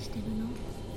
[0.00, 0.89] してるの？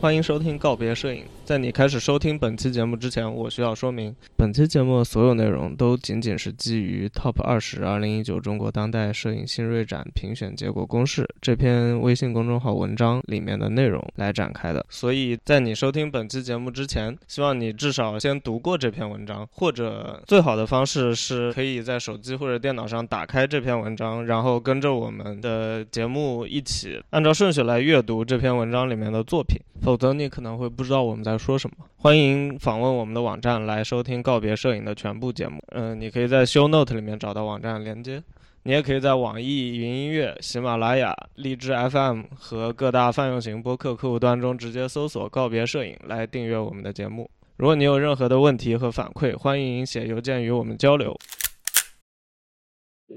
[0.00, 1.24] 欢迎收听告别摄影。
[1.44, 14.86] 在你开始收听本期节目之前，我需要说明，本期节目所有内容都仅仅是基于 TOP 二十二零一九中国当代摄影新锐展评选结果公示这篇微信公众号文章里面的内容来展开的。
[14.88, 31.84] 所以在你收听本期节目之前，希望你至少先读过这篇文章，或者最好的方式是可以在手机或者电脑上打开这篇文章，然后跟着我们的节目一起按照顺序来阅读这篇文章里面的作品，否则你可能会不知道我们在说什么？
[31.96, 35.60] 欢迎访问我们的网站来收听告别摄影的全部节目。
[35.72, 38.22] 嗯、你可以在 Show Note 里面找到网站连接。
[38.64, 47.30] 你也可以在网易云音乐、喜马拉雅、荔枝 FM 和各大泛用型播客客户端中直接搜索“告别摄影”来订阅我们的节目。
[47.56, 51.16] 如果你有任何的问题和反馈，欢迎写邮件与我们交流。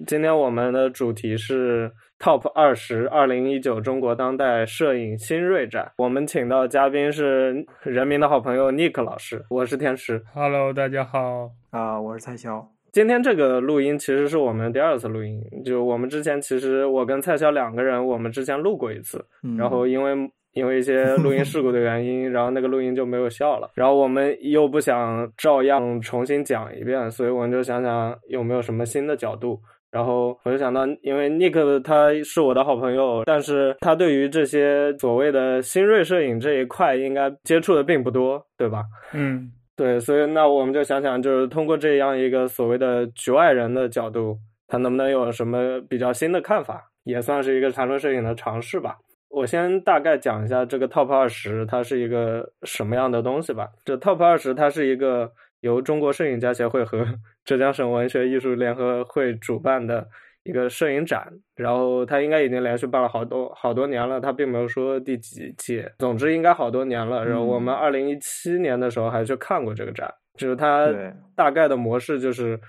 [0.08, 5.91] 今天我们的主题是 TOP 二十二零一九中国当代摄影新锐展。
[5.97, 10.22] 我们请到嘉宾是人民的好朋友 Nick 老师，我是天石。
[10.31, 12.64] Hello，大家好啊，uh, 我是蔡潇。
[12.92, 23.72] 今天这个录音其实是我们第二次录音，就我们之前其实我跟蔡潇两个人，我们之前录过一次，嗯、然后因为因为一些录音事故的原因， 然后那个录音就没有效了。
[23.73, 29.59] 然后我们又不想照样重新讲一遍，所以我们就想想有没有什么新的角度。
[29.92, 38.83] 然后我就想到，因为尼克他是我的好朋友，但是他对于这些所谓的新锐摄影这一块，应该接触的并不多，对吧？
[39.14, 48.98] 嗯，对，所以那我们就想想，就是通过这样一个所谓的局外人的角度，他能不能有什么比较新的看法，也算是一个谈论摄影的尝试吧。
[49.30, 53.67] 我先大概讲一下这个 TOP 二十它是一个什么样的东西吧。
[53.83, 55.31] 这 TOP 二十它是一个。
[55.61, 57.05] 由中国摄影家协会和
[57.44, 60.08] 浙江省文学艺术联合会主办的
[60.43, 67.26] 一个摄影展，然后他应该已经连续办了好多好多年了，他并没有说第几届，总之应该好多年了。
[67.26, 70.88] 然后我们二零一七年的时候还去看过这个展，嗯、就是它
[71.36, 72.60] 大概的模式就是，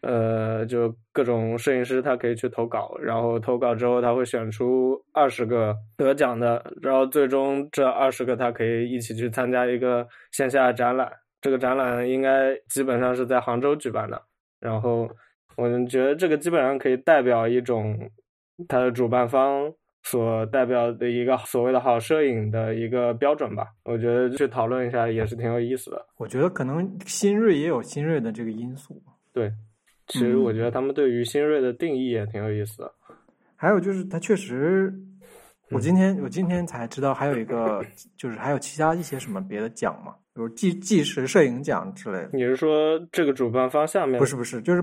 [0.00, 11.12] 呃，就各种摄影师他可以去投稿，然后投稿之后他会选出二十个得奖的，然后最终这二十个他可以一起去参加一个线下展览。
[11.40, 14.20] 这个展览应该基本上是在杭州举办的，
[14.60, 15.08] 然后
[15.56, 18.10] 我们觉得这个基本上可以代表一种
[18.66, 19.72] 它的主办方
[20.02, 23.68] 所代表的一个所谓的好摄影的一个标准吧。
[23.84, 26.06] 我觉得去讨论一下也是挺有意思的。
[26.16, 29.00] 我觉得可能新锐也有新锐的这个因素。
[29.32, 29.52] 对，
[30.06, 32.92] 其实我觉得他们对于新锐的定义也挺有意思的。
[33.10, 33.16] 嗯，
[33.54, 34.92] 还有就是它确实，
[35.70, 37.84] 我今天我今天才知道还有一个，
[38.16, 40.14] 就是还有其他一些什么别的奖嘛。
[40.38, 44.20] 比如纪纪实摄影奖之类的，你是说这个主办方下面？
[44.20, 44.80] 不是不是，就是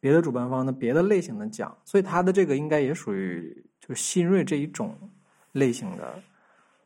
[0.00, 4.98] 别的主办方的别的类型的奖，所以他的这个应该也属于就是新锐这一种
[5.52, 6.22] 类型的，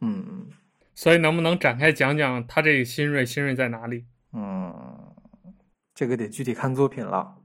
[0.00, 0.48] 嗯。
[0.96, 4.04] 所以能不能展开讲讲他这个新锐新锐在哪里？
[4.32, 4.74] 嗯，
[5.94, 7.37] 这个得具体看作品了。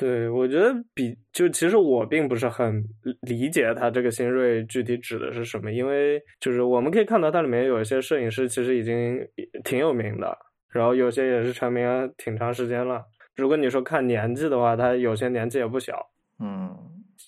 [0.00, 2.84] 对，我觉得比就其实我并不是很
[3.22, 9.18] 理解他这个新锐具体指的是什么，因为就是我们可以看到它里面有一些摄影师其实已经
[9.64, 10.38] 挺有名的，
[10.70, 13.04] 然后有些也是成名了挺长时间了。
[13.34, 16.00] 如果你说看年纪的话，他有些年纪也不小，
[16.38, 16.72] 嗯，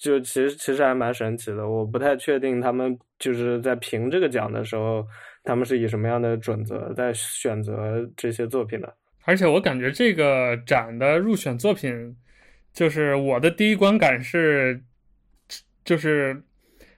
[0.00, 1.68] 就其实其实还蛮神奇的。
[1.68, 5.04] 我不太确定他们就是在评这个奖的时候，
[5.42, 8.94] 他们是以什么样的准则在选择这些作品的。
[9.24, 12.14] 而且我感觉这个展的入选作品。
[12.72, 14.82] 就是我的第一观感是，
[15.84, 16.42] 就是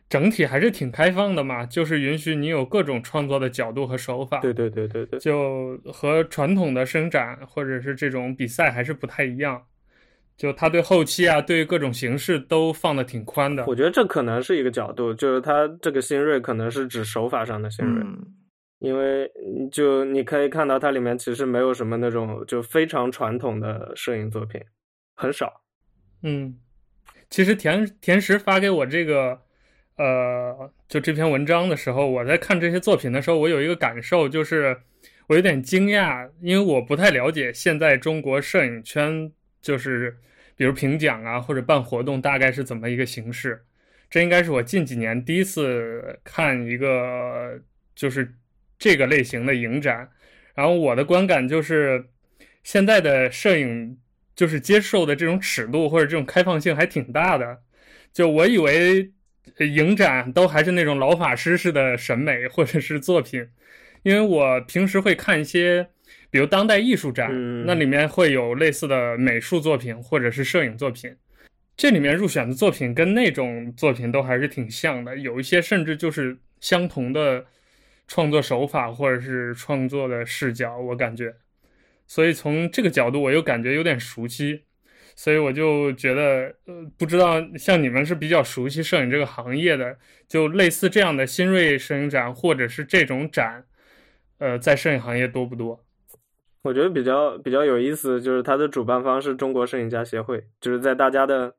[0.09, 4.39] 整体还是挺开放的嘛，就是允许你有各种创作的角度和手法。
[4.41, 9.63] 对对对对对，就和传统的生展或者是这种比赛还是不太一样。
[10.35, 13.65] 就他对后期啊，对各种形式都放的挺宽的。
[13.67, 18.19] 我觉得这可能是一个角度，就是他这个新锐可能是指手法上的新锐，嗯、
[18.81, 19.31] 因为
[19.71, 24.61] 就你可以看到它里面其实没有什么那种就非常传统的摄影作品，
[25.15, 25.63] 很少。
[26.23, 26.57] 嗯，
[27.29, 29.43] 其实田田石发给我这个，
[29.97, 34.83] 呃，就这篇文章的时候，我在看这些作品的时候，我有一个感受，就是
[35.27, 40.17] 我有点惊讶，因为我不太了解现在中国摄影圈，就是
[40.55, 43.65] 比如评奖啊或者办活动大概是怎么一个形式。
[44.09, 47.61] 这应该是我近几年第一次看一个
[47.97, 48.33] 就是
[48.79, 50.09] 这个类型的影展，
[50.55, 52.07] 然后我的观感就是
[52.63, 53.99] 现在的摄影。
[54.35, 57.59] 就是接受的这种尺度或者这种开放性还挺大的，
[58.13, 59.13] 就我以为
[59.59, 63.47] 影展都还是那种老法师式的审美或者是作品，
[64.03, 65.89] 因为我平时会看一些，
[66.31, 71.15] 比如当代艺术展，嗯、那里面会有类似的美术作品或者是摄影作品，
[71.77, 77.45] 这里面入选的作品跟那种作品都还是挺像的，有一些甚至就是相同的
[78.09, 81.35] 创作手法或者是创作的视角，我感觉，
[82.13, 84.65] 所以从这个角度我又感觉有点熟悉。
[85.15, 93.65] 所以我就觉得，呃，不知道像你们是比较熟悉摄影这个行业的，就类似这样的新锐摄影展或者是这种展，
[94.39, 95.85] 呃，在摄影行业多不多？
[96.63, 101.55] 我觉得比较比较有意思，就是它的主办方是中国摄影家协会，就是在大家的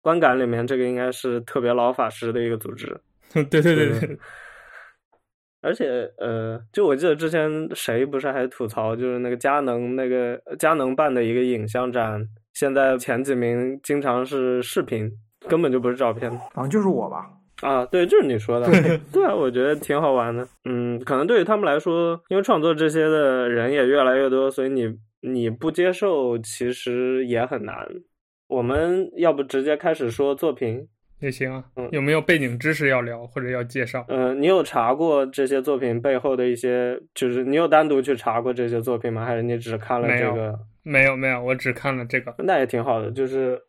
[0.00, 3.00] 观感里面，这个应该是特别老法师的一个组织。
[3.32, 4.18] 对对对对。
[5.60, 12.24] 而且，呃，就我记得之前谁不是还吐槽，就是那个佳能那个佳能办的一个影像展。
[12.54, 15.10] 现在前几名经常是视频，
[15.48, 16.30] 根本就不是照片。
[16.54, 17.26] 好像就是我吧？
[17.60, 18.66] 啊，对，就是你说的。
[19.12, 20.46] 对啊，我觉得挺好玩的。
[20.64, 27.74] 嗯，可能对于他们来说，因为创作这些的人也越来越多，所以你你不接受其实也很难。
[28.46, 30.88] 我们要不直接开始说作品
[31.20, 31.64] 也行啊。
[31.76, 34.04] 嗯，有没有背景知识要聊或者要介绍？
[34.08, 39.24] 嗯、呃，你有查过这些作品背后的一些，就是你有单独去查过这些作品吗？
[39.24, 40.58] 还是你只看了这个？
[40.82, 43.10] 没有没有，我只看了这个，那也挺好的。
[43.10, 43.60] 就是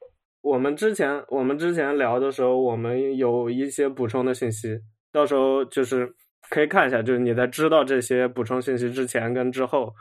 [0.42, 4.80] 我们之前我们之前聊的时候，我们有一些补充的信息，
[5.12, 6.14] 到时候就是
[6.50, 7.02] 可以看一下。
[7.02, 9.94] 就是你在知道这些补充信息之前跟之后，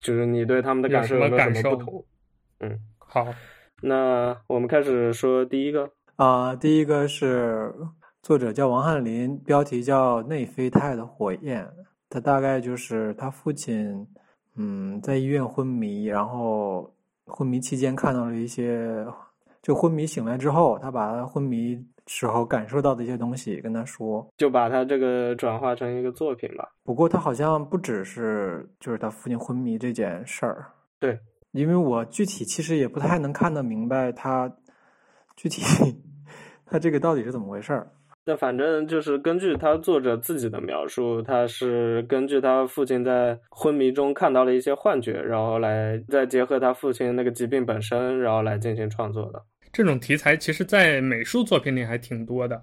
[0.00, 2.06] 就是你对他们的感受有没有什么不同？
[2.60, 3.26] 嗯，好，
[3.82, 7.72] 那我们开始说第一个啊、呃，第一个是
[8.22, 11.64] 作者叫王翰林，标题叫《内啡肽的火焰》，
[12.10, 14.04] 他大概就是他父亲。
[14.56, 16.92] 嗯，在医院昏迷，然后
[17.24, 19.06] 昏迷期间看到了一些，
[19.62, 26.68] 就昏迷醒来之后，他把他昏迷时候感受到的一些东西跟他说，就把他这个转化成一个作品吧。
[26.82, 30.66] 不过他好像不只是就是他父亲昏迷这件事儿，
[30.98, 31.16] 对，
[31.52, 34.52] 因为我具体其实也不太能看得明白他
[35.38, 35.62] 具体
[36.66, 37.88] 他这个到底是怎么回事儿。
[38.24, 49.42] 那反正就是根据他作者自己的描述，他是根据他父亲在昏迷中看到了一些幻觉，然后来再结合他父亲那个疾病本身，然后来进行创作的。
[49.72, 52.62] 这种题材其实，在美术作品里还挺多的，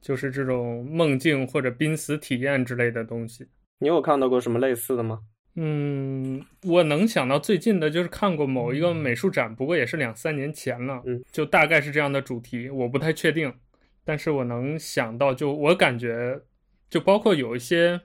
[0.00, 3.48] 就是这种梦境或者濒死体验之类的东西。
[3.80, 5.20] 你有看到过什么类似的吗？
[5.54, 11.02] 嗯，我能想到最近的就是看过某一个美术展，不过也是两三年前了。
[11.04, 13.52] 嗯，就大概是这样的主题，我不太确定。
[14.04, 16.40] 但是我能想到，就我感觉，
[16.88, 18.00] 就包括有一些，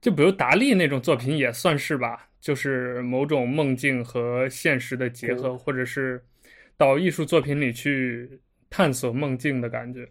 [0.00, 6.24] 就比如达利那种作品也算是吧，就是某种梦境和现实的结合，或者是
[6.76, 8.40] 到艺术作品里去
[8.70, 10.08] 探索梦境的感觉。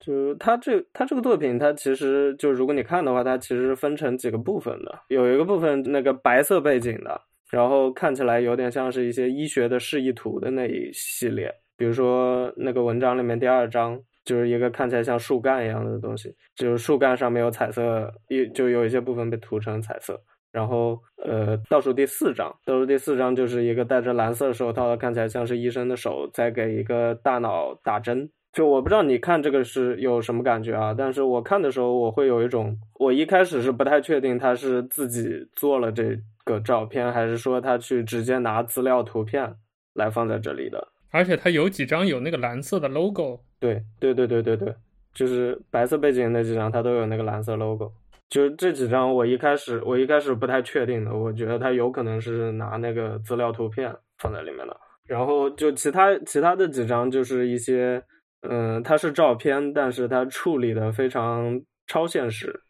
[0.00, 14.00] 就他这他这个作品，它其实就如果你看的话，它其实分成几个部分的，有一个部分那个白色背景的，然后看起来有点像是一些医学的示意图的那一系列，比如说那个文章里面第二章。
[14.24, 20.20] 就是一个看起来像树干一样的东西，就是树干上面有彩色，一就有一些部分被涂成彩色。
[20.52, 28.28] 然后，呃，倒数第四张，倒数第四张就是一个戴着蓝色手套的，看起来像是医生的手在给一个大脑打针。
[28.52, 30.94] 就我不知道你看这个是有什么感觉啊？
[30.96, 39.54] 但是我看的时候，我会有一种，我一开始是不太确定他是自己做了这个照片，还是说他去直接拿资料图片
[39.94, 40.88] 来放在这里的。
[41.10, 44.74] 而且它有几张有那个蓝色的 logo，对对对对对对，
[45.14, 47.92] 就是白色背景那几张，它都有那个蓝色 logo。
[48.28, 54.76] 就这几张，我一开始我一开始不太确定的，我觉得它有可能是拿那个资料图片放在里面的。
[55.06, 58.02] 然后就其他其他的几张，就是一些
[58.42, 62.62] 嗯，它是照片，但是它处理的非常超现实。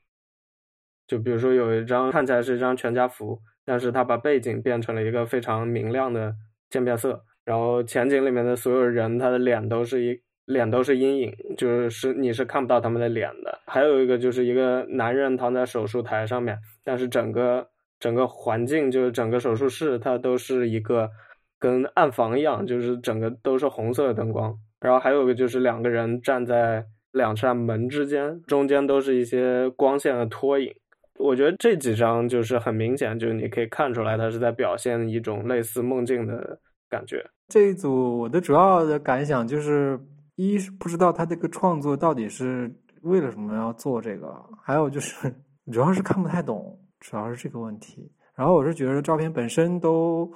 [1.06, 6.34] 就比如说有一张看起来是一张全家福，但是它把背景变成了一个非常明亮的
[6.70, 7.25] 渐变色。
[7.44, 13.58] 然后前景里面的所有人，他的脸都是一脸都是阴影，就是你是看不到他们的脸的。
[13.66, 17.66] 还有一个就是一个男人躺在手术台上面，但是整个
[17.98, 21.10] 整个环境就是整个手术室，它都是一个
[21.58, 24.54] 跟暗房一样，就是整个都是红色的灯光。
[24.80, 30.75] 然后还有个就是两个人站在两扇门之间，中间都是一些光线的拖影。
[31.18, 37.25] 我觉得这几张就是很明显，就是你可以看出来，它是在表现一种类似梦境的感觉。
[37.49, 39.99] 这一组我的主要的感想就是，
[40.37, 44.32] 一是不知道他这个创作到底是为了什么要做这个，
[44.62, 45.35] 还有就是
[45.73, 48.12] 主要是看不太懂，主要是这个问题。
[48.37, 50.30] 然后我是觉得照片本身都，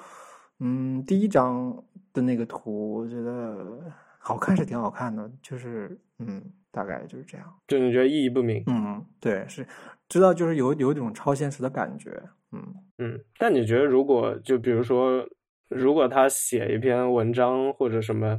[0.59, 1.73] 嗯，第一张
[2.13, 3.85] 的那个图，我觉得
[4.23, 7.47] 好看是挺好看的，就是嗯，大概就是这样。
[7.67, 8.63] 就你觉得意义不明？
[8.69, 9.67] 嗯，对，是
[10.09, 12.23] 知道就是有有一种超现实的感觉。
[12.53, 12.63] 嗯
[12.99, 15.27] 嗯，但你觉得如果就比如说，
[15.69, 18.39] 如果他写一篇文章或者什么，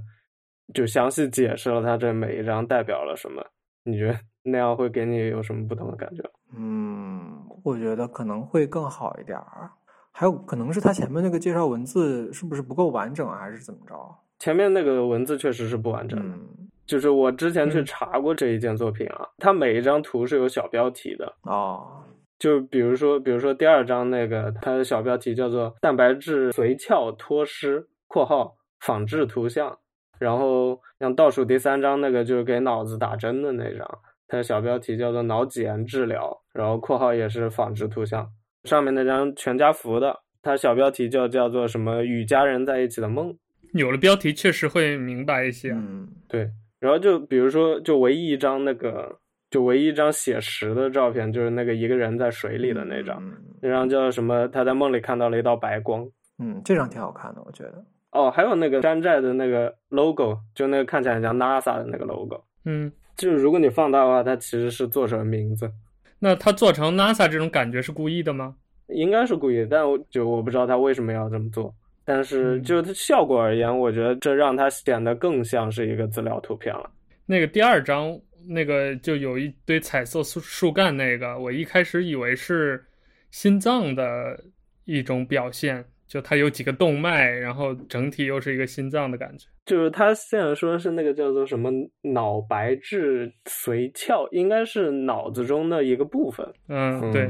[0.73, 3.43] 就详细解释了他这每一章代表了什么，
[3.83, 6.23] 你觉得那样会给你有什么不同的感觉？
[6.55, 9.69] 嗯，我觉得可能会更好一点儿。
[10.11, 13.95] 还有可能是他前面那个介绍文字是不是不够完整啊，还是怎么着？
[14.43, 16.35] 前面那个文字确实是不完整的。
[16.35, 22.03] 嗯，就是我之前去查过这一件作品啊，它每一张图是有小标题的哦。
[22.38, 29.77] 就比如说，比如说第二张那个，它的小标题叫做“蛋白质髓鞘脱失（括号仿制图像）”。
[30.19, 33.88] 然后像倒数第三张那个就是给脑子打针的那张，
[34.27, 38.29] 它的小标题叫做“脑脊炎治疗”，然后括号也是仿制图像。
[38.65, 43.33] 上面那张全家福的，它小标题就叫做什么“与家人在一起的梦”。
[43.73, 45.71] 有了标题，确实会明白一些。
[45.71, 46.49] 嗯，对。
[46.79, 54.47] 然后就比如说，就唯一一张那个，就唯一一张写实的照片，就是那个一个人在水里的那张，嗯、那张叫什么？
[54.49, 56.05] 他在梦里看到了一道白光。
[56.39, 57.83] 嗯，这张挺好看的，我觉得。
[58.11, 62.43] 哦，还有那个山寨的那个 logo，就那个看起来很像 NASA 的那个 logo。
[62.65, 65.71] 嗯，就是如果你放大的话，它其实是作者的名字。
[66.19, 68.55] 那他做成 NASA 这种感觉是故意的吗？
[68.87, 71.73] 应该是故意的，但我就我不知道他为什么要这么做。
[72.05, 76.89] 但是就它效果而言，嗯，我觉得这让它显得更像是一个资料图片了。
[77.25, 82.83] 那个第二张，那个就有一堆彩色树树干，那个我一开始以为是
[83.31, 84.38] 心脏的
[84.86, 89.48] 一种表现，就它有几个动脉，然后整体又是一个心脏的感觉。
[89.65, 96.45] 就是他现在说的是那个叫做什么脑白质髓鞘，应该是脑子中的一个部分。
[96.67, 97.29] 嗯，对。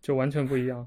[0.00, 0.84] 就完全不一样，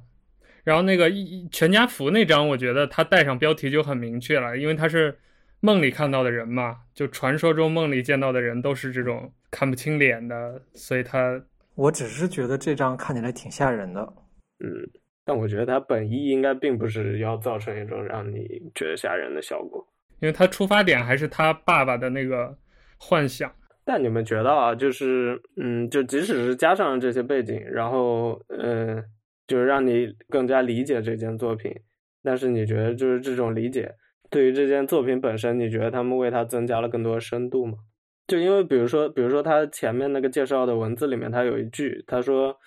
[0.65, 5.17] 然后那个一全家福那张，我觉得他带上标题就很明确了，因为他是
[5.61, 11.41] 梦里看到的人嘛，就传说中梦里见到的人都是这种看不清脸的，所以他。
[11.75, 14.01] 我只是觉得这张看起来挺吓人的，
[14.63, 14.67] 嗯，
[15.25, 19.85] 但我觉得他本意应该并不是要造成一种让你觉得吓人的效果，
[20.21, 22.57] 因为他出发点还是他爸爸的那个
[22.97, 23.53] 幻想。
[23.83, 29.03] 但你们觉得啊，就是嗯，就即使是加上了这些背景，然后嗯，
[29.47, 31.73] 就是让你更加理解这件作品，
[32.23, 33.93] 但是你觉得就是这种理解
[34.29, 37.73] 对于这件作品本身，你觉得他们为它增加了更多深度吗？
[38.27, 42.57] 就因为比如说，比如说他前面那个介绍的文字里面，他有一句，他说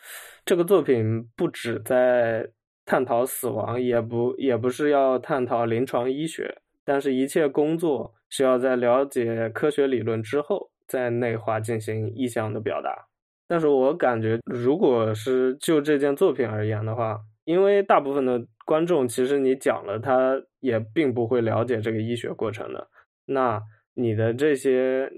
[0.45, 2.49] 这个作品不只在
[2.85, 10.71] 探讨死亡，也不也不是要探讨临床医学，但是一切工作需要在了解科学理论之后。
[10.89, 13.08] 在内化进行意向的表达，
[13.49, 22.89] 但是我感觉，如果是就这件作品而言的话，因为大部分的观众其实你讲了，他也并不会了解这个医学过程的。
[23.25, 23.61] 那
[23.95, 25.11] 你的这些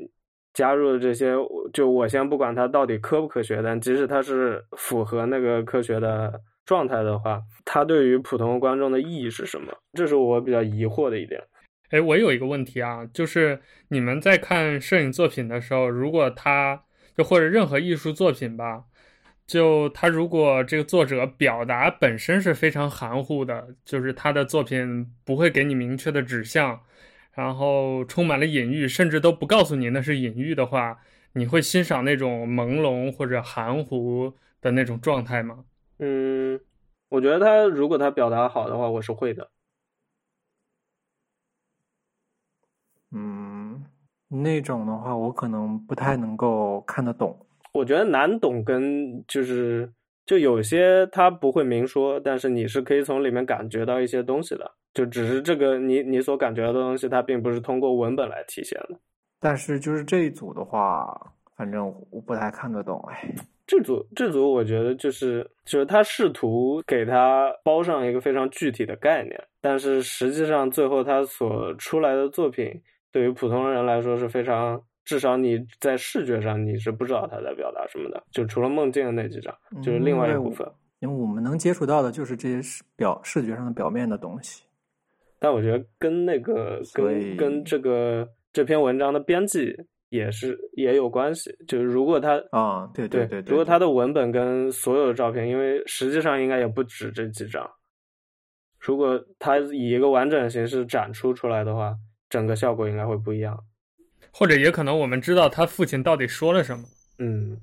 [0.54, 1.34] 加入的这些，
[1.72, 9.72] 就我先不管它到底科不科学，但即使它是符合那个科学的状态的话，它对于普通观众的意义是什么？
[9.92, 11.42] 这是我比较疑惑的一点。
[11.90, 16.84] 哎，我有一个问题啊，就是你们在看摄影作品的时候，如果他
[17.22, 18.84] 或者任何艺术作品吧，
[19.46, 26.80] 就他如果这个作者表达本身是非常含糊的，就是他的作品不会给你明确的指向，
[27.32, 31.00] 然后充满了隐喻，甚至都不告诉你那是隐喻的话，
[31.32, 35.64] 你会欣赏那种朦胧或者含糊的那种状态吗？
[35.98, 36.60] 嗯，
[37.08, 39.50] 我觉得他如果他表达好的话，我是会的。
[43.12, 43.84] 嗯，
[44.32, 47.36] 那种的话，我可能不太能够看得懂。
[47.72, 49.90] 我觉得难懂跟就是
[50.24, 54.70] 就有些他不会明说，但是你是可以从里面感觉到一些东西的。
[54.94, 58.98] 就只是这个你你所感觉到的东西，它并不是通过文本来体现的。
[59.40, 61.12] 但是就是这一组的话，
[61.56, 63.00] 反正我不太看得懂。
[63.08, 63.34] 哎，
[63.66, 72.80] 这组这组我觉得就是就是他试图给他包上一个非常具体的概念，但是实际上最后他所出来的作品。
[73.12, 79.52] 对于普通人来说是非常，至少你在视觉上你是不知道他在表达什么的，就除了梦境的那几张，
[79.82, 80.64] 就是另外一部分。
[81.00, 84.62] 因为我们能接触到的就是这些视表视觉上的表面的东西。
[85.40, 89.74] 但我觉得跟那个跟跟这个这篇文章的编辑
[90.10, 91.50] 也是也有关系。
[91.66, 97.68] 就是如果他啊，对对对，对，如果他的文本跟所有的照片，因为实际上应该也不止这几张。
[98.78, 101.96] 如果他以一个完整的形式展出出来的话。
[102.30, 103.62] 整个效果应该会不一样，
[104.32, 106.84] 或者也可能我们知道他父亲到底说了什么。
[107.18, 107.60] 嗯，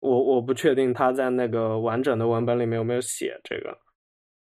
[0.00, 3.78] 我我不确定他在那个完整的文本里面有没有写这个，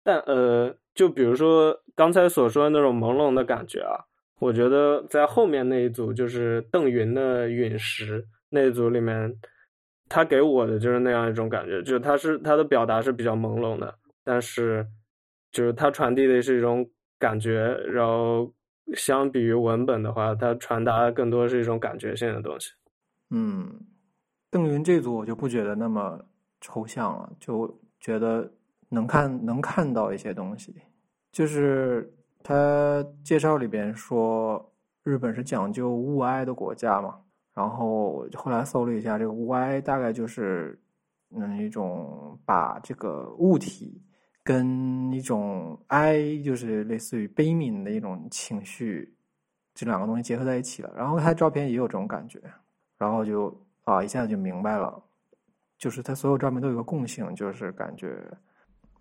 [0.03, 4.03] 但呃，就比如说刚才所说的那种朦胧的感觉啊，
[4.39, 9.33] 我觉得在后面那一组就是邓云的陨石，那一组里面，
[10.09, 14.85] 他给我的就是那样一种感觉，就是他是他的表达是比较朦胧的，但是
[15.51, 18.51] 就是他传递的是一种感觉，然后
[18.95, 22.71] 相比于文本的话，它传达的更多是一种感觉性的东西。
[23.29, 23.79] 嗯，
[24.49, 26.19] 邓云这组我就不觉得那么
[26.61, 28.51] 抽象了，就觉得
[28.89, 30.75] 能看能看到一些东西，
[31.31, 37.19] 就是他介绍里边说日本是讲究物哀的国家嘛。
[37.53, 40.79] 然后后来搜了一下，这个物哀大概就是，
[41.35, 44.01] 嗯，一种把这个物体
[44.43, 49.13] 跟一种哀，就是类似于悲悯的一种情绪，
[49.75, 50.91] 这两个东西结合在一起了。
[50.95, 52.39] 然后他照片也有这种感觉，
[52.97, 55.03] 然后就啊一下子就明白了，
[55.77, 58.17] 就是他所有照片都有个共性，就是感觉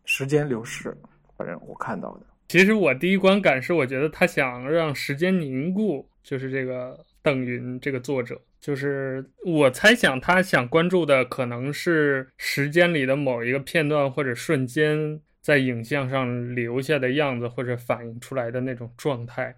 [0.04, 0.97] 时间流逝。
[1.37, 8.40] 反正我看到的，其实我第一观感是，我觉得他想让时间凝固，就是这个邓云这个作者。
[8.61, 19.57] 就是我猜想，他想关注的可能是时间里的某一个片段或者瞬间，在影像上留下的样子，或者反映出来的那种状态。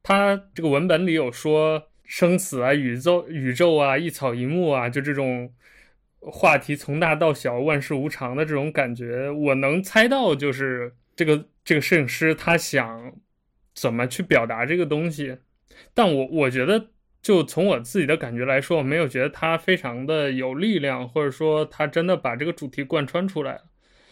[0.00, 5.52] 他这个文本里有说生死啊、宇宙、宇宙啊、一草一木啊，就这种
[6.20, 13.12] 话题从大到小、万事无常的这种感觉，我能猜到，就是这个这个摄影师他想
[13.74, 15.38] 怎么去表达这个东西。
[15.92, 16.90] 但我我觉得。
[17.22, 23.64] 就从我自己的感觉来说，我没有觉得他非常的有力量，或者说他真的把这个主题贯穿出来了，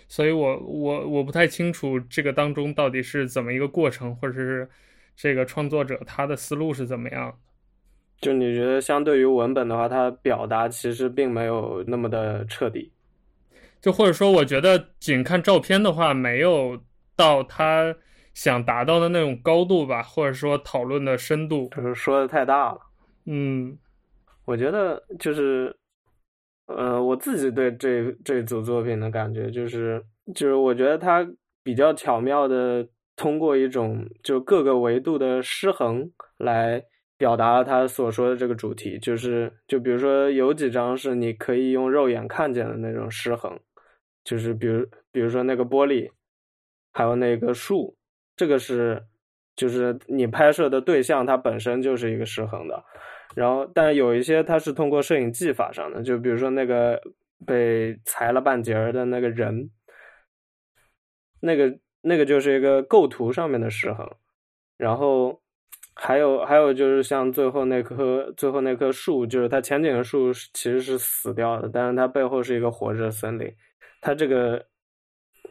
[0.08, 4.68] 所以我我我不太清楚这个当中到底是怎么一个过程，或者是
[5.16, 7.38] 这个创作者他的思路是怎么样。
[8.20, 12.90] 就你觉得相对于文本的话，他表达其实并没有那么的彻底。
[13.80, 16.80] 就或者说，我觉得仅看照片的话，没有
[17.14, 17.94] 到他
[18.32, 22.80] 想达到的那种高度吧，或者说讨论的深度，就是说的太大了。
[23.26, 23.76] 嗯，
[24.46, 25.76] 我觉得就是，
[26.66, 30.02] 呃，我自己对这这组作品的感觉就是，
[30.34, 31.26] 就是我觉得他
[31.62, 36.82] 比较巧妙的通过一种就各个维度的失衡来
[37.18, 43.60] 表达了他所说的这个主题，就是就比如说有几张是你可以用肉眼看见的那种失衡，
[44.24, 46.10] 就是比如比如说那个玻璃，
[46.92, 47.94] 还有那个树，
[48.36, 49.04] 这个是
[49.54, 52.82] 就是你拍摄的对象它本身就是一个失衡的。
[53.34, 57.00] 然后，但有一些它是通过摄影技法上的，就比如说那个
[57.44, 59.70] 被裁了半截儿的那个人，
[61.40, 64.08] 那个那个就是一个构图上面的失衡。
[64.76, 65.42] 然后
[65.94, 73.52] 还有还有就是像最后那棵最后那棵树，就是它前景的树其实是死掉的，但是它背后是一个活着的森林。
[74.00, 74.64] 它这个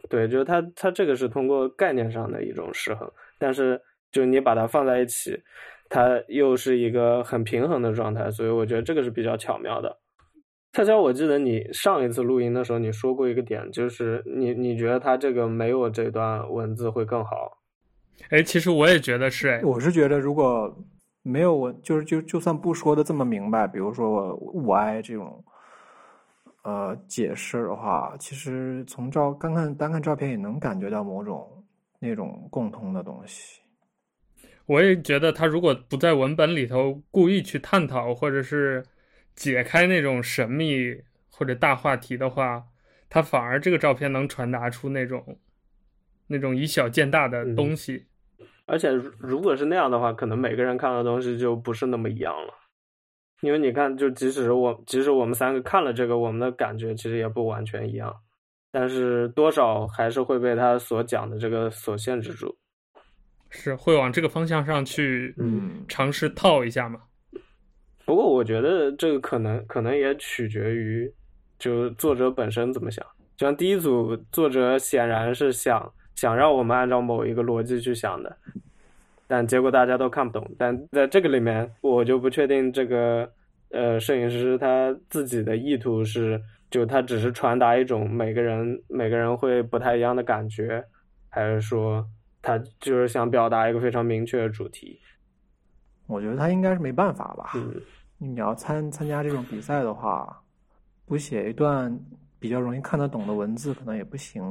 [0.08, 5.42] 对，就是它它这个是通过概念上的一种失衡，但是就你把它放在一起。
[5.94, 9.96] 它又是一个很平衡的状态，所以我觉得这个是比较巧妙的。
[10.72, 17.58] 恰巧我记得你上一次录音的时候，你说过一个点，就是你你觉得它这个没有这段文字会更好。
[18.30, 20.76] 哎，其实我也觉得是，哎，我是觉得如果
[21.22, 25.44] 没有我，就是就就算不说的这么明白，比如说我爱这种
[26.64, 31.48] 呃解释的话，其实从照刚看单看照片也能感觉到某种
[32.00, 33.60] 那种共通的东西。
[34.66, 38.82] 我也觉得，他如果不在文本里头故意去探讨，或者是
[39.34, 42.64] 解开那种神秘或者大话题的话，
[43.10, 45.38] 他反而这个照片能传达出那种
[46.28, 48.06] 那种以小见大的东西。
[48.38, 52.54] 嗯，而且，如果是那样的话，可能每个人看的东西就不是那么一样了。
[53.42, 58.14] 因为你看，就即使我即使我们三个看了这个，我们的感觉其实也不完全一样，
[58.70, 62.56] 但是多少还是会被他所讲的这个所限制住。
[63.54, 67.00] 是会往这个方向上去，嗯，尝试套一下嘛。
[68.04, 71.10] 不过我觉得这个可能可能也取决于，
[71.58, 73.04] 就作者本身怎么想。
[73.36, 78.36] 就像第一组作者显然是想想让我们按照某一个逻辑去想的，
[79.26, 80.50] 但结果大家都看不懂。
[80.58, 83.32] 但在这个里面，我就不确定这个
[83.70, 86.40] 呃摄影师他自己的意图是，
[86.70, 90.84] 就他只是传达一种每个人每个人会不太一样的感觉，
[91.30, 92.04] 还是说。
[92.44, 95.00] 他就是想表达一个非常明确的主题，
[96.06, 97.52] 我觉得他应该是没办法吧。
[97.54, 97.80] 嗯，
[98.18, 100.42] 你要参参加这种比赛的话，
[101.06, 101.98] 不写一段
[102.38, 104.42] 比较容易看得懂的文字，可能也不行。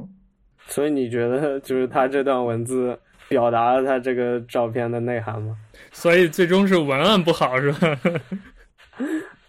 [0.65, 5.55] 所以你觉得，就是他这段文字表达了他这个照片的内涵吗？
[5.91, 7.99] 所以最终是文案不好，是吧？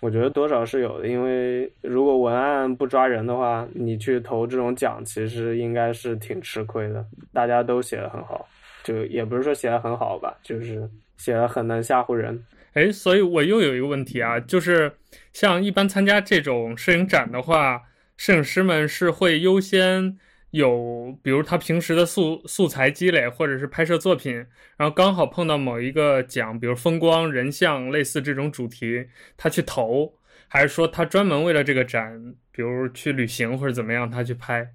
[0.04, 7.02] 我觉得多少是有的，因为如果文案不抓人的话，你去投这种奖，其实应该是挺吃亏的。
[7.32, 8.46] 大家都写得很好，
[8.82, 10.86] 就也不是说写得很好吧，就是
[11.16, 12.44] 写得很能吓唬人。
[12.74, 14.92] 哎，所以我又有一个问题啊，就是
[15.32, 17.84] 像一般参加这种摄影展的话，
[18.18, 20.18] 摄影师们是会优先
[20.54, 24.34] 有，比如他平时的素素材积累，或者是拍摄作品，
[24.76, 30.14] 然后刚好碰到某一个奖，比如风光、人像，类似这种主题，他去投，
[30.46, 34.70] 还是说他专门为了这个展，比如去旅行或者怎么样，他去拍？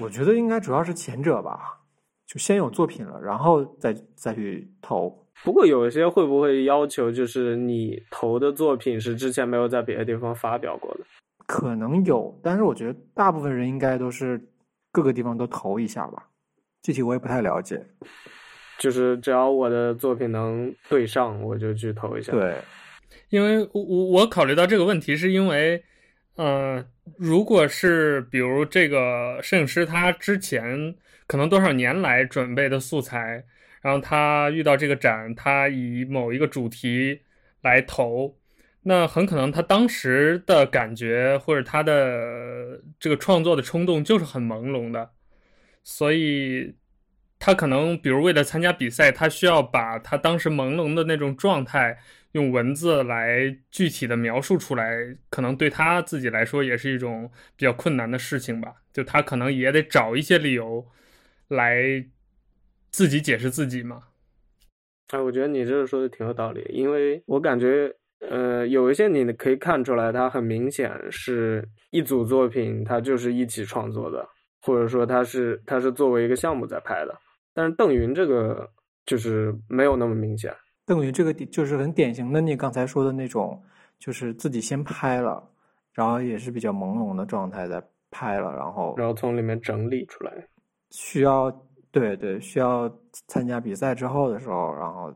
[0.00, 1.80] 我觉得应该主要是前者吧，
[2.24, 5.26] 就先有作品了，然后再再去投。
[5.42, 11.00] 不过有一些会不会要求，就是你投的作品是之前没有在别的地方发表过的？
[11.46, 14.40] 可能有，但是我觉得大部分人应该都是
[14.96, 16.30] 各个地方都投一下吧。
[16.80, 17.84] 具体我也不太了解。
[18.78, 22.32] 就是只要我的作品能对上，我就去投一下。
[22.32, 22.56] 对，
[23.28, 25.84] 因为我我考虑到这个问题，是因为，
[26.36, 26.82] 呃，
[27.18, 30.94] 如果是比如这个摄影师他之前
[31.26, 33.44] 可能多少年来准备的素材。
[33.82, 37.20] 然后他遇到这个展，他以某一个主题
[37.60, 38.34] 来投，
[38.88, 45.10] 那很可能他当时的感觉或者他的这个创作的冲动就是很朦胧的，
[45.82, 46.76] 所以
[47.38, 51.98] 他可能比如为了参加比赛，他需要把他当时朦胧的那种状态
[52.32, 58.82] 用文字来具体的描述出来，可能对他自己来说也是一种比较困难的事情吧。
[58.92, 60.86] 就他可能也得找一些理由
[61.48, 62.06] 来。
[62.88, 64.04] 自己解释自己嘛？
[65.08, 74.26] 哎，我觉得你这个说的挺有道理，因为我感觉，呃，有一些你可以看出来，它很明显是一组作品，它就是一起创作的，
[74.62, 77.14] 或者说它是它是作为一个项目在拍的。
[77.54, 78.68] 但是邓云这个
[79.04, 80.54] 就是没有那么明显。
[80.84, 83.62] 邓云这个就是很典型的你刚才说的那种，
[83.98, 85.42] 就是自己先拍了，
[85.92, 90.32] 然后也是比较朦胧的状态在拍了，然后然后从里面整理出来，
[90.90, 91.50] 需要。
[91.92, 92.94] 对对，需要
[93.26, 95.10] 参加比赛之后的时候，然后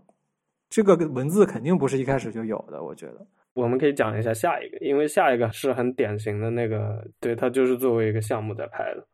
[0.71, 2.83] 这个文字肯定不是一开始就有的。
[2.83, 9.05] 我觉得我们可以讲一下下一个，因为下一个是很典型的那个，对，它就是作为一个项目在拍的。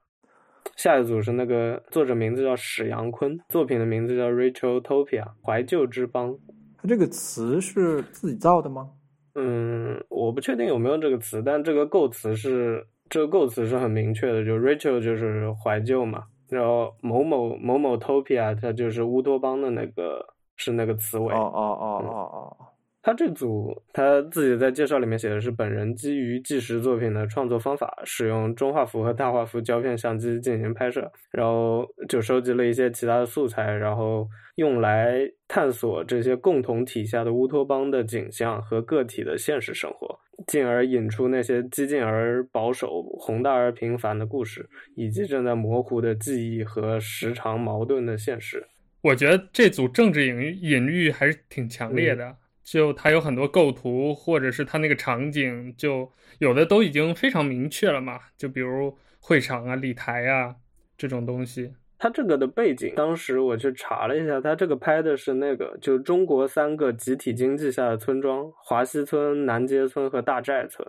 [0.76, 6.36] 下一组是那个作者名字叫史阳坤，作品的名字叫 Rachel Topia 怀旧之邦。
[6.76, 8.90] 他这个词是自己造的吗？
[9.34, 16.24] 嗯，我不确定有没有这个词，但这个构词是这个构词是很明确的，就 Rachel 就是怀旧嘛。
[16.50, 21.32] 然后某某某某 Topia，它就是乌托邦的那个是那个词尾。
[21.32, 22.56] 哦哦哦哦哦。
[23.02, 40.18] 他这组他自己在介绍里面写的是，本人基于纪实作品的创作方法，使用中画幅和大画幅胶片相机进行拍摄，然后就收集了一些其他的素材，然后用来探索这些共同体下的乌托邦的景象和个体的现实生活。
[40.48, 48.66] 进而引出那些激进而保守、宏大而平凡的故事，以及正在模糊的记忆和时常矛盾的现实。
[49.06, 58.18] 我觉得这组政治隐喻隐喻还是挺强烈的，嗯、就它有很多构图，或者是它那个场景，就有的都已经非常明确了嘛。
[58.36, 60.56] 就比如会场啊、礼台啊
[60.98, 61.74] 这种东西。
[61.98, 70.86] 它这个的背景，当时我去查了一下，它这个拍的是那个，就中国三个集体经济下的村庄：华西村、南街村和大寨村。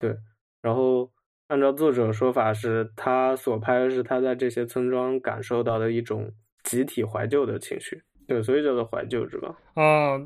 [0.00, 0.16] 对，
[0.62, 1.12] 然后
[1.46, 6.32] 按照作者说法，是他所拍的是他在这些村庄感受到的一种
[6.66, 8.02] 集体怀旧的情绪。
[8.28, 9.56] 对，所以叫做怀旧之吧？
[9.74, 10.20] 啊，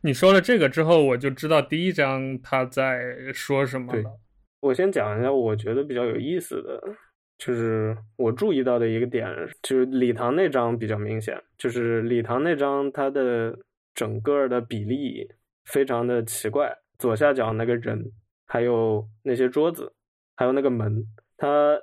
[0.00, 2.98] 你说了这个之后，我就知道第一章他在
[3.32, 4.02] 说什么了。
[4.02, 4.10] 对，
[4.60, 6.82] 我先讲一下，我觉得比较有意思的。
[7.38, 9.28] 就是我注意到的一个点，
[9.60, 13.54] 就是礼堂那张比较明显，就是礼堂那张它的
[13.94, 15.28] 整个的比例
[15.66, 18.10] 非常的奇怪，左下角那个人，
[18.46, 19.92] 还有那些桌子，
[20.34, 21.04] 还有那个门，
[21.36, 21.78] 它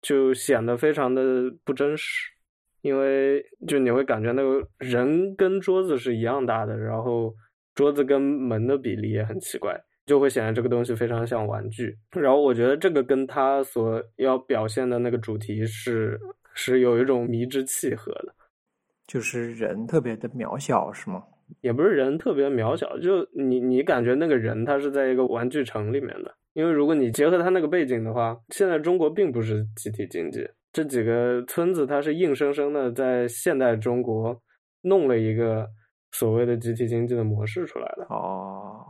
[0.00, 1.22] 就显得非常的
[1.64, 2.30] 不真实，
[2.84, 7.34] 因为就你会感觉那个人跟桌子是一样大的，然后
[7.74, 9.74] 桌子跟门的比例也很奇怪。
[10.06, 16.20] 就会显得这个东西非常像玩具，然后我觉得这个跟他所要表现的那个主题是
[16.52, 18.34] 是有一种迷之契合的，
[19.06, 21.24] 就是人特别的渺小，是吗？
[21.62, 34.42] 也不是人特别渺小，就你你感觉那个人他是在一个玩具城里面的，因为如果你结合他那个背景的话，现在中国并不是集体经济，这几个村子它是硬生生的在现代中国
[34.82, 35.70] 弄了一个
[36.10, 38.04] 所谓的集体经济的模式出来的。
[38.10, 38.84] 哦。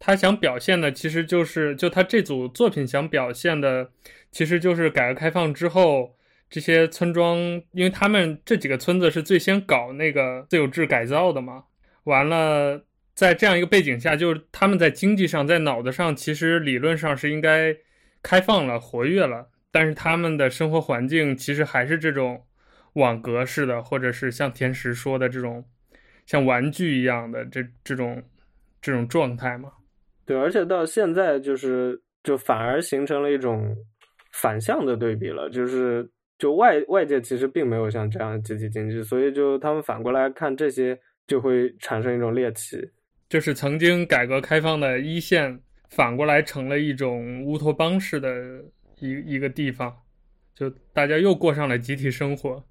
[0.00, 3.88] 他想表现的其实就是，就他这组作品想表现的，
[4.32, 6.16] 其实就是改革开放之后
[6.50, 7.38] 这些村庄，
[7.72, 11.64] 因为他们这几个村子是最先搞那个自有制改造的嘛。
[12.04, 17.76] 完了，在这样一个背景下，就是他们在经济上、在脑子上，其实理论上是应该
[18.22, 22.44] 开放了、活跃了，但是他们的生活环境其实还是这种
[22.94, 25.64] 网格式的，或者是像田石说的这种
[26.26, 28.22] 像玩具一样的这这种。
[28.80, 29.72] 这种状态嘛。
[30.24, 33.76] 对，而且到现在就是就反而形成了一种
[34.34, 42.80] 反向的对比了，就是就外外界其实并没有像这样集体经济，所以就他们反过来看这些，就会产生一种猎奇，
[43.28, 48.64] 就是曾经改革开放的一线，反过来成了一种乌托邦式的
[49.00, 49.94] 一一个地方，
[50.54, 52.62] 就大家又过上了集体生活。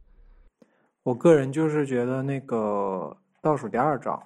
[1.03, 4.21] 我个人就是觉得那个倒数第二章，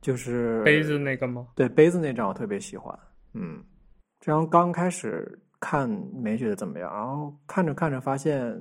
[0.00, 1.46] 就是杯子那个吗？
[1.54, 2.98] 对，杯子那张我特别喜欢。
[3.34, 3.62] 嗯，
[4.18, 8.60] 这张刚开始看没觉得怎么样，然后看着看着发现，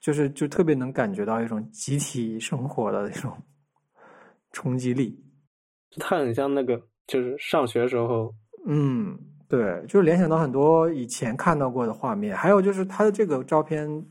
[0.00, 3.36] 就是就特别能感觉到一种集体生活的那种
[4.52, 5.22] 冲击力。
[5.98, 8.34] 它很像那个，就是上学时候。
[8.66, 9.18] 嗯，
[9.52, 14.02] 对，就是联想到很多以前看到过的画面，还有就是它的这个照片。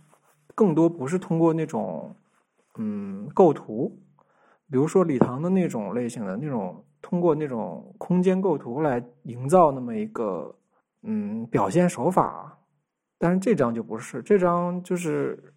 [0.54, 2.16] 更多不是通过那种，
[2.78, 3.98] 嗯，构图，
[4.70, 10.54] 比如说礼堂的那种类型的那种，通过那种空间构图来营造那么一个，
[11.02, 12.56] 嗯，表现手法。
[13.18, 15.54] 但是这张就不是，这张就是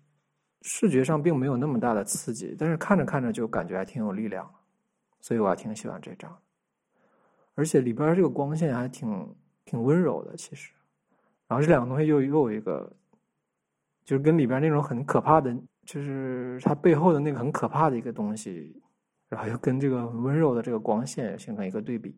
[0.63, 4.49] 视觉上并没有那么大的刺激，但是看着看着就感觉还挺有力量，
[5.21, 6.35] 所以我还挺喜欢这张。
[7.57, 10.73] 而且里边这个光线还挺挺温柔的，其实。
[11.49, 12.93] 然后这两个东西又又有一个。
[14.07, 15.51] 就是跟里边那种很可怕的，
[15.87, 18.83] 就是它背后的那个很可怕的一个东西，
[19.31, 22.15] 然后又跟这个温柔的这个光线形成一个对比。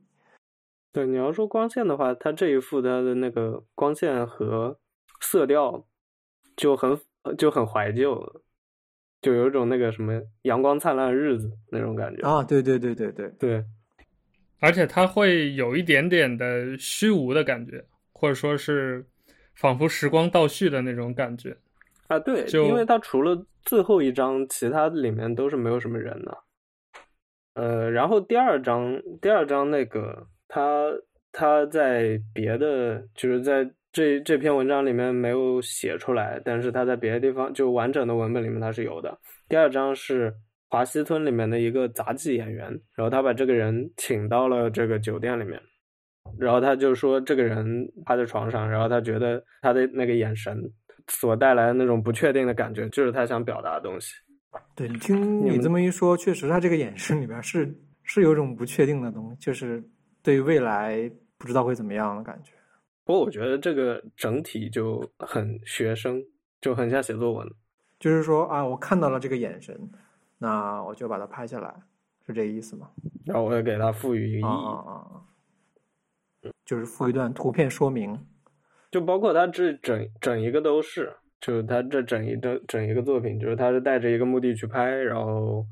[0.91, 4.81] 对，你要说光线的话，它这一幅它的那个光线和
[5.21, 5.87] 色调
[6.57, 6.99] 就很
[7.39, 8.43] 就很怀旧，
[9.23, 12.43] 就有一种那个什么阳光灿烂的日子那种感觉啊！
[12.43, 13.65] 对对对对对对，
[14.59, 19.05] 而且它会有一点点的虚无的感觉，或者说是
[19.55, 21.57] 仿佛时光倒叙的那种感觉。
[22.09, 26.39] 啊，对，因为它除了最后一张，其他里面都是没有什么人的。
[27.55, 30.93] 呃，然后第二张，第二张那个他
[31.33, 39.19] 他在别的，就是在这这篇文章里面没有写出来，但是他在别的地方就完整的文本里面他是有的。
[39.49, 40.35] 第二张是
[40.69, 45.61] 华西村里面的一个杂技演员，然后他把这个人请到了这个酒店里面，
[46.39, 50.73] 然后他就说这个人趴在床上，然后他觉得他的那个眼神。
[51.09, 54.13] 所带来的那种不确定的感觉，就是他想表达的东西。
[54.75, 59.81] 对，你听你这么一说，确实他这个眼神里边是是有种不确定的东西，就是
[60.21, 62.51] 对未来不知道会怎么样的感觉。
[63.05, 66.21] 不过我觉得这个整体就很学生，
[66.61, 67.49] 就很像写作文。
[68.01, 69.79] 就是说啊，我看到了这个眼神，
[70.39, 71.75] 那我就把它拍下来，
[72.27, 72.91] 是这个意思吗？
[73.25, 75.25] 然后我会给它赋予一个意义，啊啊啊，
[76.65, 78.19] 就是附一段图片说明。
[78.91, 85.67] 就包括他这整整一个都是，就是他这整一个整一个作品，就是他是带着一个目的去拍，然后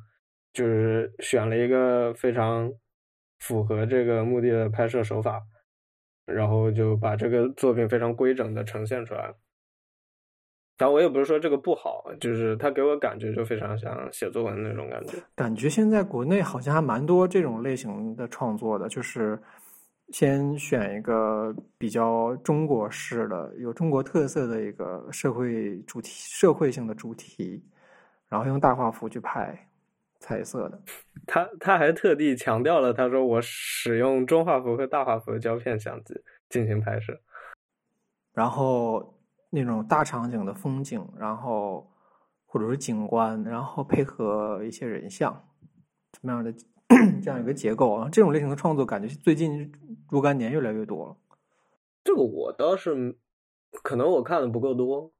[0.52, 2.70] 就是选了一个非常
[3.38, 5.42] 符合这个目的的拍摄手法，
[6.26, 9.32] 然后就把这个作品非常规整的呈现出来。
[10.76, 15.18] 但我也不是说这个不好，就是他给我感觉就非常像写作文那种感觉。
[15.34, 19.38] 感觉现在国内好像还蛮多这种类型的创作的，就是。
[20.10, 27.64] 先选一个比较中国式的、有中国特色的一个社会主题、社会性的主题，
[28.28, 29.66] 然后用大画幅去拍
[30.20, 30.78] 彩色的。
[31.26, 36.14] 他他还特地强调了，他说我使用中画幅和大画幅的胶片相机
[36.50, 37.18] 进行拍摄，
[38.34, 39.18] 然后
[39.54, 41.90] 那种大场景的风景，然后
[42.44, 45.32] 或者是景观，然后配合一些人像，
[46.12, 46.52] 什么样的？
[47.22, 49.72] 这样一个结构啊，这种类型的创作感觉最近
[50.10, 51.16] 若干年越来越多了。
[52.04, 53.16] 这个我倒是，
[53.82, 55.10] 可能我看的不够多，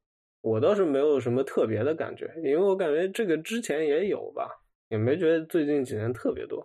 [0.42, 4.48] 我倒是没有什么特别的感觉，因为我感觉这个之前也有吧，
[4.88, 6.64] 也没觉得最近几年特别多。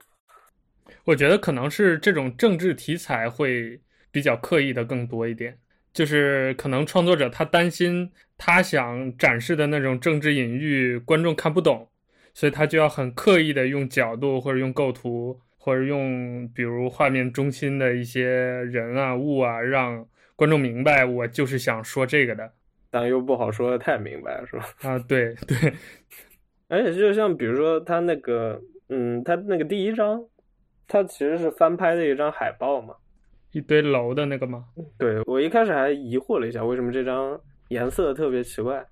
[1.05, 5.57] 我觉得可能是这种政治题材会比较刻意的更多一点，
[5.93, 11.87] 就是可能创作者他担心他想展示的那种政治隐喻观众看不懂。
[12.31, 22.53] 所以他就要很刻意的用角度，或者用构图，或者用比如画面中心的一些人啊物啊，让观众明白我就是想说这个的，
[22.89, 24.65] 但又不好说的太明白，是吧？
[24.87, 25.73] 啊，对对。
[26.69, 30.23] 而且就像比如说他那个，嗯，他那个第一张，
[30.87, 32.93] 他其实是翻拍的一张海报嘛，
[33.51, 34.65] 一堆楼的那个吗？
[34.97, 38.85] 对，我一开始还疑惑了一下，为什么这张颜色特别奇怪。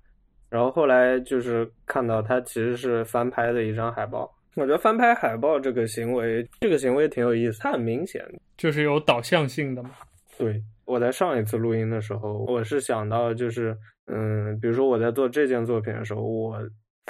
[0.50, 8.24] 然后后来就是看到它其实是翻拍的一张海报，我觉得翻拍海报这个行为，这个行为挺有意思，它很明显
[8.56, 9.90] 就是有导向性的嘛。
[10.38, 16.58] 对，我在上一次录音的时候，我是想到就是，嗯，比如说我在做这件作品的时候，我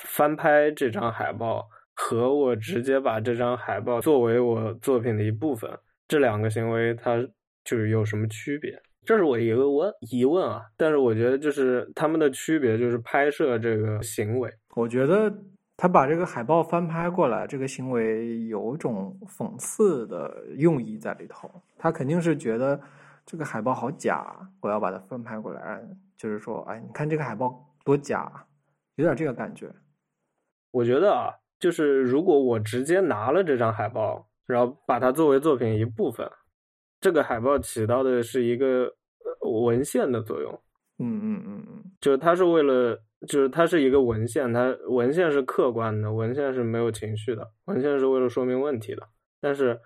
[0.03, 5.71] 翻拍这张海报和我直接把这张海报作为我作品的一部分，
[6.09, 7.25] 这两个行为它
[7.69, 8.81] 就是有什么区别？
[9.05, 10.65] 这是我一个问疑问啊。
[10.75, 14.51] 但是我觉得就是他们的区别就是拍摄这个行为。
[14.75, 15.31] 我觉得
[15.77, 21.51] 他把这个海报翻拍过来，这个行为有种讽刺的用意在里头。
[21.77, 22.81] 他肯定是觉得
[23.27, 25.79] 这个海报好假，我要把它翻拍过来，
[26.17, 28.33] 就是说，哎，你看这个海报多假，
[28.95, 29.71] 有点这个感觉。
[30.71, 36.31] 我觉得啊，就是如果我直接拿了这张海报，然后把它作为作品一部分，
[37.01, 38.95] 这个海报起到的是一个
[39.65, 40.61] 文献的作用。
[41.01, 49.09] 嗯嗯嗯嗯，就是它是为了，就是它是一个文献，它文献是客观的，文献是没有情绪的，文献是为了说明问题的。
[49.41, 49.81] 但是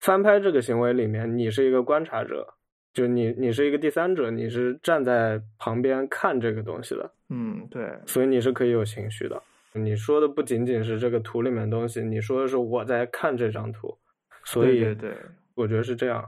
[0.00, 2.46] 翻拍这个行为里面，你是一个观察者，
[2.92, 7.10] 就你你是一个第三者，你是站在旁边看这个东西的。
[7.30, 9.42] 嗯，对，所以你是可以有情绪的。
[9.72, 13.96] 你说的不仅仅是这个图里面的东西，你说的是我在看这张图，
[14.44, 15.16] 所以对对对，
[15.54, 16.24] 我觉得是这样。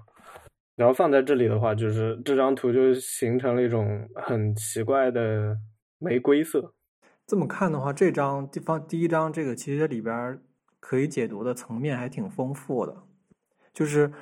[0.74, 5.56] 然后放在这里的话，就是这张图就形成了一种很奇怪的
[5.98, 6.74] 玫瑰色。
[7.26, 10.38] 这么看的话，这张地方第一张这个其实里边
[10.78, 12.94] 可以解读的层面还挺丰富的，
[13.72, 14.12] 就是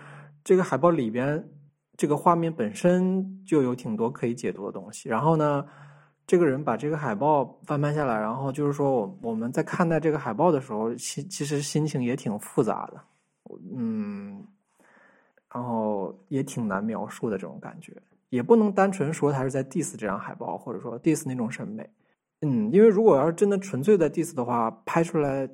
[0.42, 1.50] 这个海报里边
[1.96, 5.08] 这个画面本身就有挺多可以解读的东西。
[5.08, 5.66] 然后呢，
[6.26, 13.00] 这个人把这个海报翻拍下来，然后就是说，我我们在看待这个海报的时候，其其实心情也挺复杂的，
[13.76, 14.46] 嗯，
[15.54, 17.92] 然后也挺难描述的这种感觉，
[18.28, 21.88] 也不能单纯说他是在 diss 这张海报，或者说 diss 那种审美，
[22.40, 25.48] 嗯，因为如果要是真的纯粹在 diss 的话，拍出来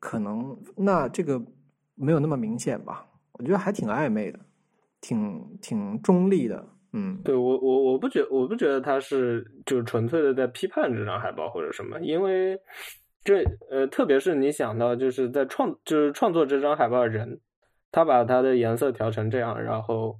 [0.00, 1.40] 可能那这个
[1.94, 4.40] 没有那么明显吧，我觉得还挺暧昧的，
[5.00, 6.66] 挺挺中立的。
[6.92, 12.58] 嗯，对我我我不觉我不觉得他是就是纯粹的在批判这张海报或者什么，因为
[13.22, 17.38] 这呃特别是你想到就是在创就是创作这张海报的人，
[17.92, 20.18] 他把它的颜色调成这样，然后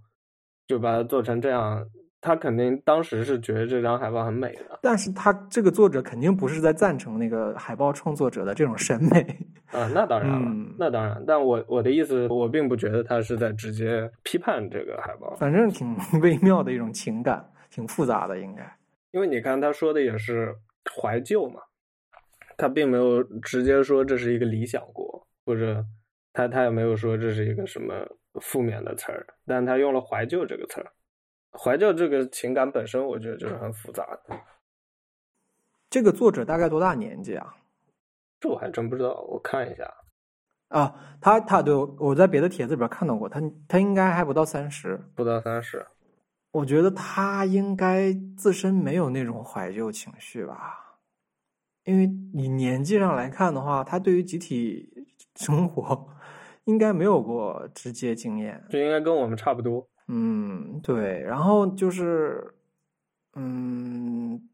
[0.66, 1.86] 就把它做成这样。
[2.22, 9.20] 他肯定当时是觉得这张海报很美的，但是他这个作者肯定不是在赞成那个海报创作者的这种审美
[9.72, 11.24] 啊，那当然了，嗯、那当然。
[11.26, 18.70] 但我我的意思，我并不觉得他是在直接批判这个海报，反正挺 微妙的一种情感，挺复杂的，应该。
[19.12, 20.54] 因为你看他说的也是
[21.00, 21.62] 怀旧嘛，
[22.58, 25.82] 他并没有直接说这是一个理想国，或者
[26.32, 27.94] 他他也没有说这是一个什么
[28.40, 30.92] 负面的词儿，但他用了怀旧这个词儿。
[31.52, 34.40] 怀旧这个情感本身，我觉得就是很复杂的。
[35.88, 37.56] 这个作者大概多大年纪啊？
[38.38, 39.92] 这我还真不知道，我看一下。
[40.68, 45.84] 啊，他他对我在别的帖子里边看到过，他他应该还不到三十，不到三十。
[46.52, 50.98] 我觉得他应该自身没有那种怀旧情绪吧，
[51.82, 56.08] 因为你年纪上来看的话，他对于集体生活
[56.64, 59.88] 应该没有过直接经验，这应该跟我们差不多。
[60.08, 62.54] 嗯，对，然后就是，
[63.34, 64.48] 嗯，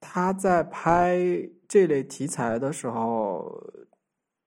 [0.00, 1.18] 他在拍
[1.68, 3.62] 这类题材的时候，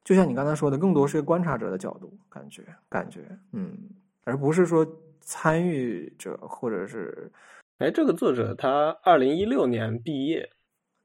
[0.04, 3.22] 就像你刚才说的，更多是一个观察者的角度，感觉感觉，
[3.54, 3.78] 嗯，
[4.24, 4.86] 而不是说
[5.22, 7.32] 参与者或者是，
[7.78, 10.50] 哎，这个作者他二零一六年毕业，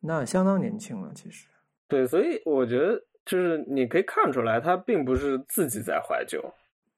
[0.00, 1.46] 那相当年轻了，其实，
[1.86, 6.42] 对，所以我觉得就是你可以看出来，他并不是自己在怀旧。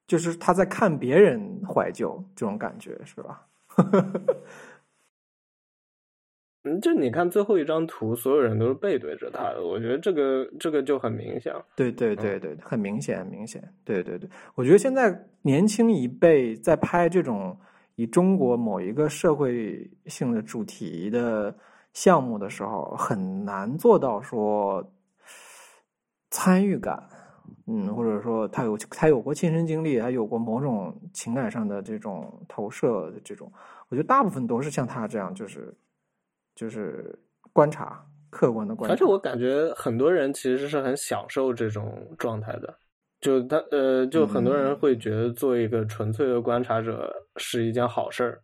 [0.05, 3.47] 就是他在看别人怀旧这种感觉是吧？
[6.65, 11.53] 嗯，就你看最后一张图，所有人都是背对着他的，我觉得这个这个就很明显。
[11.75, 13.61] 对对对对，很明显，很明显。
[13.83, 17.57] 对对对，我觉得现在年轻一辈在拍这种
[17.95, 21.53] 以中国某一个社会性的主题的
[21.91, 24.81] 项目的时候，很难做到说
[26.33, 27.01] 参与感。
[27.65, 33.49] 嗯，或者说他有他有过亲身经历，他有过某种情感上的这种投射的这种，
[33.87, 35.73] 我觉得大部分都是像他这样，就是
[36.55, 37.17] 就是
[37.53, 38.93] 观察，客观的观察。
[38.93, 42.77] 而且我感觉很多人其实是很享受这种状态的，
[43.21, 48.43] 就他呃，就很多人会觉得做一个纯粹的观察者是一件好事儿。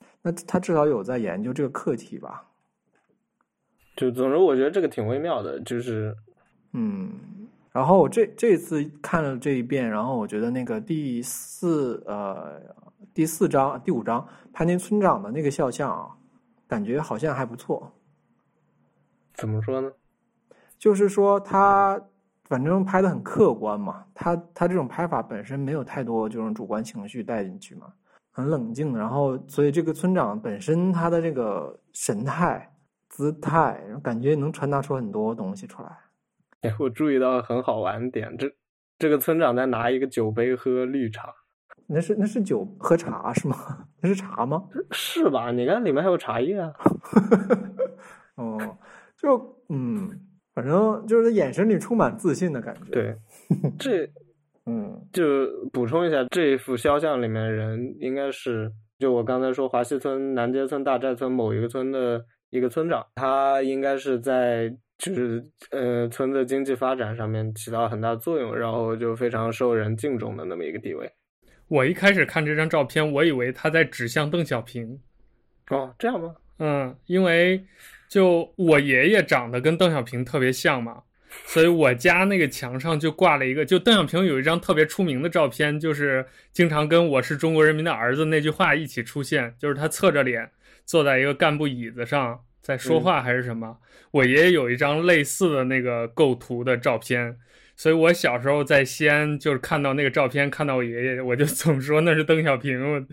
[0.00, 2.48] 嗯，那他至少有在研究这个课题吧？
[3.96, 6.14] 就总之，我觉得这个挺微妙的，就是
[6.74, 7.10] 嗯。
[7.72, 12.62] 然后我这这次看了这一遍，然后我觉得那个第四呃
[13.12, 16.08] 第四章第五章拍那村长的那个肖像啊，
[16.68, 17.90] 感觉好像还不错。
[19.34, 19.90] 怎么说呢？
[20.78, 22.00] 就是说他
[22.44, 27.92] 反正拍的很客观嘛，他他这种拍法本身没有太多这种主观情绪带进去嘛，
[28.30, 28.96] 很冷静。
[28.96, 32.72] 然后所以这个村长本身他的这个神态、
[33.08, 35.88] 姿态，感觉能传达出很多东西出来。
[36.64, 38.50] 哎，我注意到很好玩点，这
[38.98, 41.34] 这个村长在拿一个酒杯喝绿茶，
[41.86, 43.56] 那是那是酒喝茶是吗？
[44.00, 44.64] 那是茶吗？
[44.92, 45.50] 是吧？
[45.50, 46.72] 你看里面还有茶叶啊。
[48.36, 48.58] 哦，
[49.20, 50.10] 就嗯，
[50.54, 52.90] 反正就是眼神里充满自信的感觉。
[52.90, 53.16] 对，
[53.78, 54.08] 这
[54.66, 55.22] 嗯，就
[55.72, 64.74] 补充一下，这一幅肖像里面的人应该是就我刚才说华西村南街村大寨村某一个村的一个村长，他应该是在。
[64.96, 71.10] 就是呃，村子经济发展上面起到很大作用，然后就非常受人敬重的那么一个地位。
[71.66, 75.00] 我一开始看这张照片，我以为他在指向邓小平。
[75.70, 76.36] 哦，这样吗？
[76.58, 77.64] 嗯，因为
[78.08, 81.02] 就我爷爷长得跟邓小平特别像嘛，
[81.46, 90.48] 所以我家那个墙上就挂了一个，就邓小平有一张特别出名的照片，就是经常跟“我是中国人民的儿子”那句话一起出现，就是他侧着脸
[90.84, 92.43] 坐在一个干部椅子上。
[92.64, 93.68] 在说话还是什么？
[93.68, 97.36] 嗯、我爷爷有一张类似的那个构图的照片，
[97.76, 103.06] 所以我小时候在西安就是看到那个照片，看到我爷爷，我就 总说那是邓小平。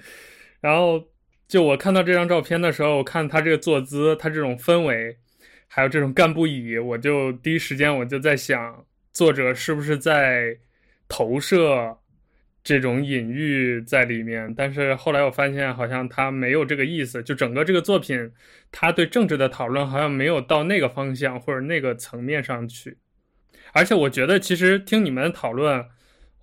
[0.62, 1.04] 然后
[1.49, 5.18] 就我看到这张照片的时候，我看他这个坐姿，他这种氛围，
[5.68, 10.58] 还有这种干部椅，我就第一时间我就在想，作者是不是在
[11.10, 11.97] 投射？
[12.64, 17.24] 这种隐喻在里面，但是后来我发现好像他没有这个意思。
[17.24, 18.32] 就整个这个作品，
[18.72, 22.97] 他对政治的讨论好像没有到那个方向或者那个层面上去。
[23.74, 25.84] 而且我觉得，其实听你们的讨论，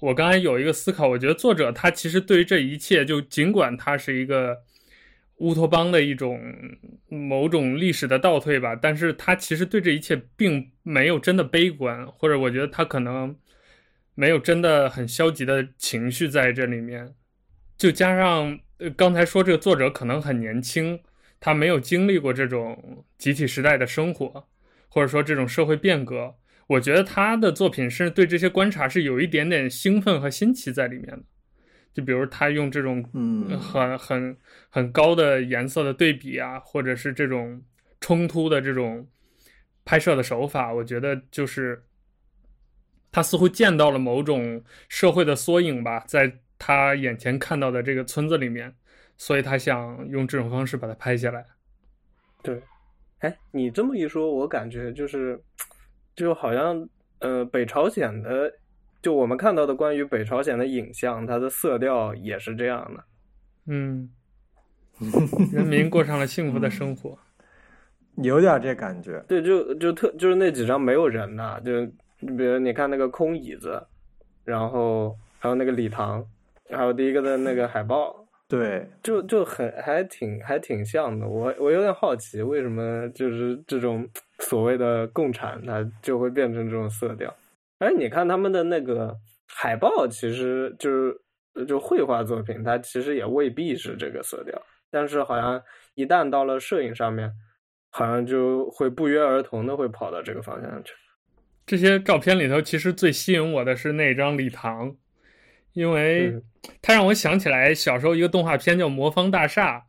[0.00, 4.58] 我刚才有一个思考，我觉得作者他其实对于这一切，就尽管他是一个
[5.36, 6.40] 乌托邦的一种
[7.08, 13.36] 某种历史的倒退吧，但是他其实对这一切并没有真的悲观，或者我觉得他可能。
[14.18, 17.14] 没有真的很消极的情绪在这里面，
[17.76, 18.58] 就加上
[18.96, 20.98] 刚才说这个作者可能很年轻，
[21.38, 24.48] 他没有经历过这种集体时代的生活，
[24.88, 26.34] 或者说这种社会变革。
[26.66, 31.22] 我觉得他的作品是对这些观察是有一点点兴奋和新奇在里面的。
[31.94, 34.36] 就比如他用这种嗯很很
[34.68, 37.62] 很高的颜色的对比啊，或者是这种
[38.00, 39.06] 冲突的这种
[39.84, 41.84] 拍摄的手法，我觉得就是。
[43.10, 48.74] 他似乎见到了某种社会的缩影吧，在他眼前看到的这个村子里面，
[49.16, 51.46] 所以他想用这种方式把它拍下来。
[52.42, 52.62] 对，
[53.20, 55.40] 哎，你这么一说，我感觉就是，
[56.14, 56.86] 就好像，
[57.20, 58.52] 呃，北朝鲜的，
[59.00, 63.04] 就我们看到的关于北朝鲜的影像，它的色调也是这样的。
[63.66, 64.10] 嗯，
[65.50, 67.18] 人民过上了幸福的生活，
[68.16, 69.24] 有点这感觉。
[69.26, 71.90] 对，就就特就是那几张没有人呐、啊，就。
[72.20, 73.86] 你比如你看那个空椅子，
[74.44, 76.24] 然后还有那个礼堂，
[76.70, 81.28] 还有第一个的那个海报，对，就就很还挺还挺像的。
[81.28, 84.08] 我我有点好奇，为什么就是这种
[84.40, 87.32] 所谓的共产，它就会变成这种色调？
[87.78, 89.16] 哎，你看他们的那个
[89.46, 91.20] 海报，其实就是
[91.66, 94.60] 就绘画作品，它其实也未必是这个色调，
[94.90, 95.62] 但是好像
[95.94, 97.32] 一旦到了摄影上面，
[97.90, 100.92] 好像就会不约而同的会跑到这个方向去。
[101.68, 104.96] 这些照片里头，其实最吸引我的是那张礼堂，
[105.74, 106.40] 因为
[106.80, 109.80] 它让我想起来小时候一个动画片叫《魔方大厦》，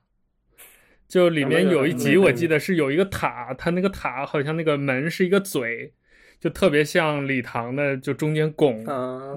[1.08, 5.94] 就里面有一集我记得是有一个塔，它那个塔好像那个门是一个嘴，
[6.38, 8.84] 就特别像礼堂的，就中间拱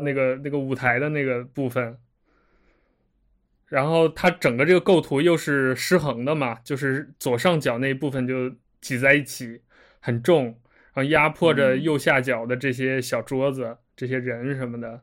[0.03, 1.97] 那个那个舞台的那个部分。
[3.68, 9.61] 然后它整个这个构图又是失衡的嘛，就是左上角那一部分就挤在一起，
[10.01, 10.59] 很重。
[10.95, 15.03] 然后压迫着右下角的这些小桌子、嗯、这些人什么的，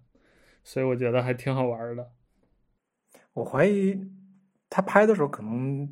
[0.63, 2.11] 所以我觉得还挺好玩的。
[3.33, 3.99] 我怀疑
[4.69, 5.91] 他拍的时候，可能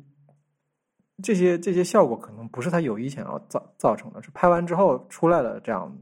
[1.22, 5.96] 这些这些效果可能不是他有意想要造造成的，是拍完之后出来了这样。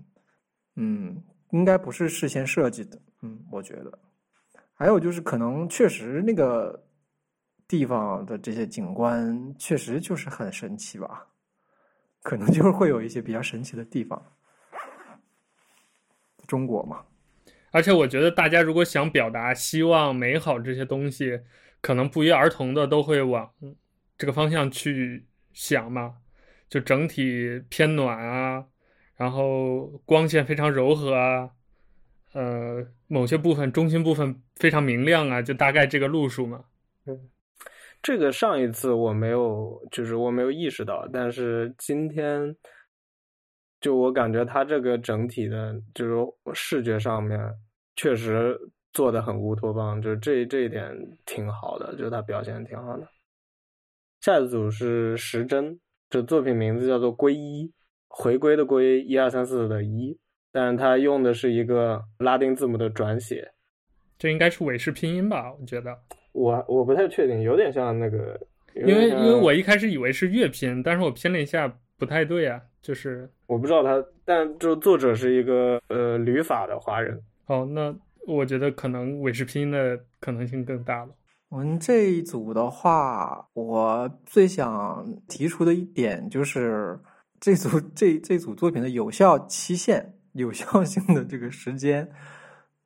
[0.74, 1.22] 嗯，
[1.52, 3.00] 应该不是事先设计的。
[3.22, 3.98] 嗯，我觉得。
[4.74, 6.84] 还有就是，可能确实那个
[7.66, 11.26] 地方的这些景观确实就是很神奇吧。
[12.26, 14.20] 可能就是会有一些比较神奇的地方，
[16.48, 17.04] 中国嘛。
[17.70, 21.42] 而且我觉得大家如果想表达希望、美好这些东西，
[21.80, 23.52] 可能不约而同的都会往
[24.18, 26.16] 这个方向去想嘛。
[26.68, 28.66] 就整体偏暖啊，
[29.14, 31.50] 然后光线非常柔和啊，
[32.32, 36.64] 呃，某些部分中心部分非常明亮啊，就大概这个路数嘛。
[37.06, 37.30] 嗯。
[38.06, 42.54] 这个上一次我没有，就是我没有意识到，但是今天，
[43.80, 46.14] 就我感觉他这个整体的，就是
[46.54, 47.36] 视觉上面
[47.96, 48.56] 确实
[48.92, 50.88] 做的很乌托邦，就是这这一点
[51.24, 53.08] 挺好的，就是他表现挺好的。
[54.20, 57.72] 下一组是时针，这作品名字叫做归一，
[58.06, 60.16] 回归的归，一二三四的一，
[60.52, 63.52] 但是它用的是一个拉丁字母的转写，
[64.16, 65.52] 这应该是韦氏拼音吧？
[65.52, 65.98] 我觉得，
[66.36, 68.38] 我我不太确定，有点像那个，
[68.74, 77.18] 因为因为我一开始以为是乐拼，但是我拼了一下，不太对啊，就是我不知道他，但就作者是一个呃旅法的华人。
[77.46, 77.94] 哦，那
[78.26, 81.08] 我觉得可能韦氏拼音的可能性更大了。
[81.48, 86.98] 我们这一组的话，我最想提出的一点就是，
[87.40, 92.10] 这组这这组作品的有效期限、有效性的这个时间，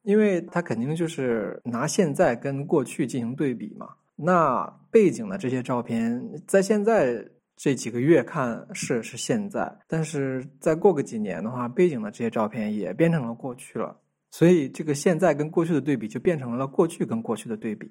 [0.03, 3.89] 因为它肯定就是拿现在跟过去进行对比嘛。
[4.17, 7.27] 那背景的这些照片，在现在
[7.57, 13.97] 这几个月看是是现在，但是再过个几年的话，背景的这些照片也变成了过去了。
[14.31, 17.91] 所以这个现在跟过去的对比，就变成了过去跟过去的对比。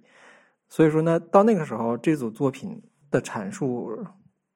[0.68, 3.92] 所以说呢，到那个时候，这组作品的阐述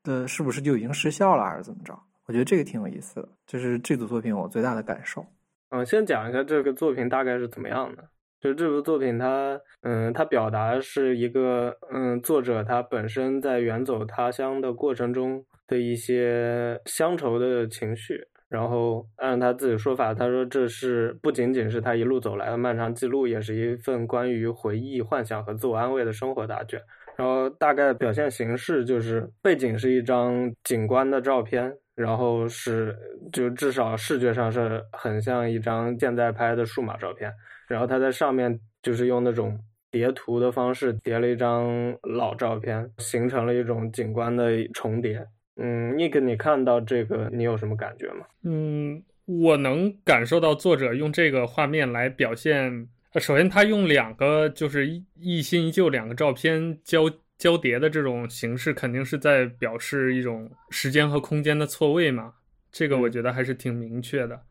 [0.04, 2.00] 的是不是就已经失效了，还是怎么着？
[2.26, 5.26] 我觉得这个挺有意思的，就是这组作品我最大的感受。
[5.74, 8.04] 嗯，先讲一下这个作品大概是怎么样的。
[8.40, 18.28] 就这部作品它，嗯，它表达是一个，嗯，作者他本身在远走他乡的过程中的一些乡愁的情绪。
[18.50, 26.80] 然后按他自己说法，他说这是不仅仅是他一路走来的漫长记录，也是一份关于回忆、幻想和自我安慰的生活答卷。
[27.16, 32.98] 然后大概表现形式就是背景是一张景观的照片，然后是
[33.32, 37.32] 就至少视觉上是很像一张现在拍的数码照片。
[37.68, 39.60] 然后他在上面就是用那种
[39.92, 45.28] 叠图的方式叠了一张老照片，形成了一种景观的重叠。
[45.56, 48.26] 嗯，Nick，你看到这个，你有什么感觉吗？
[48.44, 52.88] 嗯，我能感受到作者用这个画面来表现。
[53.20, 54.88] 首先，他用两个就是
[55.20, 57.04] 一新一旧两个照片交
[57.38, 62.34] 交叠的这种形式，肯定是在表示一种时间和空间的错位嘛。
[62.72, 64.42] 这个我觉得还是挺明确的。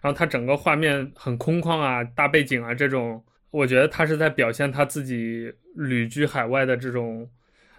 [0.00, 7.28] 然后，他整个画面很空旷啊，大背景啊，这种我觉得他是在表现他自己旅居海外的这种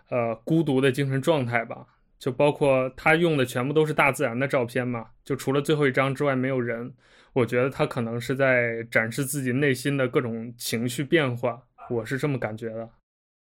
[0.09, 1.85] 呃孤独的精神状态吧。
[2.19, 6.93] 就包括他用的全部都是大自然的照片嘛，就除了最后一张之外没有人。
[7.33, 12.89] 我觉得他可能是在展示自己内心的各种情绪变化，我是这么感觉的。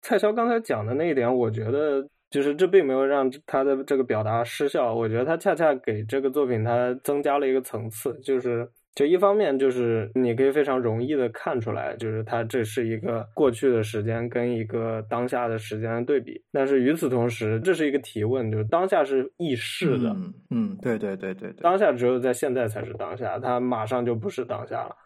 [0.02, 8.70] 蔡潇刚才讲的那一点，我觉得就是这并没有让他的这个表达失效，我觉得他恰恰给这个作品他增加了一个层次，就是。
[8.96, 16.42] 就一方面，就是你可以非常容易的看出来，就是它这是一个过去的时间跟一个当下的时间的对比。
[16.50, 20.08] 但是与此同时，这是一个提问，就是当下是意识的。
[20.08, 24.96] 嗯，嗯，对对对对对，当下只有在现在才是当下，它马上就不是当下了。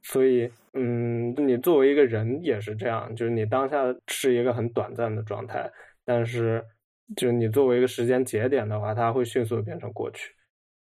[0.00, 5.70] 所以，嗯，你作为一个人也是这样，就是你当下是一个很短暂的状态，
[6.06, 6.64] 但是，
[7.14, 10.32] 就是你作为一个时间节点的话，它会迅速的变成过去，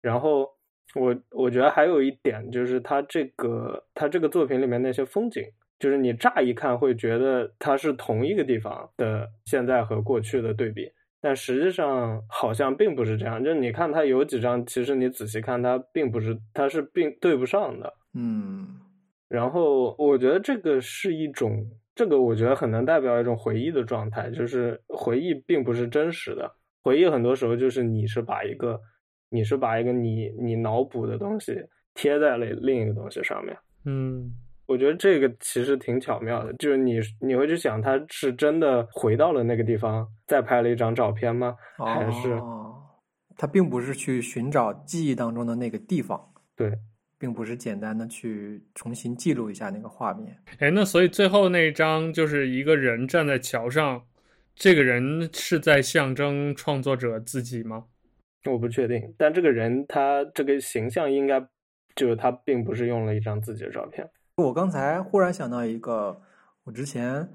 [0.01, 0.54] 然后。
[0.95, 5.43] 我我觉得还有一点就是，他这个他这个作品里面那些风景，
[5.77, 10.89] 就是你乍一看会觉得它是同一个地方的现在和过去的对比，
[11.19, 13.43] 但实际上好像并不是这样。
[13.43, 17.93] 就是你看它有几张，其实你仔细看它并不是，它是并对不上的。
[18.13, 18.79] 嗯，
[19.27, 21.61] 然后我觉得这个是一种，
[21.93, 26.49] 这个我觉得很能代表一种回忆的状态，就是回忆并不是真实的，
[26.81, 28.79] 回忆很多时候就是你是把一个。
[29.29, 31.55] 你是把一个你你脑补的东西
[31.93, 34.33] 贴在了另一个东西上面，嗯，
[34.65, 41.55] 我觉得这个其实挺巧妙的，就是你你会去想，他是真的回到了那个地方，再拍了一张照片吗？
[41.77, 42.73] 哦、还是哦
[43.37, 46.71] 他并不是去寻找记忆当中的那个地方，对，
[47.17, 50.37] 并不是简单的去重新记录一下那个画面。
[50.59, 54.03] 哎，那所以最后那一张就是一个人站在桥上，
[54.55, 57.85] 这个人是在象征创作者自己吗？
[58.51, 61.39] 我不确定，但这个人他这个形象应该
[61.95, 64.09] 就是他并不是用了一张自己的照片。
[64.37, 66.19] 我刚才忽然想到一个，
[66.63, 67.27] 我之前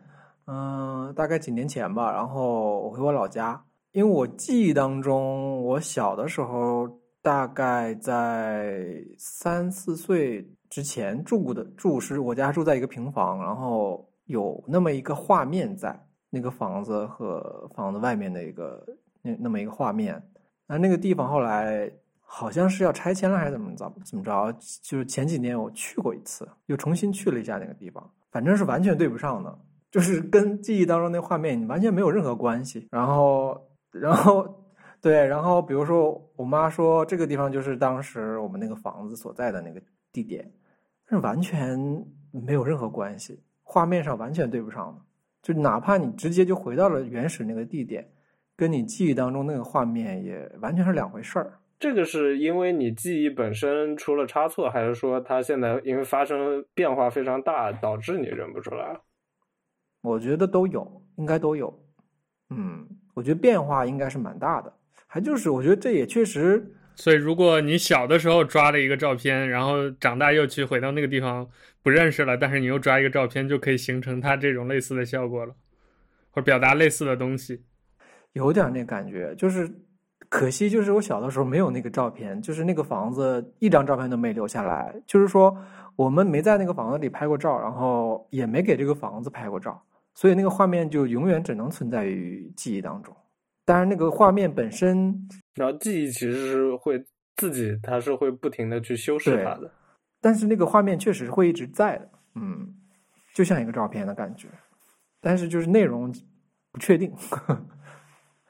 [0.46, 15.98] 嗯，大概几年前吧，然后我回我老家，因为我记忆当中，我小的时候大概在三四岁之前住过的住是我家住在一个平房，然后有那么一个画面在
[16.28, 18.84] 那个房子和房子外面的一个
[19.22, 20.22] 那那么一个画面。
[20.70, 21.90] 那那个地方后来
[22.20, 23.92] 好像是要拆迁了，还是怎么着？
[24.04, 24.56] 怎么着？
[24.80, 29.58] 就是前几年我去过一次，又重新去了一下那个地方，反正是完全对不上的，
[29.90, 32.86] 就是跟记忆当中那画面完全没有任何关系。
[32.92, 33.60] 然后，
[33.90, 34.46] 然后，
[35.00, 40.48] 对，然后比如说我妈说这个地方就是当时我们那个房子所在的那个地点，
[41.08, 41.76] 是完全
[42.30, 44.96] 没有任何关系，画面上完全对不上，
[45.42, 48.08] 就哪怕你直接就回到了原始那个地点。
[48.60, 59.00] 跟你记忆当中那个画面也完全是两回事儿，这个是因为你记忆本身出了差错，还是说它现在因为发生变化非常大，导致你认不出来？
[60.02, 61.82] 我觉得都有，应该都有。
[62.50, 64.70] 嗯，我觉得变化应该是蛮大的。
[65.06, 66.74] 还就是，我觉得这也确实。
[66.96, 71.48] 所以，如果你小的时候抓了一个照片，然后长大又去回到那个地方
[71.82, 75.54] 不认识了，但是你又抓一个照片，就可以形成它这种类似的效果了，
[76.30, 77.62] 或者表达类似的东西。
[78.32, 79.70] 有点那感觉，就是
[80.28, 84.94] 可惜，就是我小的时候没有那个照片，就是那个房子一张照片都没留下来。
[85.06, 85.56] 就是说，
[85.96, 89.82] 我们没在那个房子里拍过照，然后也没给这个房子拍过照。
[90.12, 93.14] 所以那个画面就永远只能存在于记忆当中，
[93.64, 97.02] 当然那个画面本身，然后记忆其实是会
[97.36, 99.70] 自己，它是会不停的去修饰它的，
[100.20, 102.74] 但是那个画面确实是会一直在的，嗯，
[103.32, 104.48] 就像一个照片的感觉，
[105.20, 106.12] 但是就是内容
[106.72, 107.14] 不确定，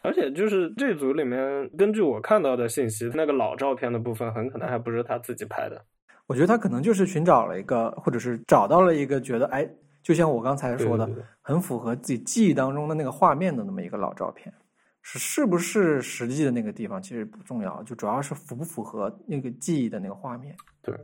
[0.03, 5.85] 而且就是这组里面，根据我看到的信息，那个老照片的部分很可能还不是他自己拍的，
[6.27, 9.69] 我觉得他可能就是寻找了一个，或者是找到了一个觉得哎。
[10.03, 11.07] 就像我刚才说的，
[11.43, 14.51] 很符合自己记忆当中的那个画面的那么一个老照片，
[15.03, 20.57] 是是不是实际的那个地方其实不重要，就主要是符不符合那个记忆的那个画面。
[20.81, 20.95] 对，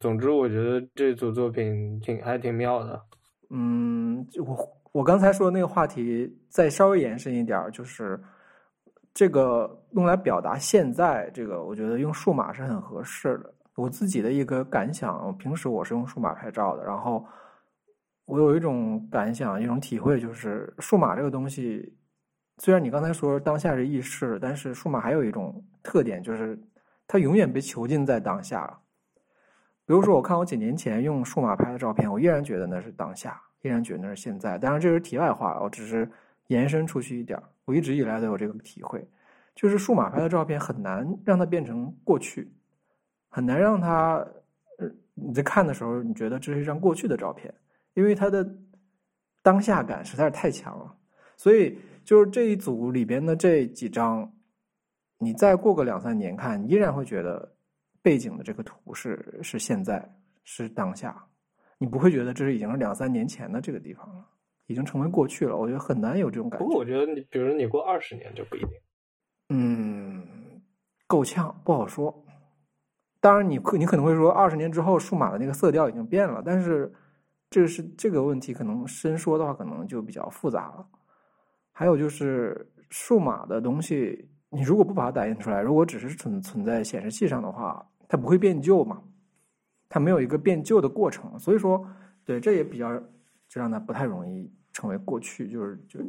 [0.00, 3.00] 总之我觉得这组作品挺还挺妙的。
[3.50, 4.52] 嗯，我
[4.98, 8.20] 我刚才说的那个话题再稍微延伸一点，就是
[9.14, 13.54] 这个用来表达现在这个，我觉得用数码是很合适的。
[13.76, 17.24] 我自己的一个感想，平时我是用数码拍照的，然后。
[18.24, 21.96] 我有一种感想，一种体会，就是数码这个东西，
[22.58, 26.60] 虽然你刚才说当下是易逝，但是数码还有一种特点，就是
[27.06, 28.66] 它永远被囚禁在当下。
[29.86, 34.58] 比如说，我看我几年前用数码拍的照片，我依然觉得那是当下，依然觉得那是现在。
[34.58, 36.08] 当然，这是题外话，我只是
[36.46, 37.40] 延伸出去一点。
[37.64, 39.06] 我一直以来都有这个体会，
[39.54, 42.50] 就是数码拍的照片很难让它变成过去，
[43.28, 44.16] 很难让它，
[44.78, 47.52] 呃，你在看的时候，你觉得这是一张过去的照片。
[47.94, 48.48] 因为它的
[49.42, 50.94] 当下感实在是太强了，
[51.36, 54.32] 所以就是这一组里边的这几张，
[55.18, 57.52] 你再过个两三年看，依然会觉得
[58.00, 60.08] 背景的这个图是是现在
[60.44, 61.20] 是当下，
[61.78, 64.26] 你不会觉得这是已经是两三年前的这个地方了，
[64.66, 65.56] 已经成为过去了。
[65.56, 66.64] 我觉得很难有这种感觉。
[66.64, 68.70] 不过我觉得你，比如你过二十年就不一定。
[69.48, 70.22] 嗯，
[71.06, 72.24] 够呛不好说。
[73.20, 76.92] 当然你，你可你可能会说，二十年之后数码的那个色调已经变了，但是。
[77.50, 80.86] 这是这个问题，可能深说的话，可能就比较复杂了。
[81.72, 89.02] 还有就是数码的东西，你如果不把它打印出来，如果只是存存在显示器上的话，它不会变旧嘛？
[89.88, 91.86] 它没有一个变旧的过程，所以说，
[92.24, 92.96] 对，这也比较
[93.48, 96.00] 就让它不太容易成为过去，就是就。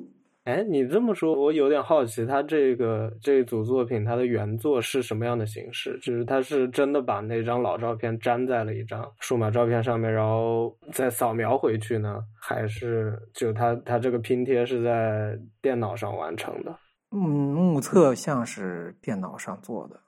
[0.45, 5.99] 哎，你这么说，我有点好奇，他这个这一组作品，它的原作是什么样的形式？
[6.01, 12.23] 就是他是真的把那张老照片粘在了一张数码照片上面，然后再扫描回去呢？
[12.41, 16.75] 还是就他他这个拼贴是在电脑上完成的？
[17.11, 19.99] 嗯，目测像是电脑上做的。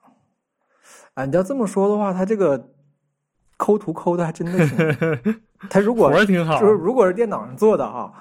[1.14, 2.71] 啊，你要这么说的话，他这个
[3.56, 5.18] 抠图抠的还真的是，
[5.70, 8.12] 他如果活挺好，就是如果是电脑上做的哈，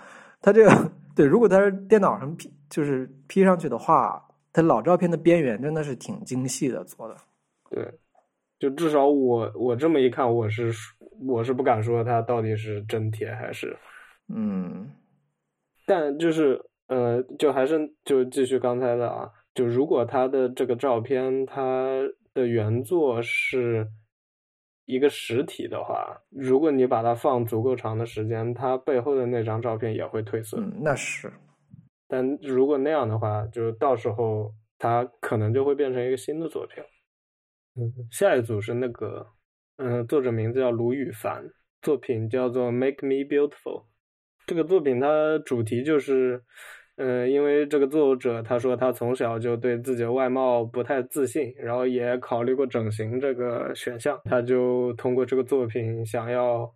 [0.42, 0.92] 他这个。
[1.14, 7.18] 对，如果他是电脑上 P，就是 P 上去的话，他老照片的边缘真的是挺精细的做的。
[7.70, 7.86] 对，
[8.58, 10.72] 就至少我我这么一看，我是
[11.28, 13.76] 我是不敢说它到底是真贴还是，
[14.34, 14.90] 嗯，
[15.86, 16.58] 但就是
[16.88, 22.00] 呃，就还是就继续刚才的啊，就如果他的这个照片它
[22.34, 23.86] 的原作是。
[24.86, 30.58] 一个实体的话，如果你把它放足够长的时间，它背后的那张照片也会褪色。
[30.58, 31.32] 嗯，那是。
[32.08, 36.84] 但如果那样的话，就到时候它可能就会变成一个新的作品。
[37.76, 39.28] 嗯，下一组是那个，
[39.78, 41.50] 嗯，作者名字叫卢宇凡，
[41.82, 43.84] 作品叫做《Make Me Beautiful》。
[44.46, 46.44] 这个作品它主题就是。
[47.04, 56.72] 嗯，因为这个作者他说他从小就对自己的外貌不太自信，然后也考虑过整形这个选项，他就通过这个作品想要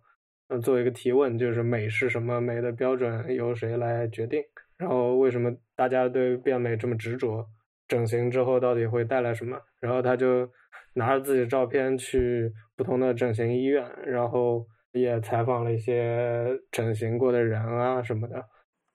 [0.48, 2.40] 嗯做一个提问，就是美是什么？
[2.40, 4.42] 美的标准由谁来决定？
[4.76, 7.46] 然后为什么大家对变美这么执着？
[7.86, 9.56] 整形之后到底会带来什么？
[9.80, 10.50] 然后他就
[10.94, 18.44] 拿着自己的照片去不同的整形医院，然后也采访了一些整形过的人啊什么的。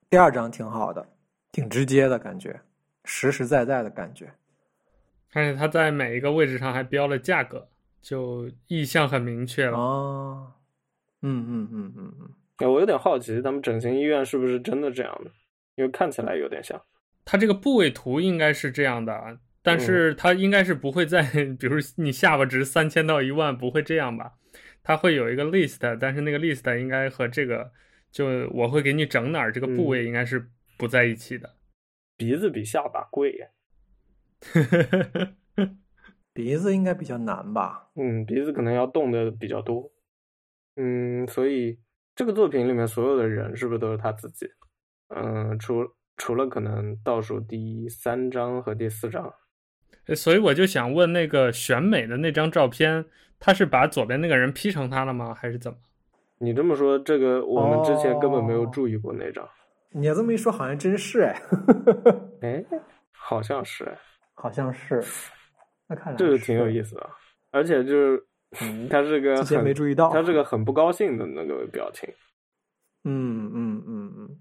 [0.10, 1.08] 第二张挺好的，
[1.52, 2.62] 挺直接的感觉，
[3.04, 4.32] 实实在在的感觉。
[5.34, 7.70] 而且他在每一个位置上还标了价格，
[8.02, 9.78] 就意向很明确了。
[9.78, 10.52] 哦，
[11.22, 12.30] 嗯嗯嗯嗯嗯。
[12.58, 15.32] 哎，我有点好奇，咱们整形医院是不是真的这样的？
[15.76, 16.80] 因为看起来有点像。
[17.24, 21.24] 它这个部位图应该是这样的，但是它应该是不会在，
[21.58, 24.34] 比如你下巴值三千到一万，不会这样吧？
[24.84, 27.72] 它会有一个 list，但是那个 list 应该和这个
[28.12, 30.50] 就我会给你整哪儿这个部位应该是
[30.82, 31.48] 不在一起的。
[31.48, 31.56] 嗯、
[32.18, 33.48] 鼻子比下巴贵呀？
[36.34, 37.92] 鼻子应该比较难吧？
[37.96, 39.92] 嗯，鼻子可能要动的比较多。
[40.76, 41.78] 嗯，所以
[42.16, 44.48] 这个作品里面所有的人是不是都是他自己？
[45.10, 49.32] 嗯，除除了可能倒数第三张和第四张。
[50.16, 53.06] 所以我就想问，那个选美的那张照片，
[53.40, 55.36] 他是把左边那个人 P 成他了吗？
[55.36, 55.78] 还是怎么？
[56.40, 59.46] 你这么说，这个我们之前根本没有注意过那张。
[59.46, 59.50] 哦、
[59.94, 61.42] 你要这么一说，好像真是哎。
[62.42, 62.64] 哎，
[63.12, 63.98] 好像是哎，
[64.34, 65.04] 好像是。
[65.88, 67.10] 那看来这个挺有意思的，
[67.52, 68.26] 而且就是，
[68.62, 72.10] 嗯，他是个很没注意到，他是个很不高兴的那个表情。
[73.04, 74.40] 嗯嗯嗯嗯。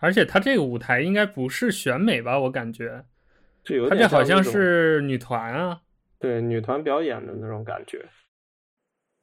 [0.00, 2.38] 而且他这个舞台应该不是选美吧？
[2.38, 3.04] 我感觉。
[3.62, 5.80] 这有点他这好像是女团啊，
[6.18, 8.06] 对，女团表演的那种感觉。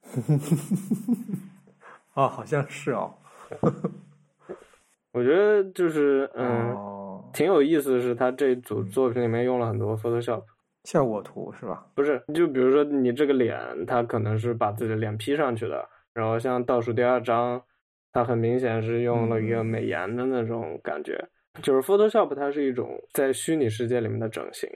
[2.15, 3.19] 哦，好像是哦。
[5.13, 10.43] 我觉得就是嗯，哦、挺有意思的是，他这组作品里面用了很多 Photoshop
[10.83, 11.85] 效果图，是吧？
[11.93, 17.61] 不是，就比如说你这个脸，他可能是把自己的脸 P 上去的，然后像倒数第二张，
[18.13, 21.13] 他很明显是用了一个美颜的那种感觉。
[21.15, 24.69] 嗯就是 Photoshop，它是一种在虚拟世界里面的整形，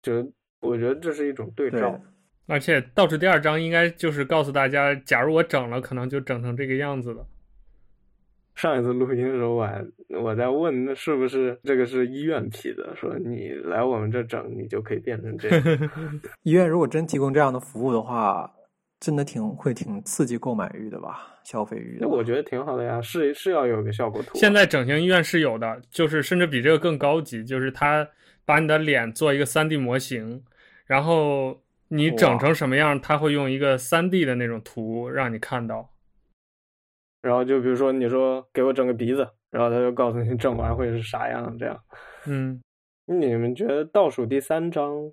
[0.00, 1.90] 就我觉得这是一种对照。
[1.90, 2.00] 对，
[2.46, 7.26] 而且倒数第二张应该就是告诉大家，假如我整了，可能就整成这个样子了。
[8.56, 12.96] 上一次录音的时候，我还我在问，那是不是这个是医院批的？
[12.96, 15.90] 说你来我们这整，你就可以变成这样。
[16.42, 18.50] 医院如果真提供这样的服务的话，
[18.98, 21.34] 真的挺会挺刺激购买欲的吧？
[21.44, 24.34] 消费欲，那我觉得挺好的呀，是是要有个效果图啊。
[24.34, 28.08] 现在整形医院是有的，就是甚至比这个更高级，就是他
[28.46, 30.42] 把你的脸做一个三 D 模型，
[30.86, 35.90] 然后你整成什么样，他会用一个三 D 的那种图让你看到。
[37.26, 41.82] 然后就比如说你说给我整个鼻子，然后他就告诉你整完会是啥样，这样。
[42.26, 42.62] 嗯，
[43.06, 45.10] 你们觉得倒数第三章，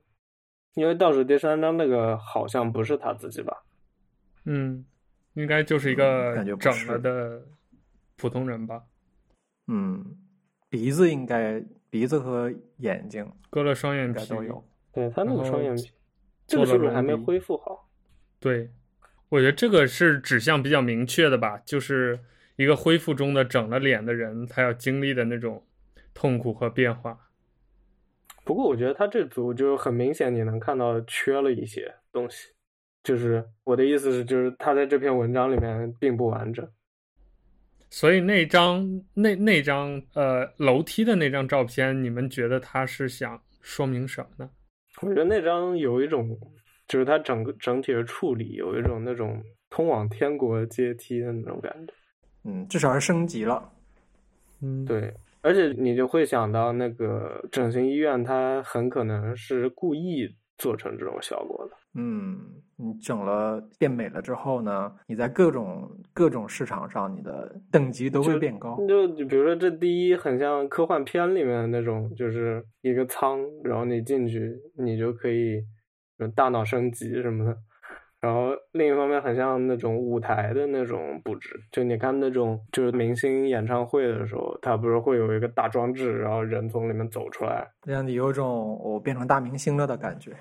[0.76, 3.64] 因为倒数第三章那个好像不是他自己吧？
[4.46, 4.86] 嗯。
[5.36, 7.42] 应该就是一个整了的
[8.18, 8.84] 普通人吧。
[9.66, 10.16] 嗯，
[10.70, 11.60] 鼻子应该
[11.90, 14.64] 鼻子和眼睛割了双眼皮都有。
[14.92, 15.90] 对，他那个双眼皮，
[16.46, 17.90] 这个是不是还没恢复好？
[18.40, 18.70] 对，
[19.34, 22.20] 我觉得这个是指向比较明确的吧，就是
[22.56, 25.66] 一个恢复中的整了脸的人，他要经历的那种
[26.14, 27.18] 痛苦和变化。
[28.44, 32.50] 不过我觉得他这组就很明显，你能看到缺了一些东西。
[33.04, 36.70] 就是我的意思是，就是他在这篇文章里面并不完整，
[37.90, 44.52] 所以那张那那张呃楼梯的那张照片，你们觉得他是想说明什么呢？
[45.02, 46.40] 我觉得那张有一种，
[46.94, 49.42] 就是它整个整体的处理有一种那种
[49.72, 51.94] 通往天国阶梯的那种感觉，
[52.44, 53.68] 嗯，至少是升级了，
[54.62, 60.30] 嗯，对，而且你就会想到那个整形医院，它很可能是故意
[60.60, 62.38] 做成这种效果的，嗯。
[62.76, 68.76] 你整了变美了之后呢，你在各种各种市场上，你的等级都会变高。
[68.88, 75.64] 就就比如说这第一很像科幻片里面的那种，就是一个舱，然后你进去，你就可以
[76.36, 77.58] 大脑升级什么的。
[78.20, 90.32] 然后另一方面很像那种舞台的那种布置，就你看那种就是明星演唱会的时候，他不是会有一个大装置，然后人从里面走出来，让你有种我变成大明星了的感觉。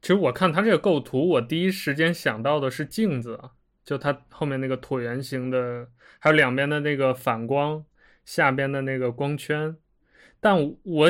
[0.00, 3.40] 其实我看他这个构图，我第一时间想到的是镜子，
[3.84, 5.88] 就它后面那个椭圆形的，
[6.20, 7.84] 还有两边的那个反光，
[8.24, 9.76] 下边的那个光圈。
[10.44, 11.08] 但我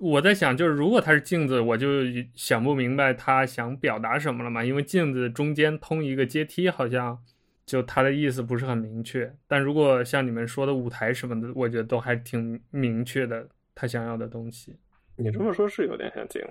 [0.00, 2.00] 我在想，就是如果它是镜子，我就
[2.34, 7.16] 想不明白他想表达什么了嘛，因为镜子中间通一个阶梯，好像
[7.64, 9.32] 就他的意思不是很明确。
[9.46, 14.76] 但如果像你们说的舞台什么的，我觉得都还挺明确的，他想要的东西。
[15.14, 16.42] 你这么说，是有点像镜。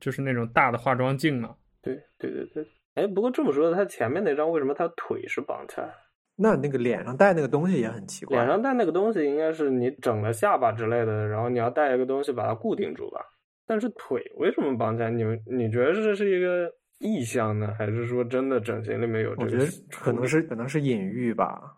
[0.00, 1.56] 就是那种大的化妆镜嘛。
[1.82, 5.94] 对对对对，哎，不过这么说，他前面那张为什么他腿是绑起来？
[6.36, 8.36] 那那个脸上戴那个东西也很奇怪。
[8.36, 13.20] 脸上戴那个东西应该是你整了下巴之类的，然后你要戴一个东西把它固定住吧？
[13.66, 15.10] 但是腿为什么绑起来？
[15.10, 19.44] 你们你觉得这是一个意象呢，还是说真的整形里面有这个？
[19.44, 21.76] 我觉得可能是可能是隐喻吧。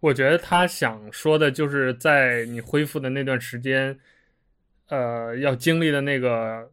[0.00, 3.98] 我觉得他想说的就是在你恢复的那段时间，
[4.88, 6.70] 呃，要经历的那个。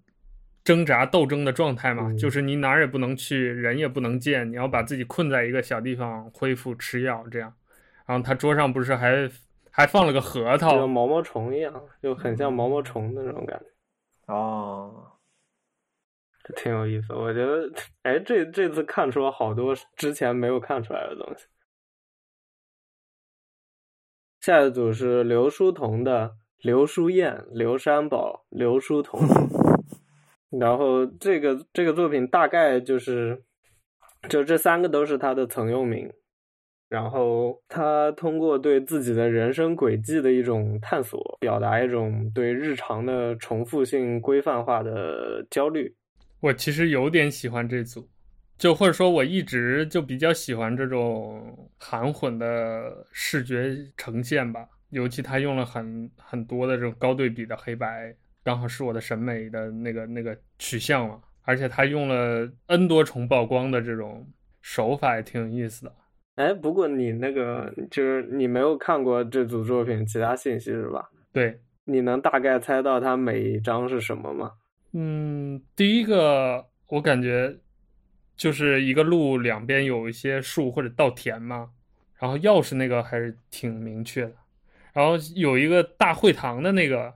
[0.68, 7.54] 挣扎斗争的状态嘛，嗯、就是你哪儿也不能去，人也不能见，你要把自己困在一个小地方恢复吃药这样。
[8.06, 9.32] 然后他桌上不是还
[9.72, 14.34] 还放了个核桃，像毛毛虫一样，就很像毛毛虫的那种感觉。
[14.34, 15.14] 哦，
[16.58, 17.14] 挺有意思。
[17.14, 17.72] 我觉得，
[18.04, 21.46] 哎，这这次看出了好多之前没有看出来的东西。
[24.42, 29.22] 下一组是刘书彤的刘书燕、刘山宝、刘书彤，
[30.50, 33.44] 然后这个这个作品大概就是，
[34.30, 36.12] 就这三个都是他的曾用名。
[36.90, 45.94] 然后他通过对自己的人生轨迹的一种探索，表达一种对日常的重复性规范化的焦虑。
[46.40, 48.08] 我其实有点喜欢这组，
[48.58, 54.66] 就或者说我一直就比较喜欢这种含混的视觉呈现吧。
[54.92, 58.16] 尤其他用了很很多的这种高对比的黑白，
[58.48, 61.20] 刚好是我的审美的那个那个取向嘛。
[61.42, 64.26] 而且他用了 N 多重曝光的这种
[64.62, 65.94] 手法，也挺有意思的。
[66.36, 71.10] 哎，不过你那个就是你没有看过这组作品其他信息是吧？
[71.34, 74.54] 对，你能大概猜到它每一张是什么吗？
[74.94, 77.58] 嗯，第一个我感觉
[78.38, 81.70] 就是一个路两边有一些树或者稻田嘛，
[82.18, 84.36] 然后钥匙那个还是挺明确的，
[84.94, 87.14] 然后有一个大会堂的那个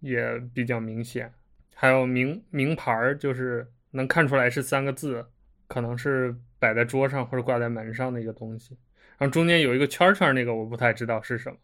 [0.00, 1.32] 也比较明显，
[1.74, 5.26] 还有名名牌儿就是能看出来是三个字，
[5.66, 6.36] 可能是。
[6.60, 8.76] 摆在桌上或者挂在门上的一个东西，
[9.16, 11.56] 然后中间有一个圈圈，那个我不太知道是什么。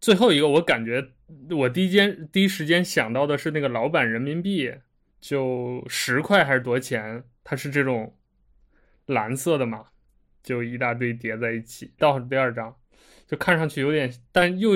[0.00, 1.06] 最后一个我感觉
[1.50, 4.72] 我第一间第一时间想到的是那个老版人民币，
[5.20, 7.22] 就十块还是多钱？
[7.44, 8.16] 它是这种
[9.04, 9.88] 蓝色的嘛，
[10.42, 11.92] 就一大堆叠在一起。
[11.98, 12.74] 到第二张，
[13.28, 14.70] 就看上去有点，但又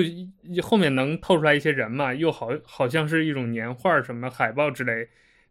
[0.61, 5.09] 后面能透出来一些人嘛，又好好像是一种年画什么海报之类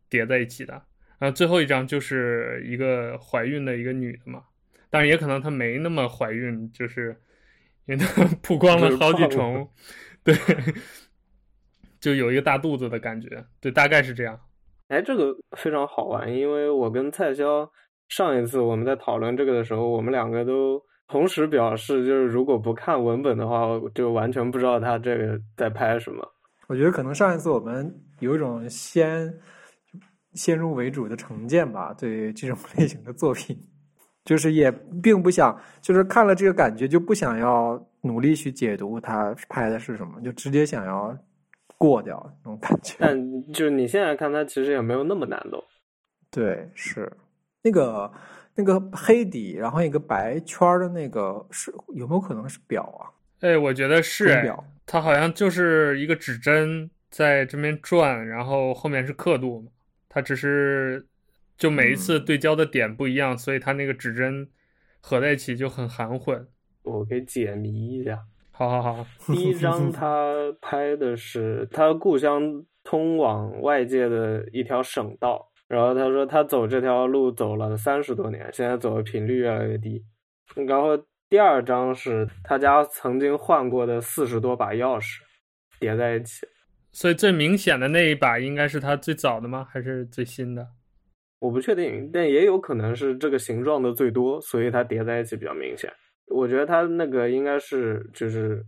[0.08, 0.80] 叠在一起的。
[1.18, 4.44] 然后最后一张就是一个怀孕的一个女的嘛，
[4.88, 7.16] 当然也可能她没那么怀孕，就是
[7.86, 9.68] 因为她曝光了好几重，
[10.22, 10.34] 对，
[12.00, 14.40] 就有一个大肚子的感觉，对，大概是这样。
[14.88, 17.68] 哎，这个非常好玩，因为我跟蔡潇
[18.08, 26.26] 上一次我们在讨论这个的时候，我们两个都同时表示，就是如果不看文本的话，就完全不知道他这个在拍什么。
[26.66, 29.32] 我觉得可能上一次我们有一种先。
[30.34, 33.54] 先入为主的成见吧，对这种类型的作品，
[34.24, 41.14] 就是也并不想，就是看了这个感觉就不想要努力去解读他拍的是什么，就直接想要
[41.76, 42.96] 过掉那种感觉。
[42.98, 45.62] 但就是你现在看他，其实也没有那么难懂。
[46.30, 47.12] 对，是
[47.62, 48.10] 那个
[48.54, 53.10] 那个黑底，然后一个白圈的那个是有没有可能是表啊？
[53.40, 59.70] 哎，我觉得是表，它好像就是一个指针在这边转，然后后面是刻度嘛。
[60.08, 61.06] 它只是
[61.56, 64.48] 就每一次对焦的点不一样，嗯、所以它那个指针
[65.00, 66.46] 合在一起就很含混。
[66.82, 68.18] 我给解谜一下。
[68.50, 80.04] 好好好， 第一张他拍的是他故乡通往外界的一条省道，然后他说他走这条路走了三十多年，现在走的频率越来越低。
[80.54, 85.20] 然后第二张是他家曾经换过的四十多把钥匙
[85.80, 86.46] 叠在一起。
[86.90, 89.66] 所以最明显的那一把应该是他最早的吗？
[89.72, 90.68] 还是最新的？
[91.38, 95.90] 我不确定，但也有可能是这个形状的最多，所以它叠在一起比较明显。
[96.26, 98.62] 我觉得它那个应该是就是，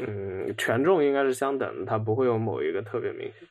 [0.00, 3.48] 嗯，权重应该是相等的，它不会有某一个特别明显。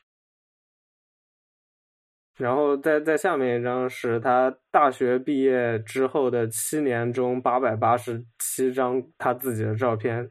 [2.38, 10.30] 然后在在下面一张是他大学毕业之后的七年中八百八十七张他自己的照片。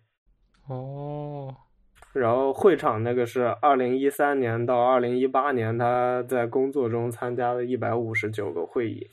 [0.68, 1.53] 哦。
[2.14, 9.08] 然后会场那个是二零一三年到二零一八年他在工作中参加了一百五十九个会议。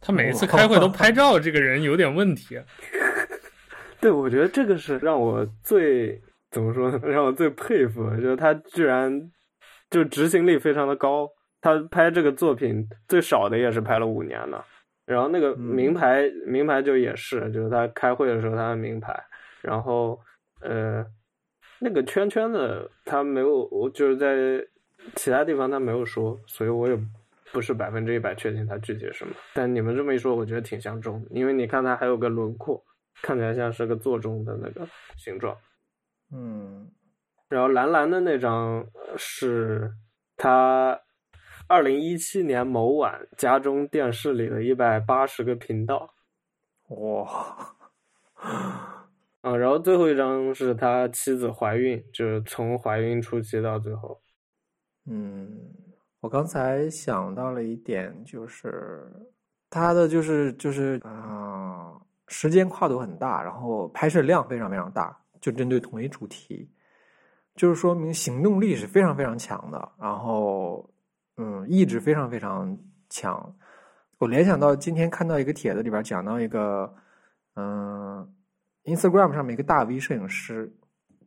[0.00, 2.58] 他每一次开会都拍照，这个人有点问题。
[4.00, 6.20] 对，我觉得这个是让我最
[6.50, 6.98] 怎么说呢？
[7.06, 9.30] 让我最佩服的，就是他居然
[9.90, 11.28] 就执行力非常的高。
[11.60, 14.64] 他拍这个作品最少的也是拍了五年了。
[15.06, 19.18] 然后那个名牌，嗯、名牌就也是，就是他开会的时候他的名牌。
[19.62, 20.20] 然后
[20.60, 21.04] 呃。
[21.82, 24.62] 那个圈圈的他没有，我就是在
[25.14, 26.94] 其他地方他没有说，所以我也
[27.52, 29.32] 不是百分之一百确定他具体是什么。
[29.54, 32.84] 但你们这么一说，我觉得挺像钟，因为你看他还有个轮廓，
[33.22, 34.86] 看起来像是个座钟的那个
[35.16, 35.56] 形状。
[36.34, 36.86] 嗯，
[37.48, 38.86] 然后蓝蓝的那张
[39.16, 39.90] 是
[40.36, 41.00] 他
[41.70, 46.12] 二零一七年某晚家中电视里的一百八十个频道。
[46.88, 47.76] 哇。
[48.34, 54.20] 啊，然后最后一张是他妻子怀孕，就是从怀孕初期到最后。
[55.06, 55.48] 嗯，
[56.18, 59.08] 我刚才想到了一点，就是
[59.70, 66.68] 他的就是就是啊、呃，时间跨度很大，然后拍摄量非常非常大，就针对同一主题，
[67.54, 69.92] 就是说明行动力是非常非常强的。
[70.00, 70.90] 然后
[71.42, 72.78] 嗯，意志非常非常
[73.08, 73.56] 强。
[74.18, 76.94] 我联想到今天看到一个帖子里边讲到一个，
[77.56, 78.30] 嗯
[78.84, 80.70] ，Instagram 上面一个大 V 摄影师，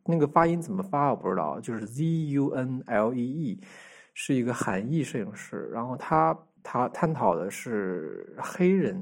[0.04, 3.60] 那个发音怎么发我不知道，就是 Z U N L E E，
[4.14, 8.96] 是一个韩裔摄影师，然后他他探讨的是黑人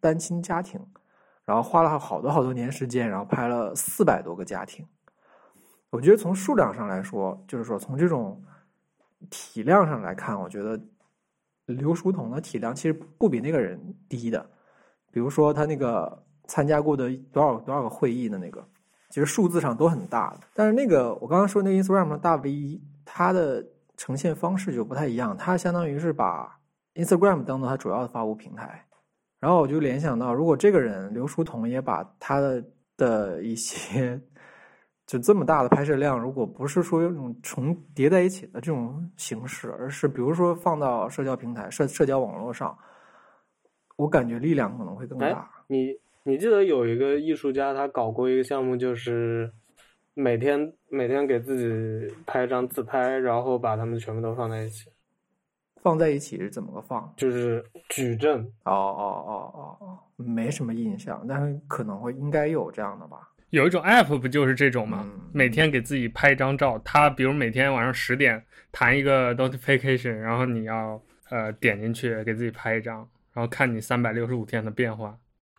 [0.00, 0.80] 单亲家庭，
[1.44, 4.82] 然后花了好多好多年时间，然后拍了四百多个家庭。
[5.90, 8.42] 我觉得从数量上来说，就是说从这种
[9.30, 10.80] 体量上来看，我觉得
[11.66, 14.48] 刘书彤的体量其实不比那个人低的。
[15.10, 18.66] 比如说他那个参加过的多少多少个会议的那个，
[19.10, 20.40] 其实数字上都很大的。
[20.54, 26.58] 但是那个我刚刚说那个 Instagram 大 V，他的呈现方式就不太一样，他相当于是把
[26.94, 28.86] Instagram 当做他主要的发布平台。
[29.40, 32.64] 然后我就联想到，如果这个人刘书彤也把他的
[32.96, 34.20] 的一些。
[35.06, 42.76] 就这么大的拍摄量，如果不是说用重叠在一起的这种形式，而是比如说放到社交平台、社社交网络上，
[43.94, 45.26] 我感觉力量可能会更大。
[45.26, 49.52] 哎、你你记得有一个艺术家，他搞过一个项目，就是
[50.12, 54.90] 每天每天给自己拍一张自拍，然后把他们全部都放在一起。
[55.82, 57.14] 放在一起是怎么个放？
[57.16, 58.40] 就是矩阵。
[58.64, 63.30] 哦哦哦哦哦，没什么印象，但是可能会应该有这样的吧。
[63.50, 65.08] 有一种 app 不就是这种吗？
[65.32, 75.16] 每天给自己拍一张照，他比如每天晚上十点弹一个 notification，然后你要呃点进去给自己拍一张，然后看你三百六十五天的变化。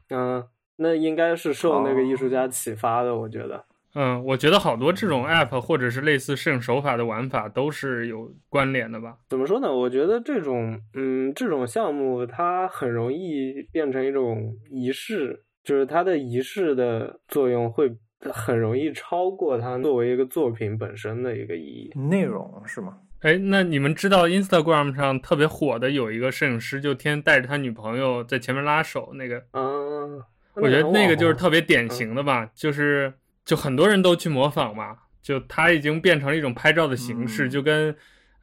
[0.10, 3.66] 嗯，那应该是受那个艺术家启发的，我觉得。
[3.96, 9.18] 嗯，我觉得好多这种 app 或者是类似摄影手法的玩法都是有关联的吧？
[9.30, 9.74] 怎么说呢？
[9.74, 15.46] 我觉得这种嗯这种项目它很容易变成一种仪式。
[15.68, 21.92] 就是它的仪式的作用会很容易超过它作为一个作品本身的一个意义。
[22.00, 23.00] 内容是吗？
[23.20, 29.44] 哎，那你们知道 Instagram 上特别火的有一个摄影师，就天天带着他女朋友在前面拉手那个？
[29.52, 33.14] 嗯，我觉得那个就是特别典型的吧，嗯、就是
[33.44, 37.94] 就很多人都去模仿嘛，就他已经变成了一种拍照的形式，嗯、就跟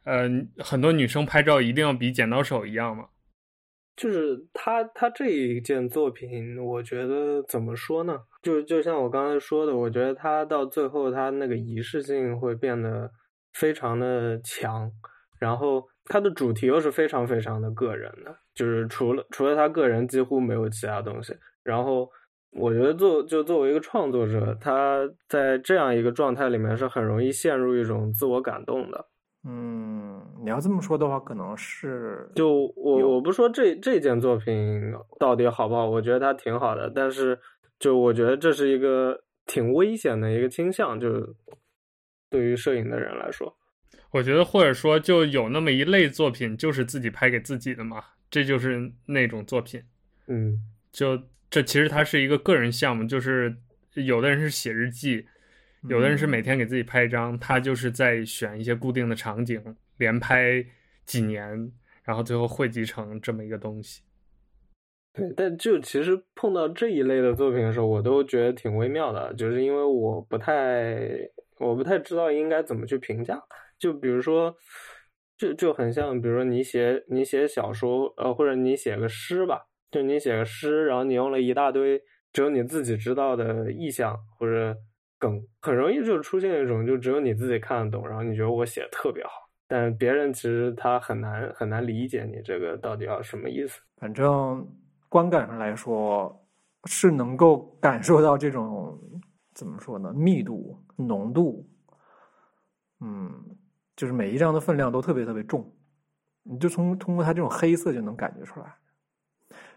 [0.03, 3.05] 呃很多女生拍照一定要比剪刀手一样嘛。
[3.95, 8.19] 就是他，他这一件作品，我觉得怎么说呢？
[8.41, 13.09] 就就像我刚才说的，我觉得他到最后，他那个仪式性会变得
[13.53, 14.91] 非常的强，
[15.39, 21.33] 然后他的主题又是非常非常的个人的，就是除了除了他个人，几乎没有其他东西。
[21.63, 22.09] 然后
[22.51, 29.07] 我觉得作就作为一个创作者，他在这样一个状态里面是很容易陷入一种自我感动的。
[29.47, 37.39] 嗯，你要这么说的话，可能是就我我不说这这件作品到底好不好，我觉得它挺好的，但是
[37.77, 41.35] 就我觉得这是一个挺危险的一个倾向，就
[42.31, 43.55] 对于摄影的人来说，
[44.09, 49.79] 我觉得或者说就有那么一类作品就是自己拍给自己的嘛，这就是那种作品，
[50.25, 50.59] 嗯，
[50.91, 51.21] 就
[51.51, 53.55] 这其实它是一个个人项目，就是
[53.93, 55.27] 有的人是写日记。
[55.87, 59.61] 有的人是每天给自己拍一张，他就是在选一些固定的场景，
[59.97, 60.65] 连拍
[61.05, 61.71] 几年，
[62.03, 64.01] 然后最后汇集成这么一个东西。
[65.13, 70.97] 对，但就其实碰到这一类的作品的时候，我都觉得挺微妙的，就是因为我不太，
[71.59, 73.41] 我不太知道应该怎么去评价。
[73.77, 74.55] 就比如说，
[75.37, 82.01] 就就很像，比如说你写你写小说，呃，或者你写个诗吧，就你写个诗，然后你用了一大堆
[82.33, 84.75] 只有你自己知道的意象或者。
[85.25, 89.31] 梗很容易就出现一种，就只有你自己看得懂，然后你觉得我写的特别好，
[89.67, 93.81] 但别人其实他很难很难理解你这个到底要什么意思。
[93.97, 94.67] 反正
[95.09, 96.45] 观感上来说，
[96.83, 98.99] 是能够感受到这种
[99.55, 100.13] 怎么说呢？
[100.13, 101.67] 密度、浓度，
[102.99, 103.33] 嗯，
[103.95, 105.73] 就是每一张的分量都特别特别重，
[106.43, 108.75] 你就从通过它这种黑色就能感觉出来。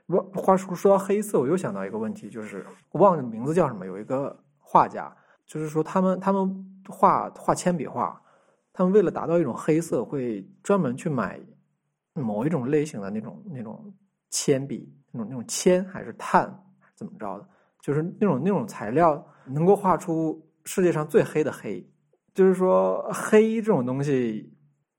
[0.06, 5.10] 不，话说说到黑色，我又想到一个问题，就是我忘了名字叫什么，有一个画家。
[5.48, 8.20] 就是说，他们他们画画铅笔画，
[8.70, 11.40] 他们为了达到一种黑色，会专门去买
[12.12, 13.90] 某一种类型的那种那种
[14.28, 16.54] 铅笔，那种那种铅还是碳
[16.94, 17.48] 怎么着的？
[17.80, 21.82] 就是那种那种材料能够画出世界上最黑的黑。
[22.34, 24.52] 就是说，黑这种东西，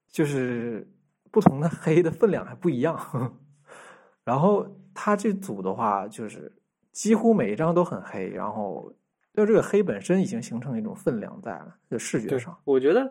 [0.08, 0.92] 就是
[1.30, 3.00] 不同的黑的分量还不一样。
[4.26, 6.52] 然后他这组的话，就是
[6.92, 8.92] 几乎每一张都很黑，然后。
[9.34, 12.58] 就这个黑本身已经形成一种分量在了，就视觉上。
[12.66, 13.10] 我觉得，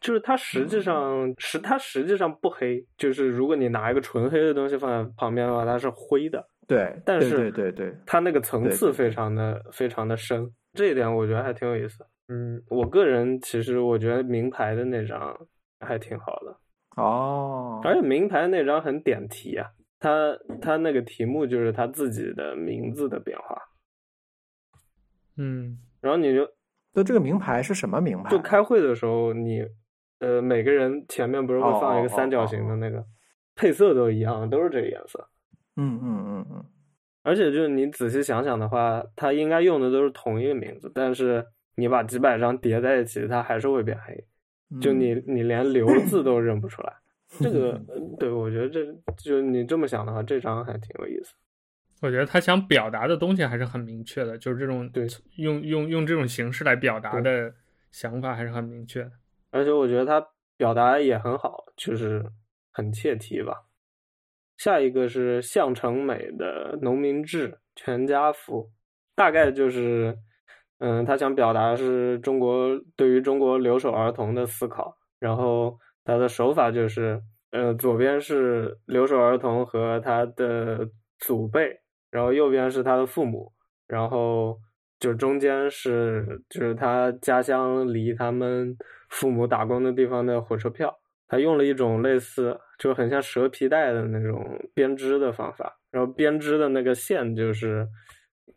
[0.00, 6.46] 就是它实际上实、嗯、它实际上不黑，就是如果你拿一个纯黑的东西放在旁边的话，它是灰的。
[6.66, 12.04] 对，但是对对对，它那个层次非常的非常的深，这一点我觉得还挺有意思。
[12.28, 15.36] 嗯，我个人其实我觉得名牌的那张
[15.80, 16.56] 还挺好的。
[17.00, 19.68] 哦，而且名牌那张很点题啊，
[20.00, 23.56] 他他那个题目就是他自己的名字的变化。
[25.36, 26.48] 嗯，然后你就，
[26.94, 28.30] 那这个名牌是什么名牌？
[28.30, 29.66] 就开会的时候你，你
[30.20, 33.04] 呃每个人前面不是会放一个三角形的那个，
[33.54, 35.28] 配色都一样，都是这个颜色。
[35.76, 36.64] 嗯嗯嗯嗯。
[37.22, 44.24] 而且就是你仔细想想的话，它应该用的都是同一个名字，但是你把几百张叠在一起，它还是会变黑。
[44.80, 46.92] 就你你连留字都认不出来，
[47.38, 47.80] 这个
[48.18, 48.84] 对，我觉得这
[49.16, 51.34] 就你这么想的话，这张还挺有意思。
[52.02, 57.54] 我觉得他想表达的东西还是很明确的，就是这种对用用用这种形式来表达的
[57.90, 59.12] 想法还是很明确的。
[59.50, 60.26] 而且我觉得他
[60.56, 62.24] 表达也很好，就是
[62.72, 63.62] 很切题吧。
[64.58, 68.62] 下一个是向成美的《农民志全家福》，
[69.14, 70.16] 大概就是，
[70.78, 74.96] 嗯，他想表达是中国对于中国留守儿童的思考。
[75.18, 80.88] 然后他的手法就是，呃，左边是留守儿童和他的
[81.18, 81.80] 祖辈，
[82.10, 83.52] 然后右边是他的父母，
[83.86, 84.58] 然后
[84.98, 88.76] 就中间是就是他家乡离他们
[89.10, 90.98] 父母打工的地方的火车票。
[91.28, 97.84] 他用了一种类似，就很像蛇皮袋的那种编织的方法，然后编织的那个线就是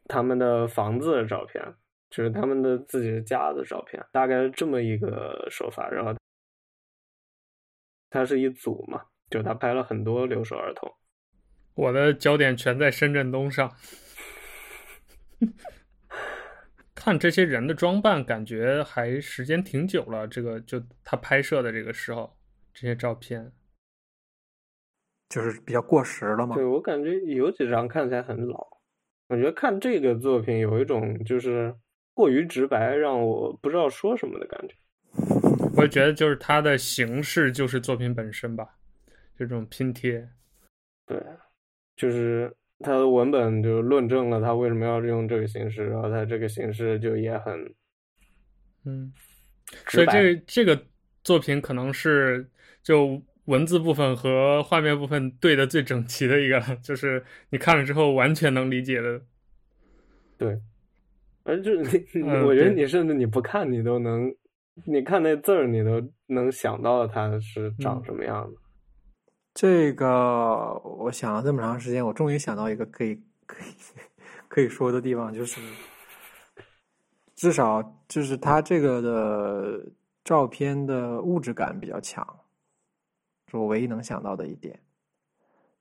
[0.05, 1.63] 他们的房子的照片，
[2.11, 5.89] 就是他们的自己的家的照片，大概是这么一个手法。
[5.89, 6.13] 然后
[8.11, 10.87] 他是一组嘛，就他拍了很多留守儿童。
[11.80, 13.73] 我的焦点全在深圳东上，
[16.93, 20.27] 看这些人的装扮，感觉还时间挺久了。
[20.27, 22.36] 这个就他拍摄的这个时候。
[22.71, 23.51] 这些照片
[25.27, 26.55] 就是比较过时了嘛？
[26.55, 28.65] 对，我感觉有几张看起来很老。
[29.27, 31.75] 我觉得看这个作品有一种就是
[32.13, 34.75] 过于直白，让我不知道说什么的感觉。
[35.75, 38.77] 我觉得就是它的形式就是作品本身吧，
[39.38, 40.30] 就这种拼贴。
[41.05, 41.21] 对，
[41.99, 47.53] 就是他的文本就论证了他为什么要用这个形式，然后他这个形式就也很，
[48.85, 49.13] 嗯，
[49.87, 50.83] 所以这个这个
[51.23, 52.49] 作品可能是。
[52.81, 59.21] 就文字部分和画面部分对的最整齐的一个，就是你看了之后完全能理解的。
[60.37, 60.57] 对，
[61.43, 64.33] 而就是 你，我觉得你甚至你不看你都能，
[64.85, 68.57] 你看那字儿你都能想到它是长什么样的。
[69.60, 73.74] 这个我想了这么长时间，我终于想到一个可以可以
[74.47, 75.60] 可以说的地方，就是
[77.36, 79.86] 至少就是它这个的
[80.24, 82.26] 照片的物质感比较强。
[83.51, 84.80] 是我唯一能想到的一点，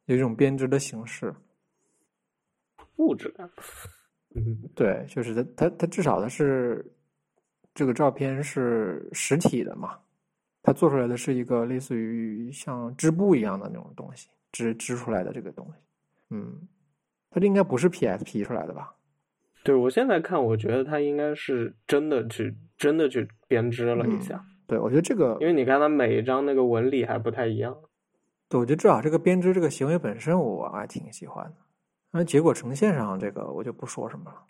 [0.06, 1.32] 有一种编织的形式，
[2.96, 3.48] 物质感。
[4.34, 6.84] 嗯，对，就是它，它，它至少它是
[7.76, 9.96] 这个照片是实体的嘛，
[10.62, 15.80] 它做出来的是一个类似于像织布一样的那种东西，织织出来的这个东西。
[16.30, 16.68] 嗯，
[17.30, 18.94] 它这应该不是 PSP 出来的吧？
[19.64, 24.44] 对，我现在看，我觉得它应该是真的去真的去编织了一下。
[24.46, 27.74] 嗯对，我觉得这个，因为你看它每一张那个纹理还不太一样。
[28.50, 31.56] 对，我觉得至少这个编织这个行为本身我还挺喜欢的。
[32.10, 34.42] 那结果呈现上这个我就不说什么了。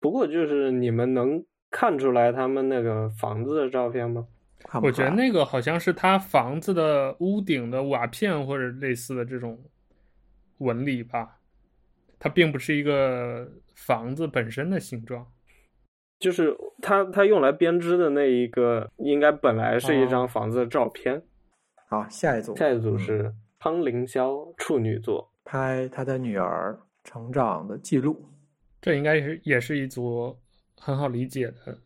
[0.00, 4.28] 不过就是你们能看出来他们那个房子的照片吗？
[4.82, 9.58] 我觉得那个好像是他房子的屋顶的瓦片或者类似的这种
[10.58, 11.38] 纹理吧，
[12.18, 15.26] 它并不是一个房子本身的形状。
[16.18, 21.16] 就是他他用来编织的那一个，应该本来是一张房子的照片。
[21.16, 21.22] 哦、
[22.02, 28.28] 好，下一组，下一组是汤凌霄处女作，拍他的女儿成长的记录。
[28.80, 30.36] 这应该是也是一组
[30.76, 31.78] 很好理解的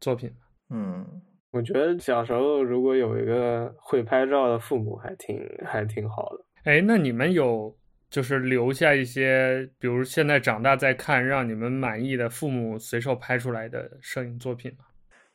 [0.00, 0.34] 作品。
[0.70, 1.22] 嗯，
[1.54, 6.44] 我觉得小时候如果有一个会拍照的父母，还挺还挺好的。
[6.64, 7.74] 哎，那你们有？
[8.10, 14.84] 就是留下一些，比如现在长大再看让你们满意的父母随手拍出来的摄影作品吗？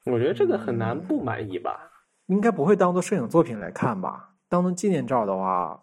[0.06, 1.92] 我觉得这个很难不满意吧，
[2.28, 4.34] 嗯、应该不会当做摄影作品来看吧？
[4.48, 5.78] 当做纪念照的话，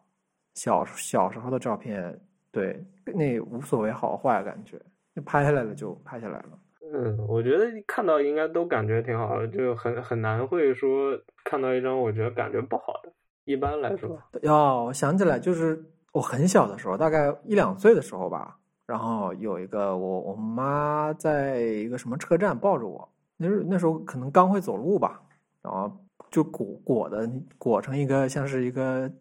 [0.55, 2.19] 小小时候的照片，
[2.51, 4.81] 对，那无所谓好坏，感觉
[5.13, 6.59] 那拍下来了就拍下来了。
[6.93, 13.13] 嗯，我觉得看到应该都感觉挺好的，就很很难会说看到一张我觉得感觉不好的。
[13.45, 15.85] 一般来说，哦，我想起来就是。
[16.13, 18.57] 我很小的时候，大概一两岁的时候吧，
[18.87, 23.07] 然后有一个我我妈在一个什么车站抱着我，
[23.37, 25.21] 那时那时候可能刚会走路吧，
[25.61, 25.93] 然后
[26.31, 29.13] 就裹裹的裹成一个像是一个，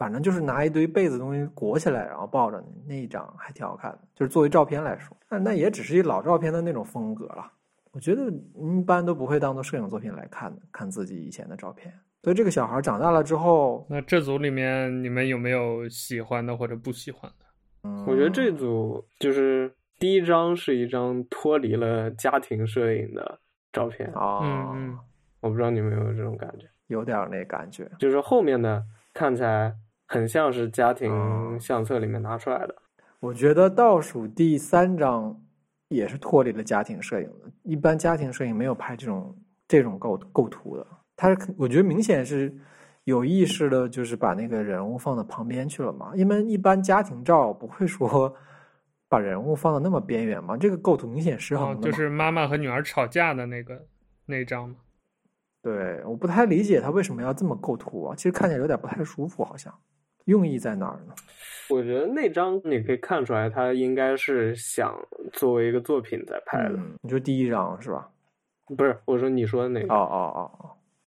[0.00, 7.52] 反正就是拿一堆被子东西裹起来，然后抱着你那一张还挺好看的，就是作为照片来说，那那也只是一老照片的那种风格了。
[7.92, 11.92] 我觉得一般都不会当做摄影作品来看的，看自己以前的照片。
[12.22, 17.44] 所以这个小孩长大了之后，那这组里面你们有没有喜欢的或者不喜欢的？
[17.84, 23.38] 嗯，我觉得这组就是第一张是一张脱离了家庭摄影的
[23.70, 24.98] 照片啊，嗯嗯，
[25.40, 28.82] 我不知道你们有没有这种感觉，有点那感觉，就是后面的
[29.12, 29.74] 看起来
[30.10, 32.74] 很像是家庭相册里面拿出来的。
[33.20, 35.40] 我觉得倒数第三张
[35.86, 39.38] 也是脱离了家庭摄影的，一般家庭摄影没有拍这种
[39.68, 40.84] 这种构构图的。
[41.14, 42.52] 他我觉得明显是
[43.04, 46.10] 有意识的，就是把那个人物放到旁边去了嘛。
[46.16, 48.34] 因为一般家庭照不会说
[49.08, 50.56] 把人物放到那么边缘嘛。
[50.56, 53.80] 这个构图明显失衡的，就是妈妈和女儿吵架的那个
[54.26, 54.74] 那张嘛。
[55.62, 58.16] 对，我不太理解他为什么要这么构图啊。
[58.16, 59.72] 其实看起来有点不太舒服，好像
[60.24, 61.14] 用意在哪儿呢？
[61.68, 64.94] 我觉得那张你可以看出来，他应该是想
[65.32, 66.74] 作为一个作品在拍的。
[66.76, 68.08] 嗯，你说第一张是吧？
[68.76, 69.92] 不是，我说你说的那个。
[69.92, 70.70] 哦哦哦哦。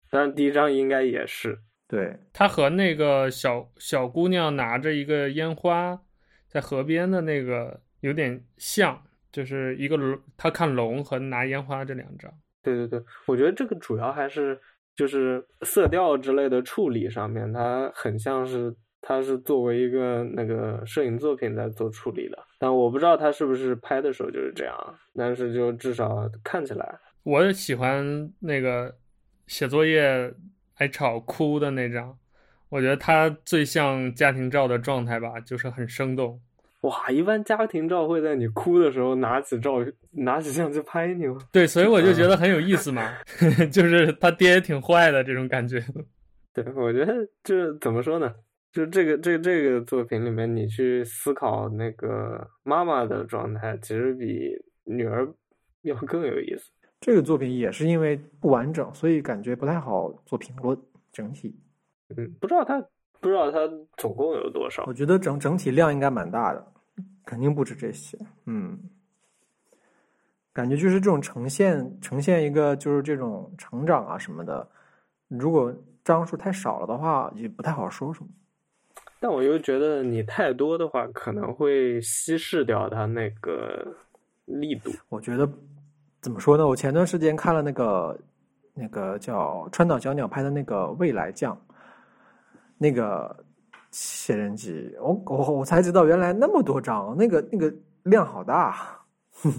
[0.10, 1.58] 但是第一张应该也是，
[1.88, 6.00] 对，他和那个小小姑娘拿着一个烟花
[6.48, 9.02] 在河边的那个有点像，
[9.32, 12.32] 就是一个龙，他看龙和拿烟花这两张。
[12.62, 14.62] 对对对，我觉得这个主要还是
[14.96, 24.76] 就是色调之类的处理上面，它很像是它是作为一个那个摄影作品在做处理的，但我不知道他是不是拍的时候就是这样，
[25.14, 28.96] 但是就至少看起来，我喜欢那个。
[29.46, 30.34] 写作业
[30.76, 32.18] 挨吵哭的那张，
[32.70, 36.40] 我觉得他最像家庭照的状态吧，就是很生动。
[36.82, 41.38] 哇，一般家庭照会在你哭的时候拿起照拿起相机拍你吗？
[41.52, 43.12] 对，所以我就觉得 很有意思嘛，
[43.70, 45.84] 就是他爹也挺坏的这种感觉。
[46.54, 47.14] 对，我觉得
[47.44, 48.34] 这怎么说呢？
[48.74, 54.52] 就这个这这个作品里面，你去思考那个妈妈的状态，其实比
[54.84, 55.32] 女儿
[55.84, 56.72] 要更有意思。
[57.00, 60.78] 这个作品也是因为不完整，所以感觉不太好做评论。
[61.12, 61.56] 整体，
[62.18, 62.82] 嗯，不知道它
[63.20, 63.60] 不知道它
[63.98, 64.84] 总共有多少。
[64.88, 66.68] 我觉得整整体量应该蛮大的，
[67.24, 68.18] 肯定不止这些。
[68.48, 68.80] 嗯，
[70.52, 74.68] 感觉就是这种呈现呈现一个就是这种成长啊什么的，
[75.28, 75.72] 如果
[76.04, 78.30] 张数太少了的话，也不太好说什么。
[79.24, 83.95] 但我又觉得你太多的话，可能会稀释掉它那个
[84.44, 84.91] 力度。
[85.08, 85.50] 我觉得。
[86.20, 86.66] 怎么说呢？
[86.66, 88.18] 我前段时间看了那个，
[88.74, 91.54] 那个叫川岛小鸟拍的那个《未来将》，
[92.78, 93.44] 那个
[93.91, 97.74] 写真集，我我我才知道原来那么多张，那个那个
[98.04, 99.52] 量好大，哼，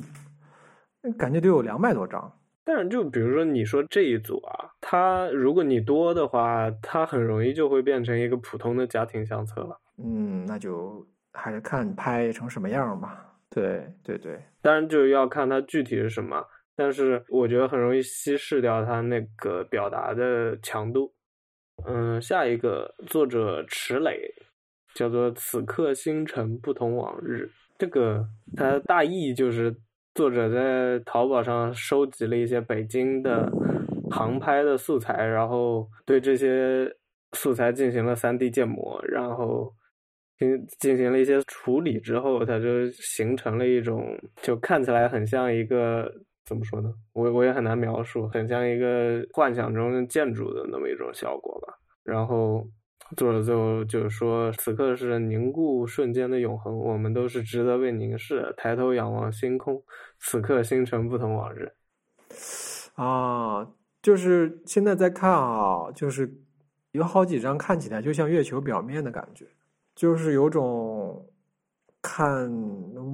[1.18, 2.32] 感觉得有两百多张。
[2.64, 9.78] 但是就比如说你说这一组啊，它如果你多的话，它很容易就会变成一个普通的家庭相册了。
[9.98, 13.36] 嗯，那就还是看拍成什么样吧。
[13.50, 16.44] 对对对，当然就要看它具体是什么。
[16.76, 21.12] 但是我觉得很容易稀释掉它那个表达的强度。
[21.86, 24.34] 嗯，下一个作者池磊，
[24.92, 27.44] 叫做《此刻星辰不同往日》。
[27.78, 28.26] 这个
[28.56, 29.76] 它大意就是
[30.14, 33.50] 作者在淘宝上收集了一些北京的
[34.10, 36.90] 航拍的素材，然后对这些
[37.32, 39.74] 素材进行了 3D 建模，然后
[40.38, 46.12] 进进行了一些处理之后，它就形成了一种就看起来很像一个。
[46.46, 46.92] 怎么说呢？
[47.14, 51.72] 我我也很难描述，很像一个幻想中的建筑的那么一种效果吧。
[52.02, 52.68] 然后
[53.16, 58.54] 作者最后就是说，此刻是凝固瞬间的永恒，我们都是值得被凝视。
[58.56, 59.82] 抬头仰望星空，
[60.18, 61.72] 此刻星辰不同往日。
[62.94, 63.68] 啊，
[64.02, 66.32] 就是现在在看啊，就是
[66.92, 69.46] 有好几张看起来就像月球表面的感觉，
[69.94, 71.26] 就是有种。
[72.06, 72.52] 看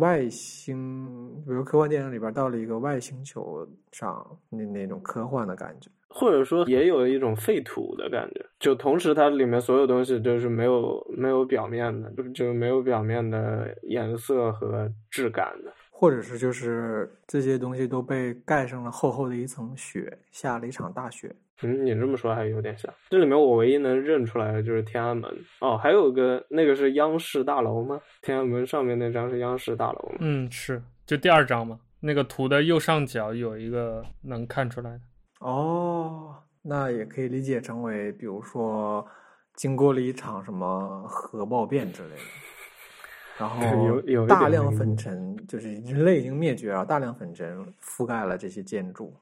[0.00, 8.44] 外星，比如科幻电影里边到了一个外星球上，那那种科幻的感觉，或者说也有一种废土的感觉。
[8.58, 21.34] 就同时它里面所有东西都是没有没有表面的，就就没有表面的颜色和质感的，或者是就是这些东西都被盖上了厚厚的一层雪，下了一场大雪。
[21.62, 22.90] 嗯，你这么说还有点像。
[23.10, 25.30] 这里面我唯一能认出来的就是天安门
[25.60, 28.00] 哦，还有个那个是央视大楼吗？
[28.22, 30.16] 天安门上面那张是央视大楼吗？
[30.20, 31.78] 嗯，是，就第二张嘛。
[32.00, 35.00] 那个图的右上角有一个能看出来的。
[35.40, 39.06] 哦，那也可以理解成为，比如说
[39.54, 42.22] 经过了一场什么核爆变之类的，
[43.38, 49.14] 然后有有大量粉尘，就是人类已经灭绝了，大量粉尘覆盖了这些建筑，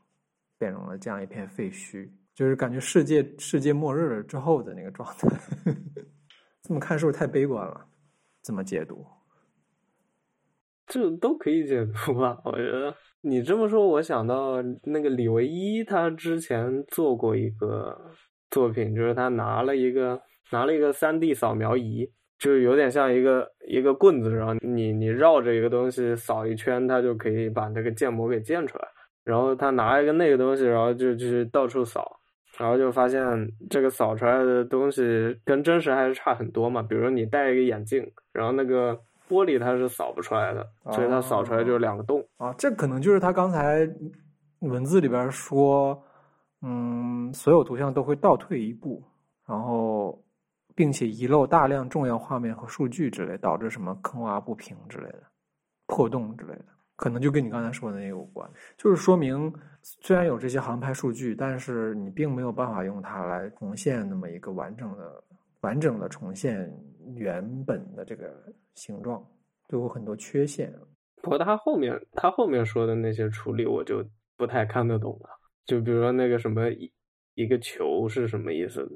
[0.59, 2.11] 变成了这样一片废墟。
[2.35, 5.29] 就是感觉世界世界末日了之后的那个状态，
[6.63, 7.87] 这么看是不是太悲观了？
[8.43, 9.05] 怎么解读，
[10.89, 12.39] 这都可以解读吧？
[12.45, 17.95] 我觉得你这么说，我想到那个李维一，他之前做过一个
[18.51, 20.19] 作品，就是他拿了一个
[20.51, 28.89] 拿了一个 3D 扫描仪，就是有点像一个一个棍子，然后你你绕着一个东西扫一圈，它就可以把那个建模给建出来。
[29.25, 32.19] 然后他拿一个那个东西，然后就去到处扫，
[32.57, 33.21] 然后就发现
[33.69, 36.83] 这个扫出来的东西跟真实还是差很多嘛。
[36.83, 38.99] 比如你戴一个眼镜，然后那个。
[39.29, 42.53] 玻璃它是扫不出来的，所以它扫出来就是两个洞啊。
[42.55, 43.89] 这可能就是他刚才
[44.61, 46.03] 文字里边说，
[46.63, 49.03] 嗯，所有图像都会倒退一步，
[49.47, 50.19] 然后
[50.75, 55.23] 并且遗漏大量重要画面和数据之类，导致什么坑洼不平之类的
[55.87, 56.65] 破洞之类的，
[56.97, 58.51] 可能就跟你刚才说的那个有关。
[58.77, 59.53] 就是说明
[59.83, 65.23] 虽然有这些航拍数据，但是你并没有办法用它来重现那么一个完整的。
[65.63, 66.73] 完整的重现
[67.15, 68.33] 原本的这个
[68.75, 69.25] 形状，
[69.69, 70.73] 都有很多缺陷。
[71.23, 74.05] 不过他后面他后面说的那些处理，我就
[74.37, 75.29] 不太看得懂了。
[75.67, 76.91] 就比如说那个什么一
[77.35, 78.89] 一个球是什么意思？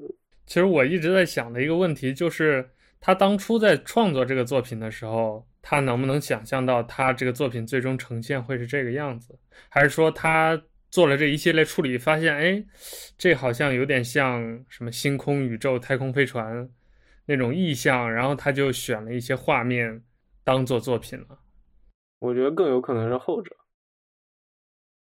[0.47, 2.69] 其实我一直在想的一个问题就是，
[3.01, 9.39] 他当初在创作这个作品的时候，他能不能想象到他这个作品最终呈现会是这个样子？
[9.69, 10.61] 还是说他？
[10.93, 12.63] 做了这一系列处理，发现哎，
[13.17, 16.69] 这好像有点像什么星空宇宙、太空飞船
[17.27, 20.03] 那种意象，然后他就选了一些画面
[20.45, 21.39] 当做作品了。
[22.19, 23.57] 我觉得更有可能是后者，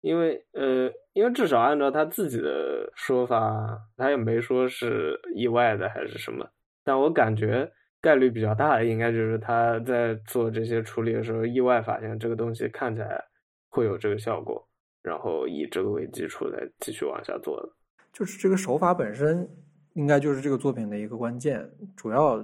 [0.00, 6.48] 因为呃，因为至少按照他自己的说法，他也没说是意外的还是什么，
[6.82, 13.24] 但我感觉概率比较大的应该就是他在做这些处理的时候，意外发现这个东西看起来
[13.68, 14.68] 会有这个效果。
[15.02, 17.68] 然后以这个为基础来继续往下做的，
[18.10, 19.46] 就是这个手法本身
[19.94, 22.40] 应该就是这个作品的一个关键，主要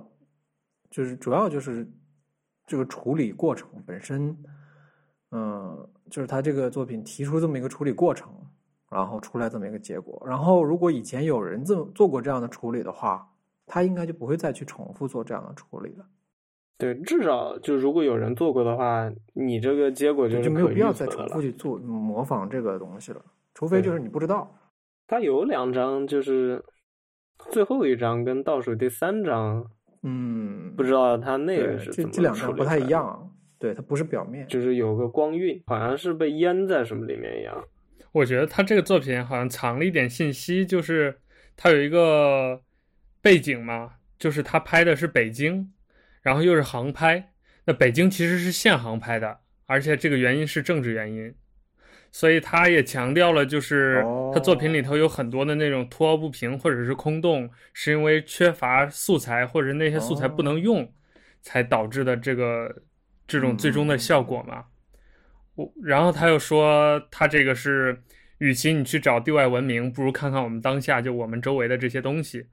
[0.90, 1.88] 就是主要就是
[2.66, 4.36] 这个处理过程本身，
[5.30, 8.32] 嗯，就是他这个作品提出这么一个处理过程，
[8.90, 10.20] 然后出来这么一个结果。
[10.26, 13.28] 然后如果以前有人这么做过这样的处理的话，
[13.66, 16.06] 他应该就不会再去重复做这样的处理了。
[16.78, 23.22] 对，至少就如果有人做过的话，你这个结果就就没有必要再重复去做模仿这个东西了，
[23.54, 24.56] 除非就是你不知道。
[25.06, 26.64] 他有两张，就是
[27.50, 29.64] 最后一张跟倒数第三张，
[30.02, 37.64] 嗯，不知道它那个是这这两张不太一样，对，它不是表面，就是有个光晕，好像是被淹在什么里面一样。
[38.12, 41.18] 我觉得他这个作品好像藏了一点信息，就是
[41.56, 42.60] 他有一个
[43.20, 45.72] 背景嘛，就是他拍的是北京。
[46.22, 47.32] 然后又是航拍，
[47.64, 51.34] 那北京其实是限航拍的，而且这个原因是政治原因，
[52.12, 54.04] 所以他也强调了，就是
[54.34, 60.92] 他作品里头有很多的那种凸凹不平或者是空洞，是因为缺乏素材或者那些素材不能用，
[61.40, 62.82] 才导致的这个
[63.26, 64.64] 这种最终的效果嘛。
[65.54, 68.02] 我然后他又说，他这个是，
[68.38, 72.46] 与其你去找地外文明，不如看看我们当下就我们周围的这些东西。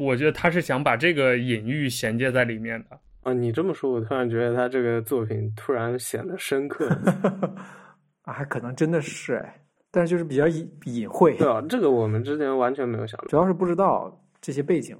[0.00, 3.32] 我觉得他是想把这个隐喻衔接在里面的啊！
[3.32, 6.88] 你这么说，我突然觉得他这个作品突然显得深刻
[8.24, 11.36] 啊，还可能真的是哎，但是就是比较隐隐晦。
[11.36, 14.96] 对啊，这个我们之前完全没有想到， 主要是不知道这些背景。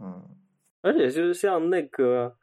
[0.00, 0.22] 嗯，
[0.82, 2.34] 而且就是像那个，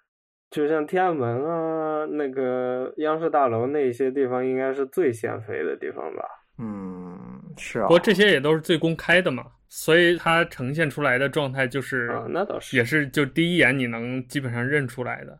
[0.51, 6.23] 就像天安门啊，那个央视大楼那些地方，应该是最先飞的地方吧？
[6.59, 7.17] 嗯，
[7.57, 7.83] 是啊。
[7.83, 9.43] 不过这些也都是最公开的嘛。
[9.69, 15.37] 所以它呈现出来的状态就是，那倒是，也是就第一眼你能基本上认出来的。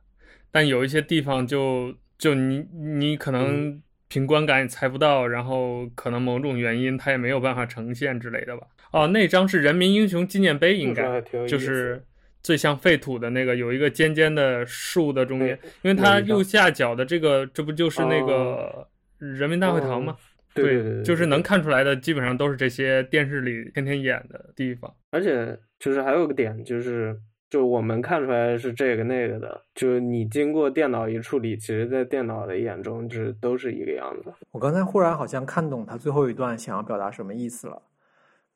[0.52, 8.68] 但有一些地方就就你你可能凭观感也猜不到，然后可能某种原因他也没有办法呈现之类的吧。
[8.92, 12.02] 哦，那张是人民英雄纪念碑，应该就是
[12.42, 20.16] 最像废土的那个，有一个尖尖的树的中间，因为它右下角的这个，这不就是那个人民大会堂吗？
[20.54, 24.92] 对，对，对，对，就是能看出来的，基本上都是这些电视里天天演的地方。
[25.12, 27.16] 而且，就是还有个点，就是
[27.50, 34.34] 就我们看出来是这个那个的，就你经过电脑一处理，其实，在电脑的眼中，就是都是一个样子。
[34.52, 37.82] 我刚才忽然好像看懂他最后一段想要表达什么意思了，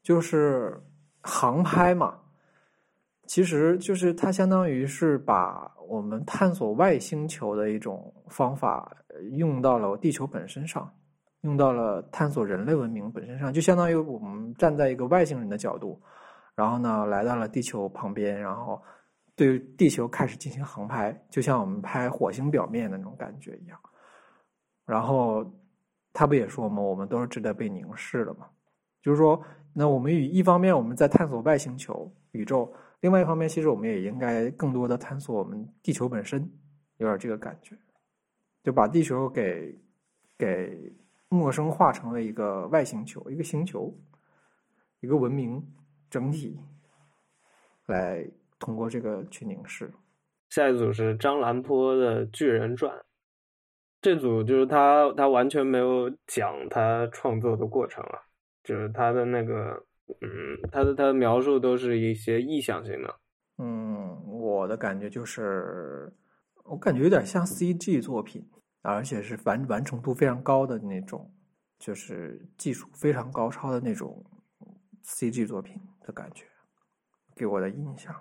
[0.04, 0.78] 就是
[1.22, 2.20] 航拍嘛，
[3.26, 8.96] 其实就是它相当于是把我们探索外星球的一种方法
[9.32, 10.92] 用到了地球本身上。
[11.44, 16.00] 用到了探索人类文明本身上，就相当于我们站在一个外星人的角度，
[16.62, 18.80] 然后呢，来到了地球旁边，然后
[19.36, 23.80] 对地球开始进行航拍，就像我们拍火星表面的那种感觉一样。
[24.86, 25.44] 然后
[26.14, 26.80] 他不也说吗？
[26.80, 28.48] 我们都是值得被凝视的嘛。
[29.02, 29.42] 就是说，
[29.74, 36.48] 那我们与一方面我们在探索外星球宇宙，另外一方面，其实我们也应该更多的探索我们地球本身，
[36.98, 37.76] 有点这个感觉，
[38.64, 39.76] 就把地球给
[40.38, 40.94] 给。
[41.34, 43.90] 陌生化成了一个外星球，一个星球，
[45.00, 45.66] 一个文明，
[46.12, 46.60] 整体
[47.88, 48.24] 来
[48.60, 49.92] 通过这个去凝视。
[50.50, 52.96] 下一组是张兰坡的《巨人传》，
[54.02, 58.20] 这组就是他他完全没有讲他创作的过程啊，
[58.62, 59.86] 就是他的那个
[60.20, 63.16] 嗯，他的他的描述都是一些意象性的。
[63.60, 66.12] 嗯，我的感觉就是，
[66.66, 68.46] 我感觉有点像 CG 作品，
[68.82, 71.32] 而且是完完成度非常高的那种，
[71.80, 74.26] 就是技术非常高超的那种
[75.06, 76.46] CG 作品的感觉，
[77.36, 78.14] 给我的印象。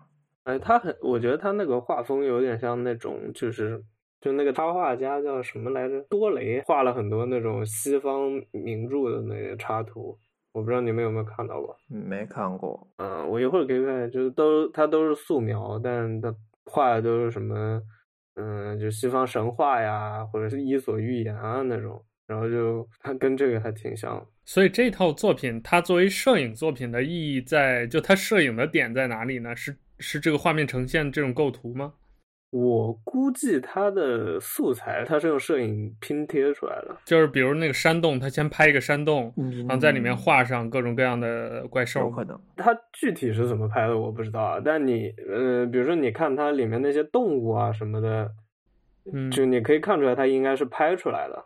[0.45, 3.83] 哎，他很，我觉得他那个画风有点像那种，就是
[4.21, 6.01] 就那个插画家叫什么来着？
[6.05, 10.19] 多雷画了很多那种西方名著的那些插图。
[10.53, 11.77] 我不知道你们有没有看到过？
[11.87, 12.89] 没看过。
[12.97, 16.35] 嗯，我一会儿可以看，就是都它都是素描，但它
[16.65, 17.81] 画的都是什么，
[18.35, 24.27] 嗯，就西方神话呀，或者是伊索寓言啊那种，然后就它 跟这个还挺像。
[24.53, 29.55] 所以这套作品它作为摄影作品的意义在，就它摄影的点在哪里呢？
[29.55, 31.93] 是是这个画面呈现这种构图吗？
[32.51, 36.97] 我估计它的素材，它是用摄影拼贴出来的。
[37.05, 42.01] 就是比如那个山洞，它先拍一个山洞，嗯、然后在里面画上各种各样的怪兽。
[42.01, 42.37] 有可能。
[42.57, 44.61] 它具体是怎么拍的，我不知道啊。
[44.65, 48.29] 但你，呃，比如说你看它里面那些动物啊什么的，
[49.13, 51.45] 嗯，就你可以看出来，它应该是拍出来的。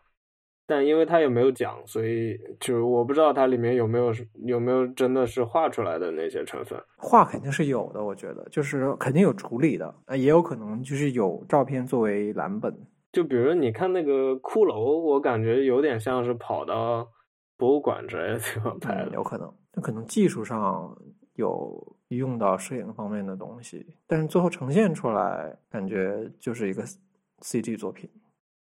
[0.66, 4.12] 但因为他也没有讲，所以就我不知道它里面有没有
[4.46, 6.78] 有没有真的是画出来的那些成分。
[6.96, 12.74] 画肯定是有的，我觉得就是肯定有处理的，也有可能就是有照片作为蓝本。
[13.12, 17.06] 就比如你看那个骷髅，我感觉有点像是跑到
[17.56, 19.10] 博物馆之类的地方拍的。
[19.10, 20.96] 嗯，有可能，那可能技术上
[21.34, 26.82] 有用到摄影方面的东西，但是最后呈现出来，感觉就是一个
[27.42, 28.08] CG 作品。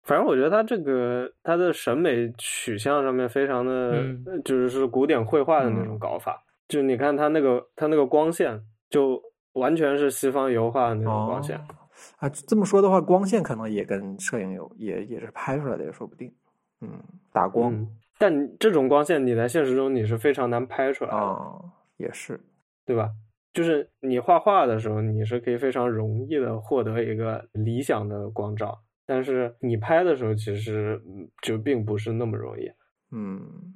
[0.08, 6.32] 反正我觉得他这个他的审美取向上面非常的，嗯、就是是古典绘画的那种搞法。
[6.32, 9.22] 嗯、就你看他那个他那个光线，就
[9.52, 11.58] 完全是西方油画的那种光线。
[11.58, 11.76] 哦、
[12.20, 16.34] 啊，这么说的话，光线可能也跟摄影有也也是拍出来的，也说不定。
[16.80, 16.90] 嗯，
[17.34, 17.74] 打光。
[17.74, 21.18] 嗯、但这种光线你在现实中你是非常难拍出来的。
[21.18, 21.66] 哦，
[21.98, 22.40] 也是，
[22.86, 23.10] 对吧？
[23.52, 28.80] 就是你画画的时候，你是可以非常容易的获得一个理想的光照。
[29.08, 31.02] 但是你拍的时候，其实
[31.42, 32.70] 就并不是那么容易。
[33.12, 33.74] 嗯，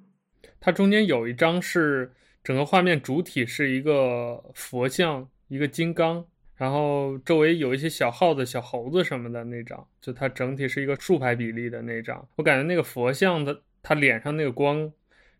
[0.59, 2.11] 它中间有一张是
[2.43, 6.23] 整个画面主体是一个佛像，一个金刚，
[6.57, 12.27] 然后周围有一些小耗子、小猴子什么的那张，就它整体是一个竖排比例的那张。
[12.35, 14.91] 我感觉那个佛像的它脸上那个光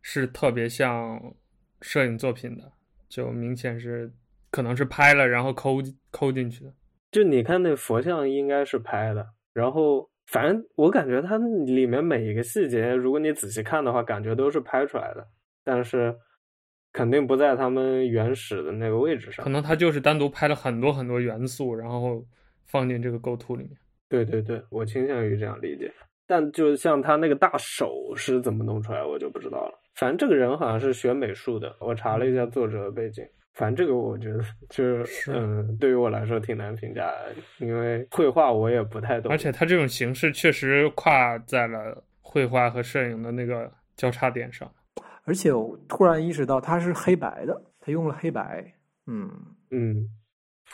[0.02, 1.22] 是特别像
[1.82, 2.72] 摄影作品的，
[3.10, 4.10] 就明显是
[4.50, 5.82] 可能是拍了然后抠
[6.12, 6.74] 抠进去的。
[7.12, 9.34] 就你看那佛像应该是拍的。
[9.54, 15.28] 然后，反正我感觉它里面每一个细节，如果你仔细看的话，感觉都是拍出来的，
[15.64, 16.16] 但是
[16.94, 19.44] 肯定不在他们原始的那个位置上。
[19.44, 22.26] 可能他就是单独拍了很多很多元素，然后
[22.68, 23.72] 放进这个构图里面。
[24.08, 25.92] 对对对，我倾向于这样理解。
[26.28, 29.74] 但就像他那个大手是怎么弄出来，我就不知道了。
[29.96, 33.26] 反正这个人好像是学美术的，我查了一下作者的背景。
[33.54, 39.32] 反正这个我觉得就是，是嗯，对于我来说挺难评价的，因为绘画我也不太懂。
[39.32, 44.72] 而且它这种形式确实跨在了绘画和摄影的那个交叉点上。
[45.26, 48.74] 而且我突然意识到它是黑白的，它用了黑白。
[49.06, 49.30] 嗯
[49.70, 50.10] 嗯，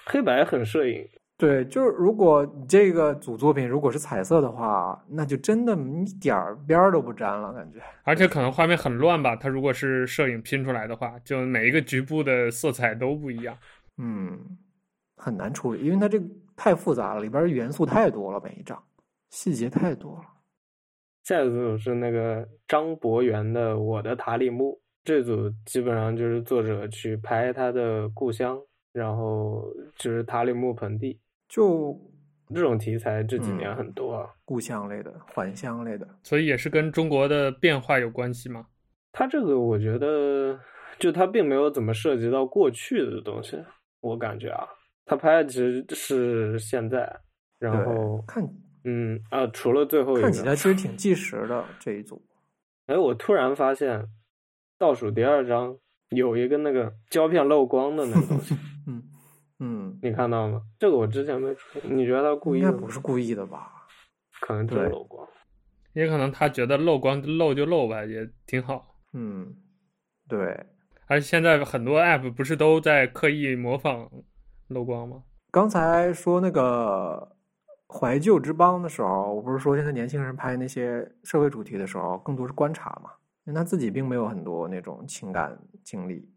[0.05, 1.07] 黑白很摄影。
[1.37, 7.79] 对，就是如果你这个组作品如果是彩色的话，那就真的一点儿边儿都不沾了，感觉。
[8.01, 9.35] 而且可能画面很乱吧？
[9.35, 13.55] 它如果是摄影拼出来的话，就每一个局部的色彩都不一样。
[13.97, 14.57] 嗯，
[15.15, 18.81] 很难处理，因为它这个太复杂了，里边元素太多了，每一张
[19.29, 20.23] 细节太多了。
[21.23, 24.71] 下一组是那个张博元的《我的塔里木》，
[25.03, 28.59] 这组基本上就是作者去拍他的故乡，
[28.91, 31.19] 然后就是塔里木盆地。
[31.47, 31.97] 就
[32.53, 38.65] 这种题材这几年很多啊，嗯、故乡类的、还乡类的，所以也是跟中国的变化有关系吗？
[39.11, 40.59] 他这个我觉得，
[40.99, 43.57] 就他并没有怎么涉及到过去的东西，
[43.99, 44.67] 我感觉啊，
[45.05, 47.19] 他拍的其实是现在，
[47.59, 48.43] 然后看，
[48.83, 52.21] 嗯啊，除了最后一个，看起来其实挺纪实的这一组。
[52.85, 54.05] 哎，我突然发现
[54.77, 55.75] 倒数第二张
[56.09, 58.55] 有一个那个胶片漏光的那个东西。
[58.87, 59.03] 嗯，
[60.01, 60.61] 你看到吗？
[60.77, 61.91] 这个我之前没注意。
[61.91, 62.59] 你觉得他故意？
[62.59, 63.87] 应该不是故意的吧？
[64.39, 65.27] 可能就是漏光，
[65.93, 68.95] 也可能他觉得漏光漏就漏吧，也挺好。
[69.13, 69.55] 嗯，
[70.27, 70.65] 对。
[71.07, 74.07] 而且现在很多 app 不是都在刻意模仿
[74.67, 75.23] 漏光吗？
[75.49, 77.35] 刚才说那个
[77.87, 83.09] 怀旧之邦的时候，我不是说现在年轻人拍那些社会主题的时候，更多是观察嘛，
[83.45, 86.29] 因为他自己并没有很多那种情感经历，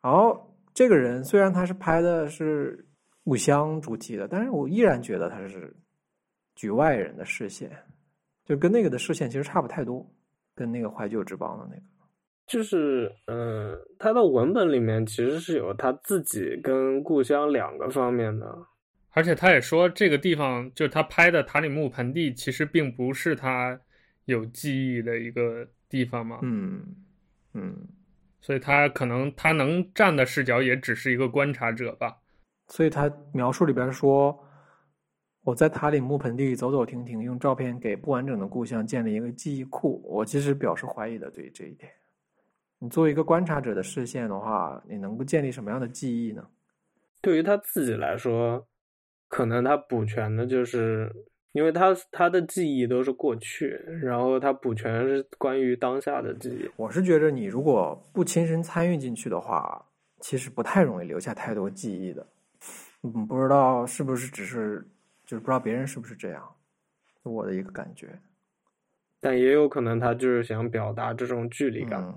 [0.00, 0.48] 然后。
[0.74, 2.86] 这个人虽然他是拍的是
[3.24, 5.74] 故乡主题的，但是我依然觉得他是
[6.54, 7.70] 局外人的视线，
[8.44, 10.08] 就跟那个的视线其实差不太多，
[10.54, 11.82] 跟那个怀旧之邦的那个。
[12.44, 18.66] 就是，嗯、呃，他的文本里面其实是有他自己跟故乡两个方面的，
[19.10, 23.80] 而且他也说这个地方就是他拍的塔里木盆地，其实并不是他
[24.24, 26.84] 有记忆的一个地方嘛，嗯
[27.54, 27.74] 嗯，
[28.42, 32.18] 所以他可能他能站的视角也只是一个观察者吧，
[32.66, 34.38] 所以他描述里边说，
[35.44, 41.90] 我在塔里木盆地走走停停，用照片给不完整的故乡建立一个记忆库，我其实表示怀疑的对这一点。
[42.80, 46.44] 你作为一个观察者的视线的话，你能够建立什么样的记忆呢？
[47.20, 48.66] 对于他自己来说，
[49.28, 51.08] 可能他补全的就是，
[51.52, 53.68] 因为他他的记忆都是过去，
[54.02, 56.70] 然后他补全是关于当下的记忆。
[56.76, 59.86] 我是觉得你如果不亲身参与进去的话，
[60.20, 62.26] 其实不太容易留下太多记忆的。
[63.02, 64.86] 嗯，不知道是不是只是，
[65.24, 66.54] 就是不知道别人是不是这样，
[67.22, 68.18] 我的一个感觉。
[69.20, 72.02] 但也有可能他就是想表达这种距离感。
[72.02, 72.14] 嗯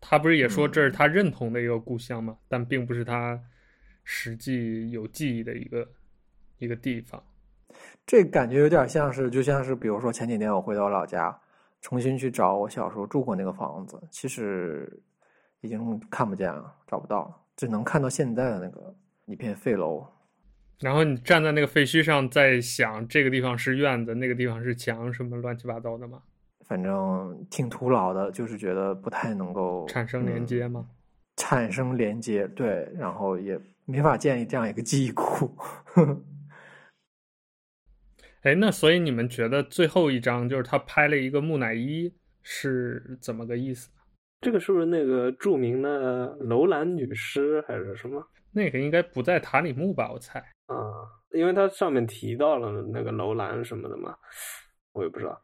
[0.00, 2.34] 他不是也说这是他认同的一个故乡吗？
[2.40, 3.38] 嗯、但并不是他
[4.10, 5.86] 实际有记忆的一个
[6.56, 7.22] 一个地方。
[8.06, 11.38] 这感觉有点像是，就像是比如说前几天我回到老家，
[11.82, 14.90] 重新去找我小时候住过那个房子，其实
[15.60, 20.02] 已经看不见了，找不到了，只能看到现在的那个一片废楼。
[20.80, 26.22] 然后你站在那个废墟上，在想这个地方是院子，那个地方是墙，什么乱七八糟的吗？
[26.64, 30.86] 反正挺徒劳的，就是觉得不太能够产生连接吗？
[30.88, 30.94] 嗯，
[31.36, 35.56] 产生连接，对，然后也没法建立这样一个记忆库。
[38.42, 43.90] 哎，那所以你们觉得最后一张就是他拍了一个木乃伊是怎么个意思？
[44.42, 48.24] 这个是不是那个著名的楼兰女尸还是什么？
[48.52, 50.12] 那个应该不在塔里木吧？
[50.12, 50.76] 我猜啊，
[51.32, 54.16] 因为它上面提到了那个楼兰什么的嘛，
[54.92, 55.42] 我也不知道。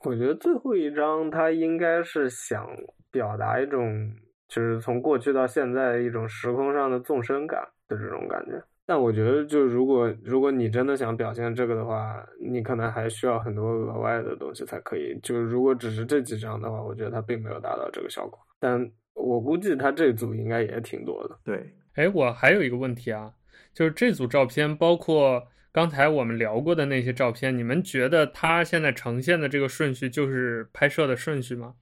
[0.00, 2.66] 我觉得最后一张他应该是想
[3.10, 4.12] 表达一种，
[4.48, 8.62] 就是从过去到现在一种时空上的纵深感的这种感觉。
[8.84, 15.18] 但我觉得，就如果如果你真的想表现这个的话，你可能还需要很多额外的东西才可以。
[15.22, 18.38] 就是如果只是这几张的话，我觉得它并没有达到这个效果。
[18.60, 21.36] 但我估计他这组应该也挺多的。
[21.44, 23.32] 对，哎，我还有一个问题啊，
[23.74, 25.48] 就是这组照片包括。
[25.72, 31.74] 刚才我们聊过的那些照片，你们觉得它现在呈现的这个顺序就是拍摄的顺序吗？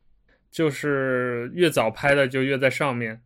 [0.55, 3.21] 就是越早拍的就越在上面？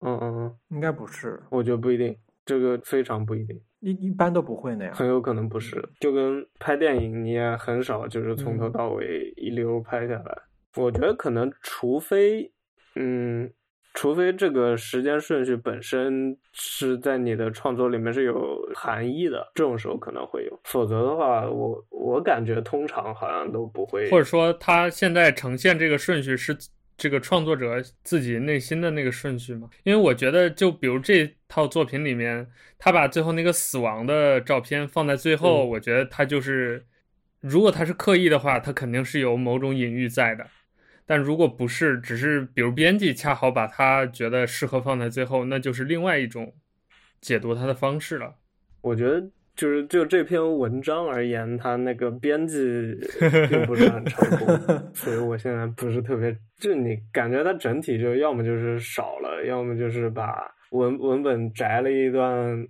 [0.00, 10.42] 嗯嗯嗯，应该不是，我觉得不一定，这个非常不一定，一一般都不会那样，很有可能不是，就跟拍电影你也很少就是从头到尾一溜拍下来。
[10.74, 12.52] 嗯，我觉得可能除非，
[12.96, 13.52] 嗯。
[14.00, 24.08] 除非这个时间顺序本身是在你的创作里面是有含义的，这种时候可能会有，否则的话，我我感觉通常好像都不会。
[24.08, 26.56] 或者说，他现在呈现这个顺序是
[26.96, 29.68] 这个创作者自己内心的那个顺序吗？
[29.82, 32.48] 因为我觉得，就比如这套作品里面，
[32.78, 36.82] 他把最后那个死亡的照片放在最后，嗯、我觉得他就是，
[37.40, 40.46] 如果他是刻意的话，他肯定是有某种隐喻在的。
[41.10, 46.54] 但如果不是，只是比如编辑恰好把它觉得适合放在最后，那就是另外一种
[47.20, 48.36] 解读它的方式了。
[48.80, 49.20] 我觉得
[49.56, 52.56] 就是就这篇文章而言，它那个编辑
[53.50, 62.64] 并不是很成功，所以我现在不是特别，就你感觉它整体就要么就是少了，要么就是把文文本摘了一段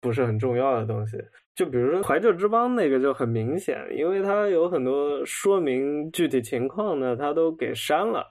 [0.00, 1.18] 不是很重要的东西。
[1.54, 8.28] 就比如说怀旧之邦那个就很明显，因为它有很多说明具体情况呢，它都给删了，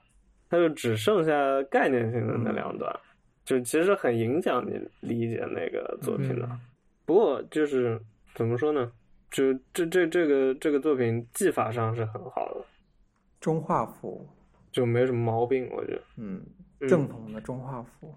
[0.50, 1.32] 它就只剩下
[1.70, 2.94] 概念性的那两段，
[3.42, 6.46] 就其实很影响你理解那个作品的。
[7.06, 7.98] 不过就是
[8.34, 8.92] 怎么说呢，
[9.30, 12.64] 就这这这个这个作品技法上是很好的，
[13.40, 14.28] 中画幅
[14.70, 16.02] 就没什么毛病，我觉得。
[16.18, 16.44] 嗯，
[16.86, 18.14] 正统的中画幅。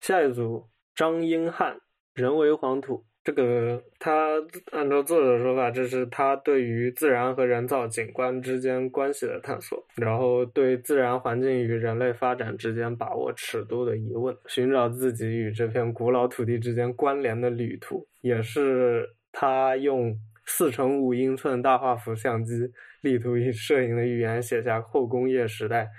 [0.00, 1.80] 下一组张英汉，
[2.14, 3.04] 人为黄土。
[3.22, 4.36] 这个他
[4.72, 22.72] 按照作者的说法，这是他对于自然和人造景观之间关系的探索，然后对自然环境与人类发展之间把握尺度的疑问，寻找自己与这片古老土地之间关联的旅途，也是他用四乘五英寸大画幅相机，
[23.02, 25.90] 力图以摄影的语言写下后工业时代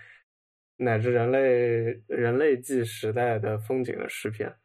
[0.78, 4.56] 乃至人类人类纪时代的风景的诗篇。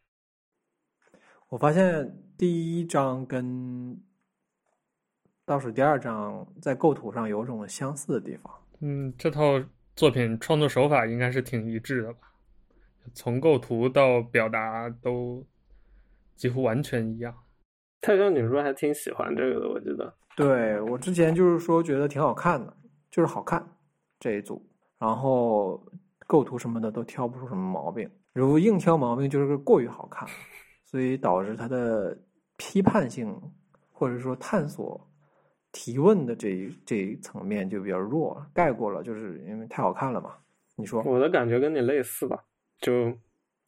[1.50, 3.98] 我发现第一张跟
[5.44, 8.52] 倒数第二章在构图上有种相似的地方。
[8.80, 9.62] 嗯，这套
[9.94, 12.18] 作品创作手法应该是挺一致的吧？
[13.14, 15.46] 从构图到表达都
[16.34, 17.34] 几乎完全一样。
[18.00, 20.14] 泰山女说还挺喜欢这个的，我记得。
[20.36, 22.76] 对，我之前就是说觉得挺好看的，
[23.10, 23.66] 就是好看
[24.20, 24.62] 这一组，
[24.98, 25.82] 然后
[26.26, 28.10] 构图什么的都挑不出什么毛病。
[28.34, 30.28] 如果硬挑毛病，就是过于好看，
[30.84, 32.18] 所以导致它的
[32.56, 33.34] 批判性
[33.92, 35.00] 或者说探索、
[35.72, 40.34] 提问的这一这一层面就比较弱，盖过了，就是因为太好看了嘛。
[40.76, 41.02] 你说？
[41.02, 42.44] 我的感觉跟你类似吧，
[42.80, 43.16] 就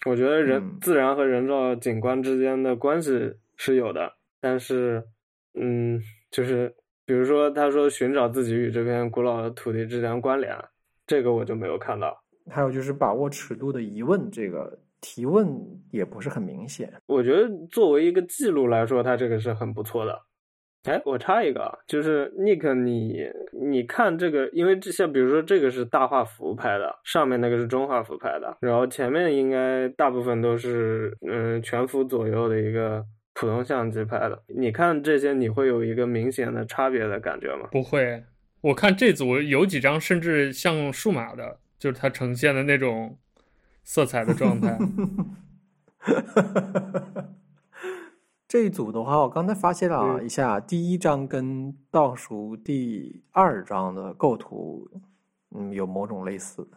[0.06, 5.04] 我觉得人、嗯、自然和人造景观之间的关系是有的，但是，
[5.54, 6.00] 嗯。
[6.30, 10.54] 就是比如说，他说寻找自己与这片古老的土地之间关联，
[11.06, 12.22] 这个我就没有看到。
[12.50, 15.46] 还有就是把握尺度的疑问，这个提问
[15.90, 16.92] 也不是很明显。
[17.06, 20.20] 我觉得作为一个记录来说，它这个是很不错的。
[20.84, 23.24] 哎，我插一个，就是 Nick，你
[23.60, 33.04] 你看这个，因为这像比如说这个是大画幅拍的，上面那个是中画幅拍的，然后前面应该大部分都是嗯全幅左右的一个。
[33.34, 37.68] 普通相机拍的，你看这些，你会有一个明显的差别的感觉吗？
[37.70, 38.20] 不会，
[38.60, 43.16] 我看这组有几张甚至像数码的，就是它呈现的那种
[43.88, 44.78] 色彩的状态。
[48.46, 54.86] 这一组的话，我刚才发现了一下，嗯、第一张跟倒数第二张的构图，
[55.54, 56.68] 嗯，有某种类似。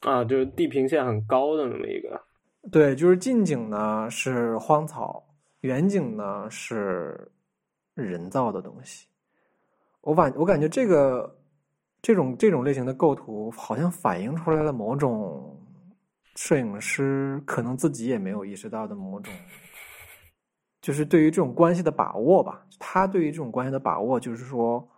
[0.00, 2.20] 啊，就是地平线很高的那么一个。
[2.70, 5.24] 对，就是近景呢是荒草。
[5.62, 7.32] 远景呢是
[7.94, 9.06] 人造的东西，
[10.02, 11.38] 我感我感觉这个
[12.02, 15.57] 这种这种类型的构图好像反映出来了某种
[16.38, 19.34] 摄影师可能自己也没有意识到的某种，
[20.80, 22.64] 就是对于这种关系的把握吧。
[22.78, 24.88] 他对于这种关系的把握，就是说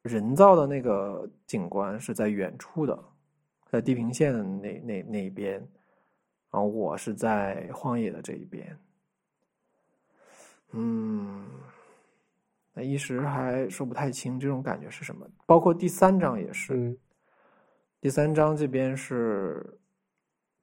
[0.00, 2.98] 人造的那个景观是在远处的，
[3.66, 5.58] 在地平线的那那那一边，
[6.50, 8.78] 然后我是在荒野的这一边。
[10.70, 11.44] 嗯，
[12.72, 15.28] 那一时还说不太清这种感觉是什么。
[15.44, 16.98] 包括第三章也是，嗯、
[18.00, 19.78] 第三章这边是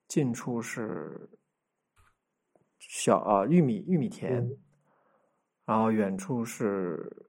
[0.08, 1.30] 近处是
[2.80, 4.58] 小啊玉米玉米田，嗯、
[5.66, 7.28] 然后远处是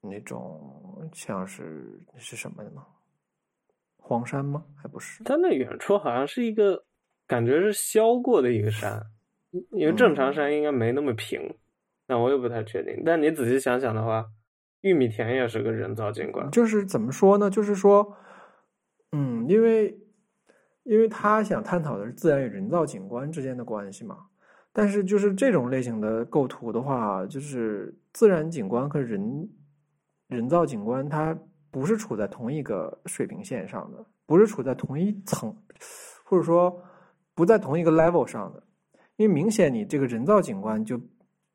[0.00, 2.82] 那种像是是什么的呢？
[3.96, 4.64] 黄山吗？
[4.76, 5.22] 还不是？
[5.24, 6.84] 它那远处好像是一个
[7.26, 9.02] 感觉是削过的一个山，
[9.70, 11.40] 因为正常山应该没那么平。
[11.40, 11.58] 嗯
[12.08, 14.26] 那我也不太确定，但你仔细想想的话，
[14.80, 16.50] 玉米田也是个人造景观。
[16.50, 17.48] 就是怎么说呢？
[17.48, 18.18] 就是说，
[19.12, 19.96] 嗯，因为
[20.84, 24.26] 因为他想探讨的是自然与人造景观之间的关系嘛。
[24.72, 29.48] 但是就是这种类型的构图的话，就是自然景观和人
[30.28, 31.38] 人造景观，它
[31.70, 35.54] 不是处在同一个水平线上的，不是处在同一层，
[36.24, 36.82] 或者说
[37.34, 38.62] 不在同一个 level 上的。
[39.16, 41.00] 因为明显你这个人造景观就。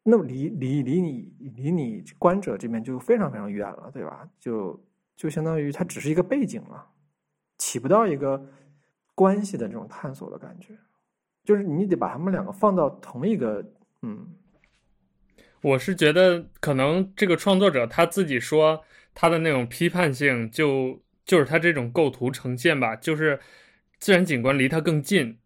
[0.10, 4.26] 那么离离离你离你观者这边就非常非常远了，对吧？
[4.40, 4.82] 就
[5.18, 6.88] 就相当于它只是一个背景了，
[7.58, 8.42] 起不到一个
[9.18, 10.78] 关系的这种探索的感觉。
[11.44, 13.66] 就是你得把他们两个放到同一个，
[14.04, 14.36] 嗯。
[15.62, 18.84] 我是觉得可能这个创作者他自己说
[19.16, 23.40] 他的那种批判性就，就是他这种构图呈现吧，就是
[23.98, 25.40] 自然景观离他更近，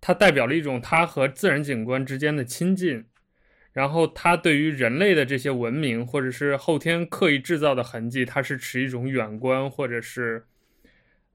[0.00, 3.06] 它代表了一种他和自然景观之间的亲近。
[3.72, 10.44] 然后他对于人类的这些文明或者是后天刻意制造的痕迹，他是持一种远观或者是，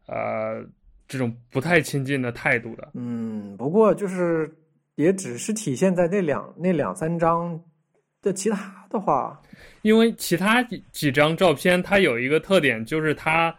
[0.08, 0.66] 呃，
[1.08, 2.92] 这种不太亲近的态度的。
[2.94, 4.50] 嗯，不过就是
[4.96, 7.60] 也只是体现在那两那两三张
[8.22, 9.42] 的其他的话，
[9.82, 13.56] 因为其他几几张照片它有一个特点，就是它，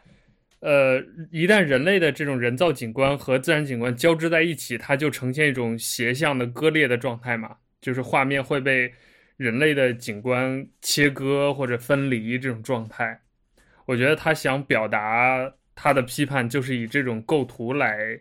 [0.61, 0.99] 呃，
[1.31, 7.57] 一旦人类的这种人造景观和自然景观交织在一起，它就呈现一种斜向的割裂的状态嘛。
[7.81, 8.93] 就是画面会被
[9.37, 13.21] 人类的景观切割或者分离这种状态，
[13.85, 18.19] 我觉得他想表达他的批判，就是以这种构图来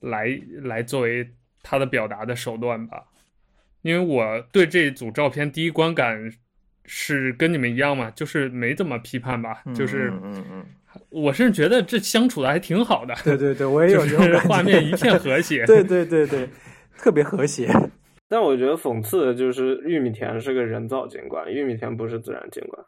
[0.00, 1.28] 来来作为
[1.62, 3.04] 他的表达的手段吧。
[3.82, 6.32] 因为我对这组照片第一观感
[6.86, 10.66] 是跟你们一样嘛，就是没怎么批判吧，就是嗯嗯，
[11.10, 13.14] 我甚至觉得这相处的还挺好的。
[13.22, 15.64] 对对对，我也有这种感觉，画面一片和谐。
[15.66, 16.48] 对对对对，
[16.96, 17.68] 特别和谐。
[18.28, 22.84] 但我觉得讽刺的就是玉米田是个人造景观，玉米田不是自然景观。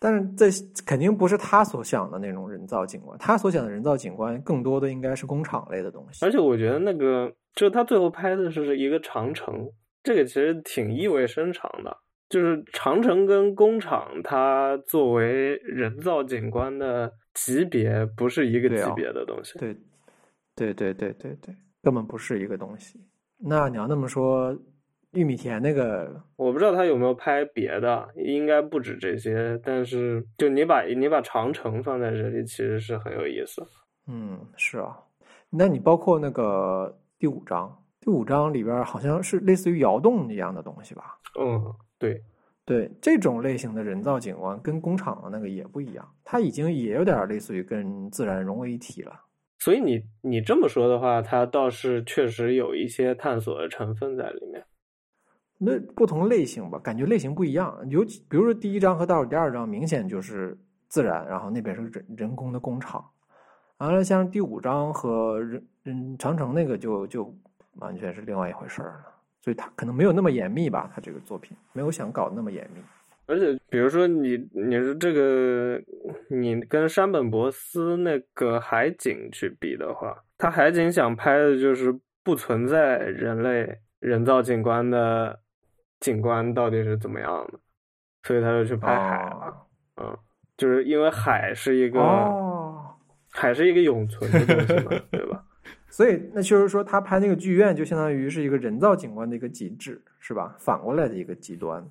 [0.00, 0.46] 但是这
[0.84, 6.24] 肯定不是他所想的那种人造景观，他所想的人造景观更多的应该是工厂类的东西。
[6.24, 9.70] 而且我觉得那个，就他最后拍的是一个长城，
[10.02, 11.96] 这个其实挺意味深长的。
[12.30, 19.58] 就是长城跟工厂，它作为人造景观的级别不是一个级别的东西。
[19.58, 19.76] 对，
[20.54, 21.52] 对，对，对，对，对，
[21.82, 23.00] 根本不是一个东西。
[23.36, 24.56] 那你要那么说，
[25.12, 29.60] 玉米田那个，我不知道他有没有拍别的，应该不止这些。
[29.64, 33.66] 但是，就你把你把长城放在这里，其实是很有意思。
[34.06, 34.96] 嗯，是啊。
[35.50, 37.76] 那你包括那个第五章。
[38.02, 41.18] 第五章里边好像是类似于窑洞一样的东西吧？
[41.38, 41.62] 嗯，
[41.98, 42.22] 对，
[42.64, 49.12] 对，这种类型的人造景观跟工厂的那个也不一样，它已经也有点类似于跟自然融为一体了。
[49.58, 54.64] 所以你你这么说的话，它倒是确实有一些探索的成分在里面。
[55.62, 57.78] 那不同类型吧，感觉类型不一样。
[57.88, 60.58] 尤其比如说第一章和倒数第二章，明显就是
[60.88, 63.04] 自然，然后那边是人人工的工厂。
[63.78, 67.34] 完了，像第五章和人人长城那个就就。
[67.74, 69.04] 完全是另外一回事儿了，
[69.40, 72.82] 所以他可能没有那么严密吧，他这个作品没有想搞那么严密。
[73.26, 75.80] 而且，比如说你，你说这个，
[76.28, 85.38] 你跟山本博司那个海景去比的话，他海景想拍的就是不存在人类人造景观的
[86.00, 87.58] 景观到底是怎么样的，
[88.24, 89.66] 所以他就去拍海了。
[89.96, 90.18] 哦、嗯，
[90.56, 92.94] 就是因为海是一个，哦、
[93.30, 95.44] 海是一个永存的东西嘛， 对吧？
[95.88, 100.54] 所以，那就是说，他拍那个剧院，就相当于是一个人造景观的一个极致，是吧？
[100.58, 101.84] 反过来的一个极端。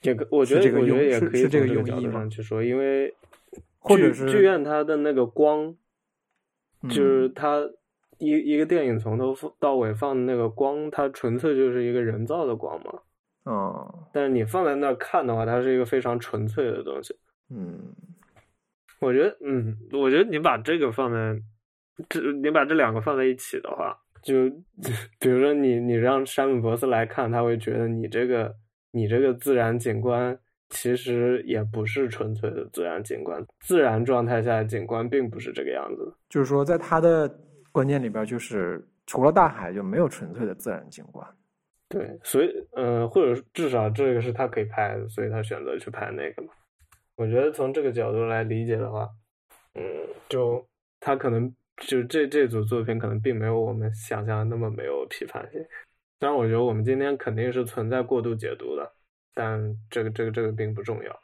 [0.00, 3.14] 这个，我觉得，我觉得也可以从这个用意上去说，因为
[3.78, 5.76] 或者是剧院它的那个光，
[6.88, 7.60] 就是它
[8.18, 13.00] 一一个电影从头到尾放的那个光，它纯粹就是一个人造的光嘛。
[13.44, 13.94] 嗯。
[14.12, 17.16] 但是你放在那儿看的话，它是一个非常纯粹的东西。
[17.50, 17.94] 嗯。
[19.00, 21.40] 我觉得，嗯，我觉得你把这个放在。
[22.08, 24.48] 这你把这两个放在一起的话，就
[25.20, 28.52] 比如说你你让山本博斯来看，他会觉得你这个
[28.92, 30.36] 你这个自然景观
[30.70, 36.12] 其实也不是纯粹的自然景观，自然状态下的景观并不是这个样子。
[36.30, 37.28] 就是说，在他的
[37.70, 41.28] 观念里边，就是除了大海就没有纯粹的自然景观。
[41.92, 46.48] 对，所以嗯、呃，或者至少这个是他可以拍的，所以他选择去拍那个嘛。
[47.16, 49.08] 我觉得从这个角度来理解的话，
[49.74, 49.82] 嗯，
[50.28, 50.66] 就
[50.98, 51.54] 他可能。
[51.86, 55.60] 就这这组作品可能并没有我们想象的那么没有批判性，
[56.20, 58.88] 虽然我觉得我们今天肯定是存在过度解读的，
[59.34, 59.58] 但
[59.90, 61.20] 这个这个这个并不重要。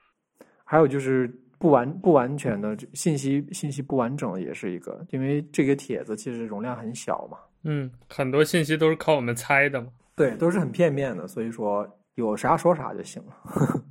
[0.65, 9.89] 还有就是不完不完全的信息信息不完整也是一个，因为这个帖子其实容量很小嘛，嗯，很多信息都是靠我们猜的嘛，
[10.19, 13.85] 对，都是很片面的，所以说有啥说啥就行了，呵呵，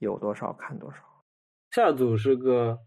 [0.00, 0.98] 有多少看多少。
[1.70, 2.78] 下组是个。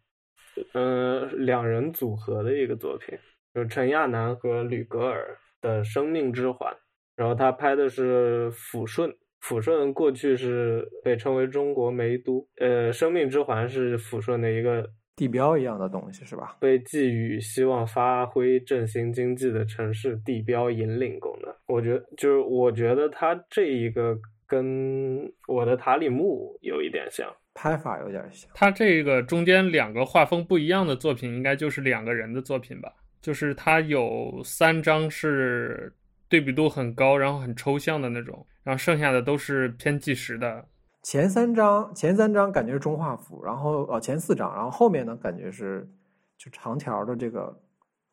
[0.74, 3.18] 嗯、呃，两人组合的一个作品，
[3.54, 6.74] 就是陈亚楠和吕格尔的《生命之环》，
[7.16, 16.58] 然后他拍的是抚顺，抚顺过去是被称为中国煤都，呃，《生命之环》是抚顺的一个地标一样的东西，是吧？
[16.60, 21.54] 被寄予希望发挥振兴经济的城市地标引领功能。
[21.68, 24.18] 我觉得，就是我觉得它这一个
[24.48, 27.28] 跟我的塔里木有一点像。
[27.54, 32.90] 拍法有点像，他这个中间两个画风不一样的作品，应该就是两个人的作品吧？
[33.22, 35.94] 就是他有三张是
[36.30, 40.66] 对比度很高，然后很抽象的那种，然后剩下的都是偏纪实的。
[41.04, 45.90] 前三张，前三张感觉是中画幅，然后哦前四张，然后后面呢感觉是
[46.38, 47.62] 就长条的这个，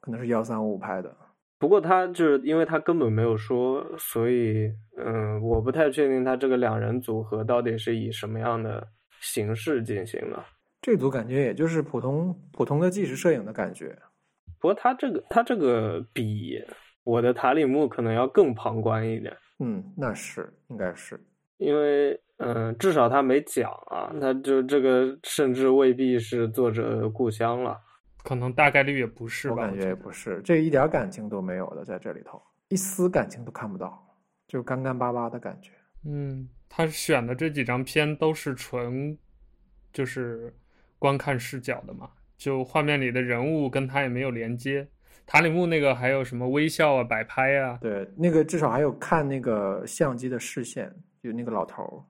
[0.01, 1.17] 可能是幺三五拍的。
[1.59, 8.89] 不过他就是因为他根本没有说，所以嗯，我不太确定他这个两人组合到底是以什么样的。
[9.21, 10.45] 形式进行的，
[10.81, 13.99] 这组感觉也就是普通普通的纪实摄影的感觉。
[14.61, 16.65] 不过他这个他这个比
[17.03, 19.37] 我的塔里木可能要更旁观一点。
[19.59, 21.21] 嗯，那是应该是，
[21.57, 27.79] 因为嗯、呃，至少他没讲啊，那就这个甚至未必是作者的故乡了，
[28.25, 29.55] 可能大概率也不是吧。
[29.55, 34.03] 我感觉也不是，这一点感情都没有的，在这里头一丝感情都看不到，
[34.49, 35.73] 就干干巴巴的感觉。
[36.05, 36.49] 嗯。
[36.71, 39.17] 他选的这几张片都是纯，
[39.91, 40.55] 就是
[40.99, 44.87] 观看视角的嘛，就画面里的人物跟他也没有连接。
[45.25, 47.79] 塔里木那个还有什么微笑啊、摆拍啊？
[47.81, 52.05] 对，那个至少还有看那个相机的视线，有那个老头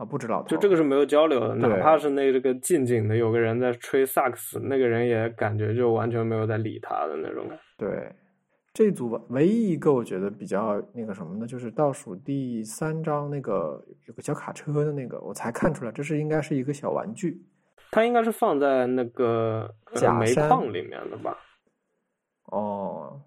[0.00, 7.62] 啊，不止老头，就这个是没有交流的，哪怕是那这个近景的，有个人在吹萨克斯，那个人也感觉就完全没有在理他的那种感觉。
[7.76, 8.10] 对。
[8.72, 17.44] 这组吧，唯一一个我觉得比较那个什么的，就是倒数第三张那个有个小卡车的那个，我才看出来这是应该是一个小玩具。
[17.90, 21.36] 它应该是放在那个假煤矿里面的吧？
[22.44, 23.20] 哦，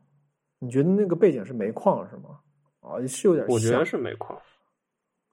[0.59, 2.39] 你觉得那个背景是煤矿是吗？
[2.79, 3.53] 哦，是有点像。
[3.53, 4.41] 我觉得是煤矿，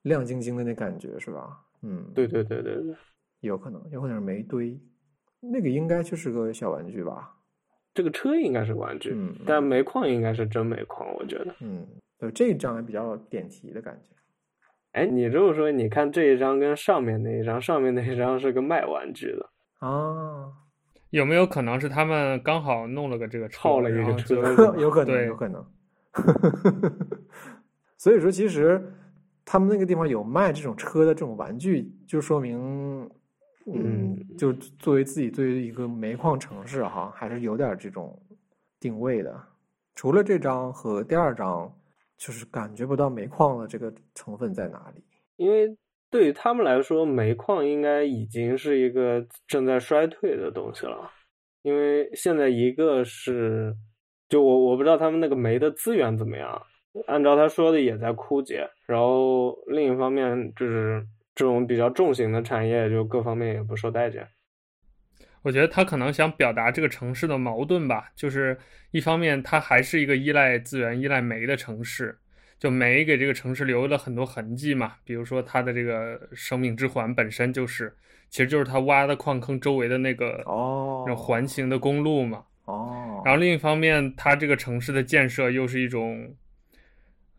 [0.02, 1.60] 亮晶晶的那感觉是吧？
[1.82, 2.94] 嗯，对对对对对，
[3.40, 4.81] 有可能，有可能是煤堆，
[5.40, 7.36] 那个应该就是个小玩具吧。
[7.93, 11.55] 这个车应该是玩具，嗯，但煤矿应该是真煤矿，我觉得。
[11.60, 11.86] 嗯，
[12.18, 14.10] 对，这一张也比较点题的感觉。
[14.93, 20.52] 哎，你如果说，你看这一张跟上面那一张，上面那一张是个卖玩具的啊，
[21.10, 24.36] 有没有可能是他们刚好弄了个这个车，套了一个车？
[24.78, 25.64] 有可能，有可能。
[27.97, 28.82] 所以说，其实
[29.52, 33.10] 他们那个地方有卖这种车的这种玩具，就说明。
[33.66, 38.16] 嗯，就作为自己对于一个煤矿城市哈，还是有点这种
[38.78, 39.43] 定位的。
[39.97, 41.68] 除了这张和第二张，
[42.16, 45.02] 就是感觉不到煤矿的这个成分在哪里。
[45.35, 45.77] 因为
[46.10, 51.10] 对于他们来说，煤矿应该已经是一个正在衰退的东西了。
[51.62, 53.74] 因为现在一个是，
[54.28, 56.62] 就我我不知道他们那个煤的资源怎么样，
[57.07, 58.69] 按照他说的也在枯竭。
[58.87, 61.07] 然后另一方面就是。
[61.33, 64.27] 这种比较重型的产业，就各方面也不受待见。
[65.43, 68.59] 我觉得他可能想表达这个城市的矛盾吧，就是
[68.91, 72.19] 一方面它还是一个依赖资源、依赖煤的城市，
[72.59, 77.91] 就煤给这个城市留了很多痕迹嘛，比如说它的这个生命之环本身就是，
[78.29, 82.45] 其实就是它挖的矿坑周围的那个哦，那环形的公路嘛。
[82.67, 83.23] 哦。
[83.25, 86.35] 然后另一方面，它这个城市的建设又是一种。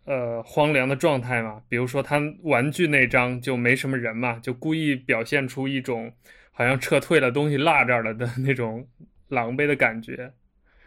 [0.06, 6.12] 呃，荒凉的状态嘛，比如说他玩具那张就没什么人嘛，就故意表现出一种
[6.52, 8.88] 好像撤退了，东西落这儿了的那种
[9.28, 10.34] 狼狈的感觉。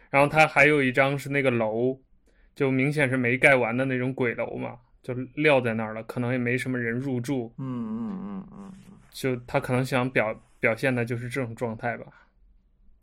[0.09, 1.97] 然后他还有一张是那个楼，
[2.53, 7.53] 就明显是没盖完的那种鬼楼嘛，就撂在那儿了，可能也没什么人入住。
[7.57, 8.73] 嗯嗯嗯嗯，
[9.11, 12.05] 就他可能想表表现的就是这种状态吧。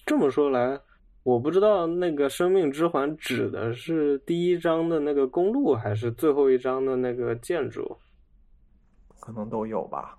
[0.04, 0.78] 这么说来。
[1.24, 7.96] 我不知道那个生命之环指的是第一章的那个公路，还是最后一章的那个建筑？
[9.20, 10.18] 可能都有吧。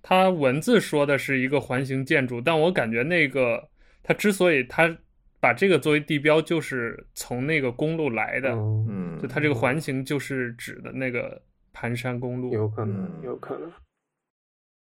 [0.00, 3.68] 它文字说的是一个环形建筑，但我感觉那个
[4.02, 4.96] 它之所以它
[5.40, 8.52] 把这个作为地标，就是从那个公路来的。
[8.52, 11.42] 嗯，就它这个环形就是指的那个
[11.72, 12.52] 盘山公路。
[12.52, 13.68] 有可能，有可能。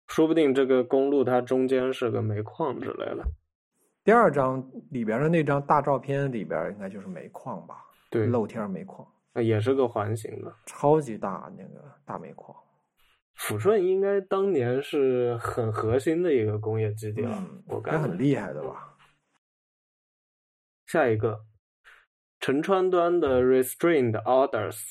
[0.09, 3.25] 说不定这个公路它中间是个煤矿之类的。
[4.09, 7.85] 第二张里边的那张大照片里边，应该就是煤矿吧？
[8.09, 12.57] 对，露天煤矿，那也是个环形的，超级大那个大煤矿。
[13.37, 18.97] 抚顺应该当年是很核心的一个工业基地了，嗯、我感觉很厉害的吧？
[20.87, 21.45] 下一个，
[22.41, 24.89] 陈川端的 Restrained Orders，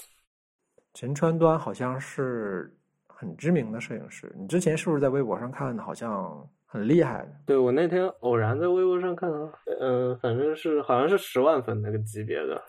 [0.94, 2.78] 陈川端好像是
[3.08, 5.82] 很知名的摄影师，你之前是不是在微博上看的？
[5.82, 6.48] 好像。
[6.70, 9.38] 很厉害，对，我那天偶然在微博上看到，
[9.80, 12.62] 嗯、呃，反正是好像是十万粉那个级别的，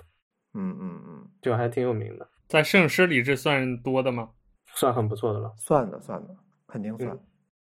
[0.54, 2.26] 嗯嗯嗯，就还挺有名的。
[2.46, 4.30] 在摄影师里这算多的吗？
[4.74, 6.36] 算很不错的了，算的算的，
[6.68, 7.10] 肯定算。
[7.10, 7.20] 嗯、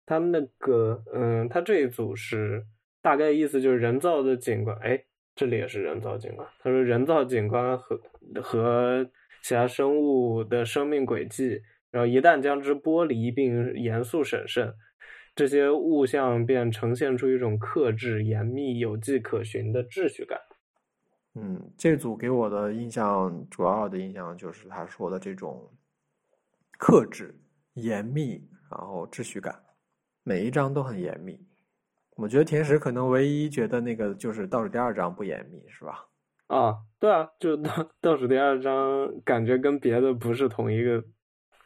[0.08, 2.66] 他们那个，嗯，他这一组是
[3.02, 5.00] 大概意思就是人造的景观，哎，
[5.36, 6.48] 这里也是人造景观。
[6.60, 8.00] 他说人造景观和
[8.42, 9.08] 和
[9.44, 11.62] 其他生物的生命轨迹，
[11.92, 14.74] 然后一旦将之剥离并严肃审慎。
[15.36, 20.40] 这些物象便呈现出一种克制、严密、有迹可循的秩序感。
[21.36, 25.72] 嗯，这组给我的印象，主要的印象就是他说的这种
[26.78, 27.36] 克制、
[27.74, 29.64] 严密，然后秩序感，
[30.22, 31.40] 每一张都很严密。
[32.16, 36.06] 我觉得甜食可能唯一觉得那个就是倒数第二张不严密，是吧？
[36.46, 41.04] 啊，对啊，就倒倒数第二张，感觉跟别的不是同一个，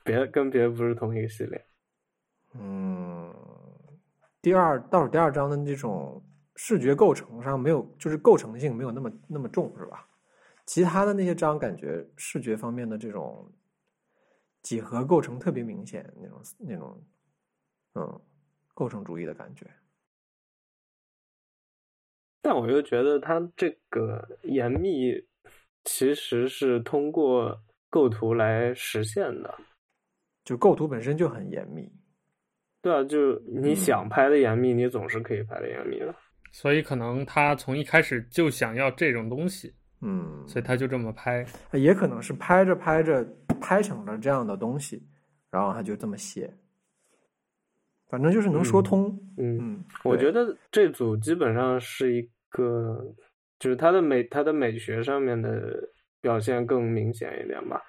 [0.06, 1.66] 别跟别的不是同一个系列。
[2.54, 3.07] 嗯。
[4.42, 6.24] 第二倒数第二章的那种
[6.56, 10.08] 视觉构成上没有，就是构成性没有那么那么重，是吧？
[10.66, 13.50] 其他的那些章感觉视觉方面的这种
[14.62, 17.04] 几何构成特别明显，那种那种
[17.96, 18.22] 嗯
[18.74, 19.66] 构成主义的感觉。
[22.42, 25.28] 但我又觉得它这个严密
[25.84, 29.58] 其实是通过构图来实现的，
[30.44, 31.92] 就构图本身就很严密。
[32.88, 36.16] 对啊，就你想拍的严密，嗯，你总是可以拍的严密的。
[36.54, 41.46] 所以可能他从一开始就想要这种东西，嗯，所以他就这么拍。
[41.74, 43.28] 也可能是拍着拍着
[43.60, 45.06] 拍成了这样的东西，
[45.52, 46.50] 然后他就这么写。
[48.08, 49.10] 反正就是能说通。
[49.38, 53.14] 嗯，嗯，我觉得这组基本上是一个，
[53.60, 55.78] 就是他的美，他的美学上面的
[56.22, 57.82] 表现更明显一点吧。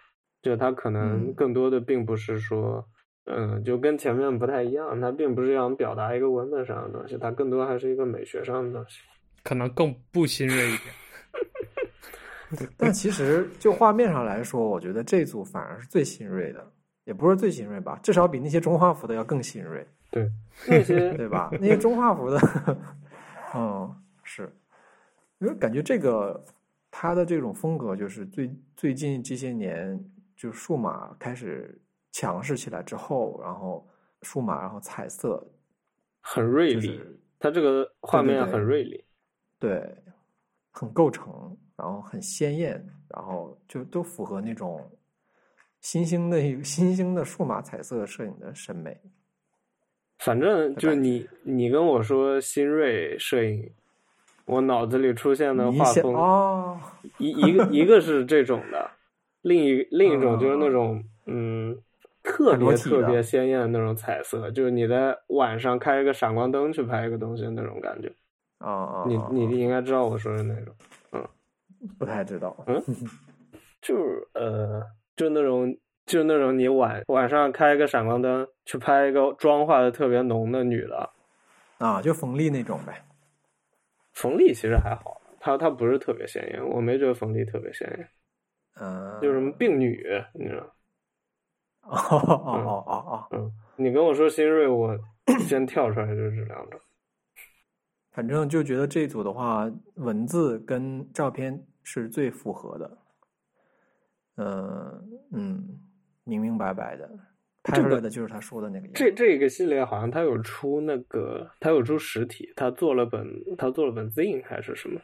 [0.42, 2.78] 就他可能更多的并不是说。
[2.78, 2.94] 嗯，
[3.64, 9.00] 就跟前面不太一样，它并不是想表达一个文本上的东西，它更多还是一个美学上的东西，
[9.44, 10.94] 可能更不新锐一点。
[12.78, 16.72] 但其实就画面上来说，我觉得这组反而是最新锐的，
[17.04, 19.86] 也不是最新锐吧，至少比那些中画幅的要更新锐。
[20.10, 20.26] 对，
[20.66, 21.50] 那些对吧？
[21.60, 22.40] 那些中画幅的，
[23.54, 24.50] 嗯，是，
[25.40, 26.42] 因为感觉这个
[26.90, 30.02] 它的这种风格，就是最最近这些年，
[30.34, 31.78] 就数码开始
[32.12, 33.86] 强势起来之后，然后
[34.22, 35.46] 数码，然后彩色
[36.20, 37.00] 很锐利，
[37.38, 39.04] 它这个画面很锐利，
[39.58, 39.96] 对，对，对，对，
[40.70, 44.90] 很构成，然后很鲜艳，然后就都符合那种
[45.80, 49.00] 新兴的一个新兴的数码彩色摄影的审美。
[50.18, 53.72] 反正就是你，你跟我说新锐摄影，
[54.46, 56.80] 我脑子里出现的画风，哦、
[57.18, 58.90] 一一个一个是这种的，
[59.42, 61.82] 另一另一种就是那种 嗯，嗯，
[62.28, 68.12] 特别特别鲜艳的那种彩色，就是你在晚上开一个闪光灯去拍一个东西的那种感觉。
[68.58, 70.74] 啊、你你应该知道我说的那种，
[71.12, 71.28] 嗯，
[71.98, 72.82] 不太知道，嗯，
[73.80, 74.82] 就是呃，
[75.16, 75.76] 就那种。
[76.08, 81.10] 就那种你晚晚上开一个闪光灯去拍一个妆化的特别浓的女的，
[81.76, 83.04] 啊，就冯丽那种呗。
[84.14, 88.08] 冯丽其实还好，她她不是特别鲜艳，我没觉得冯丽特别鲜艳。
[88.80, 90.02] 嗯，就什么病女，
[90.32, 90.74] 你知道？
[91.88, 94.98] 哦哦哦哦哦，嗯，你跟我说新锐，我
[95.40, 96.80] 先跳出来就是这两种。
[98.12, 102.98] 反正就觉得这组的话，文字跟照片是最符合的。
[104.36, 105.80] 嗯嗯。
[106.24, 107.08] 明明白白的
[107.62, 108.88] 拍出来的就是他说的那个。
[108.88, 115.00] 这这个系列好像他有出那个，他有出实体，他做了本，他做了本 Zine 还是什么？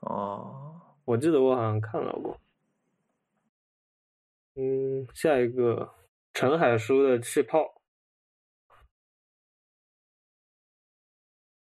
[0.00, 2.38] 哦，我记得我好像看到过。
[4.56, 5.94] 嗯，下一个
[6.32, 7.80] 陈海书的气泡，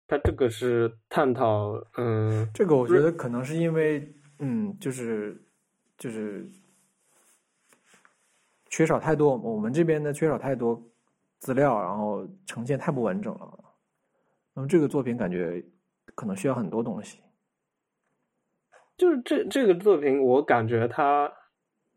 [0.07, 5.43] 他这个是探讨，嗯，这个我觉得可能是因为，嗯，就是
[5.97, 6.49] 就是。
[8.69, 10.83] 缺少太多，我们这边呢缺少太多
[11.37, 13.75] 资料，然后呈现太不完整了。
[14.55, 15.63] 那么这个作品感觉
[16.15, 17.21] 可能需要很多东西。
[18.97, 21.31] 就是这这个作品，我感觉它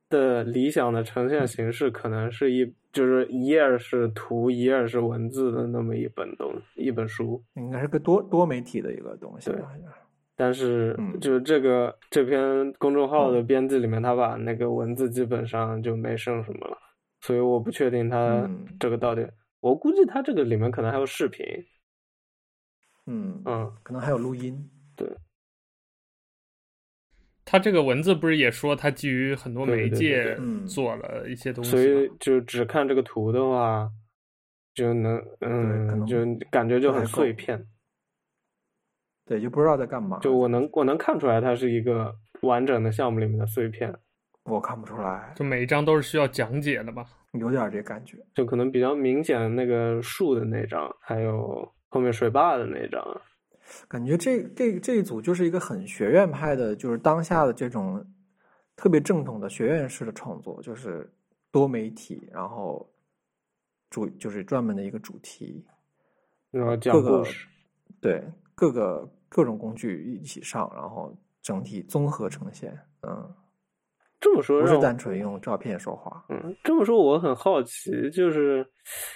[0.08, 9.50] 的理想的呈现形式可能是一，就是一页是图，一页是文字的那么一本东一本书，应该是个多多媒体的一个东西。
[9.50, 9.60] 对。
[10.38, 16.76] 但是，就是这个、嗯、这篇公众号的编辑里面，他把那个文字基本上就没剩什么了，
[17.22, 18.46] 所以我不确定他
[18.78, 19.22] 这个到底。
[19.22, 21.46] 嗯、我估计他这个里面可能还有视频，
[23.06, 24.70] 嗯嗯，可能还有录音。
[24.94, 25.08] 对，
[27.48, 30.36] 他这个文字不是也说他基于很多媒介
[30.66, 33.88] 做了一些东西，所以就只看这个图的话，
[34.74, 36.18] 就能嗯，就
[36.50, 37.64] 感觉就很碎片。
[39.24, 40.18] 对，就不知道在干嘛。
[40.18, 42.12] 就我能我能看出来，它是一个
[42.42, 43.94] 完整的项目里面的碎片。
[44.42, 47.06] 我看不出来，就每一张都是需要讲解的吧？
[47.32, 48.18] 有点这感觉。
[48.34, 53.00] 就可能比较明显的那个树的那张，还有后面水坝的那张。
[53.88, 58.04] 感觉这这这一组就是一个很学院派的，就是当下的这种
[58.76, 61.12] 特别正统的学院式的创作，就是
[61.50, 62.88] 多媒体，然后
[63.90, 65.66] 主就是专门的一个主题，
[66.50, 67.46] 然后讲故事，
[68.00, 68.22] 对
[68.54, 69.10] 各个。
[69.28, 71.12] 各种工具一起上，然后
[71.42, 72.78] 整体综合呈现。
[73.02, 73.34] 嗯，
[74.20, 76.24] 这么说不是单纯用照片说话。
[76.28, 78.66] 嗯，这么说我很好奇，就是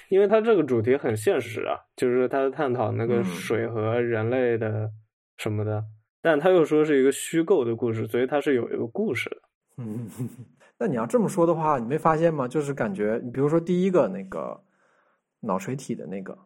[0.08, 4.90] 因为它这个主题很现实啊，就是它探讨那个水和人类的
[5.36, 5.86] 什么的，嗯、
[6.20, 9.42] 但他又说是一个虚构的故事，所以它是有一个故事的。
[9.78, 10.08] 嗯，
[10.78, 12.46] 那你要这么说的话，你没发现吗？
[12.46, 14.62] 就是感觉，你比如说第一个那个
[15.40, 16.38] 脑垂体的那个，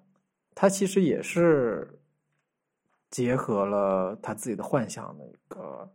[0.55, 2.01] 它其实也是。
[3.10, 5.89] 结合了他自己的幻想的一个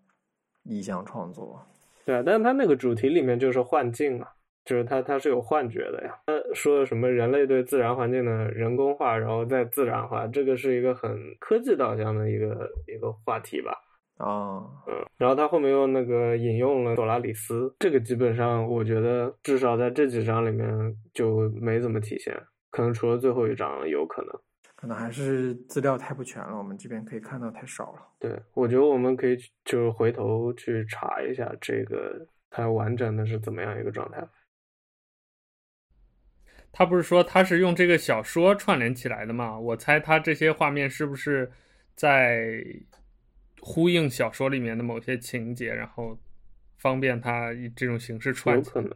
[0.64, 1.62] 意象创作，
[2.10, 4.28] 对啊，但是他那个主题里面就是幻境啊，
[4.66, 6.18] 就是他他是有幻觉的呀。
[6.26, 13.78] 他说什么人类对自然环境的人工化，然后再自然化，这个是一个很科技导向的一个一个话题吧？
[14.18, 20.68] 啊，嗯，然后他后面又那个引用了索拉里斯，这个基本上我觉得至少在这几章里面
[21.14, 22.36] 就没怎么体现，
[22.72, 24.32] 可能除了最后一章有可能。
[24.80, 28.00] 可能还是资料太不全了，我们这边可以看到太少了。
[28.18, 29.36] 对，我觉得我们可以
[29.66, 34.26] 就是回头去查一下这个它完整的是怎么样一个状态。
[36.72, 39.60] 他不是说他是用这个小说串联起来的吗？
[39.60, 41.52] 我猜他这些画面是不是
[41.94, 42.64] 在
[43.60, 46.18] 呼应小说里面的某些情节，然后
[46.78, 48.96] 方便他以这种形式串起来。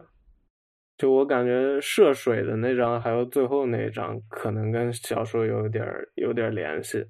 [0.98, 7.06] 就我感觉涉水的那张，还有最后那一张，可能跟小说有点有点联系。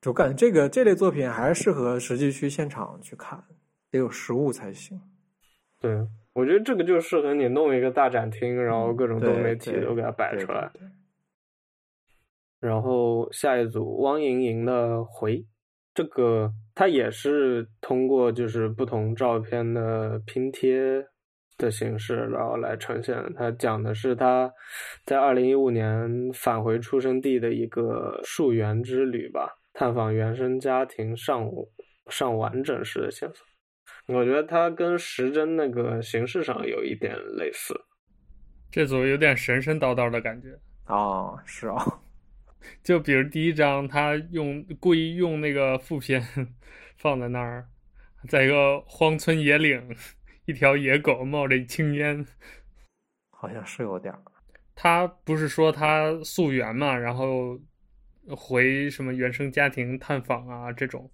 [0.00, 3.44] 就感觉这个这类作品还是适合实际去现场去看，
[3.90, 5.00] 得有实物才行。
[5.80, 10.70] 对，我觉得这个就适合你弄一个大展厅，然后各种多媒体都给它摆出来。
[12.60, 15.46] 然后下一组汪莹莹的回，
[15.94, 21.06] 这个它也是通过就是不同照片的拼贴
[21.58, 23.22] 的形式，然后来呈现。
[23.36, 24.50] 它讲的是他
[25.04, 31.46] 在二零一五年返回出生地的一个溯源之旅吧，探访原生家庭上
[32.08, 33.44] 上完整式的线索。
[34.06, 37.78] 我觉得它跟时针那个形式上有一点类似，
[38.70, 40.58] 这组有点神神叨叨的感觉。
[40.86, 41.76] 哦，是哦。
[42.82, 46.20] 就比如第一张，他用故意用那个副片
[46.96, 47.66] 放在那儿，
[48.28, 49.94] 在一个荒村野岭，
[50.48, 52.24] 一条野狗冒着青烟，
[53.28, 54.22] 好像是有点儿。
[54.74, 57.60] 他不是说他溯源嘛，然后
[58.28, 61.10] 回什么原生家庭探访啊这种。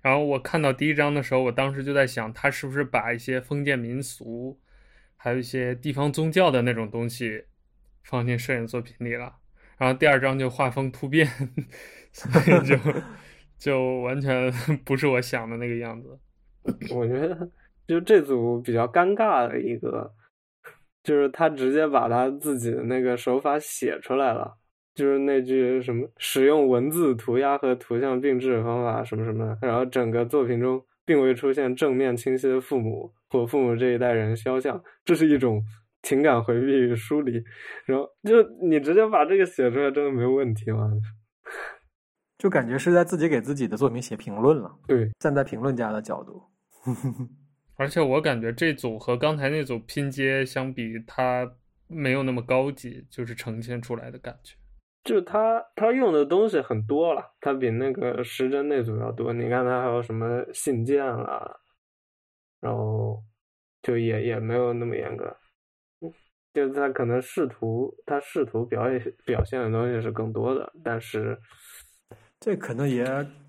[0.00, 4.58] 然后我看到第一章的时候，我当时就在想，他是不是把一些封建民俗，
[5.18, 7.44] 还有一些地方宗教的那种东西
[8.04, 9.36] 放进摄影作品里了。
[9.76, 11.26] 然后第二章就画风突变，
[12.10, 12.78] 所以就
[13.58, 14.50] 就完全
[14.82, 16.18] 不是我想的那个样子。
[16.90, 17.50] 我觉得
[17.88, 20.12] 就这组比较尴尬的一个，
[21.02, 24.56] 就是他直接把他自己的那个手法写出来了，
[24.94, 35.60] 就是那句什么使用文字涂鸦和图像并置的方法什么什么，然后整个作品中并未出现正面清晰的父母或父母这一代人肖像，这是一种。
[36.00, 37.42] 情感回避与疏离，
[37.84, 40.88] 然后就你直接把这个写出来，真的没有问题吗？
[42.38, 44.72] 就感觉是在自己给自己的作品写评论了。
[44.86, 46.40] 对，站在评论家的角度。
[47.78, 51.50] 而且我感觉这组和刚才那组拼接相比，它
[51.86, 54.56] 没有那么高级，就是呈现出来的感觉。
[55.04, 59.32] 就它它用的东西很多了，它比那个时针那组要多。
[59.32, 61.60] 你看它还有什么信件啦，
[62.60, 63.22] 然后
[63.80, 65.34] 就也也没有那么严格。
[66.54, 71.38] 就他可能试图，他试图表演表现的东西是更多的，但是
[72.40, 73.04] 这可能也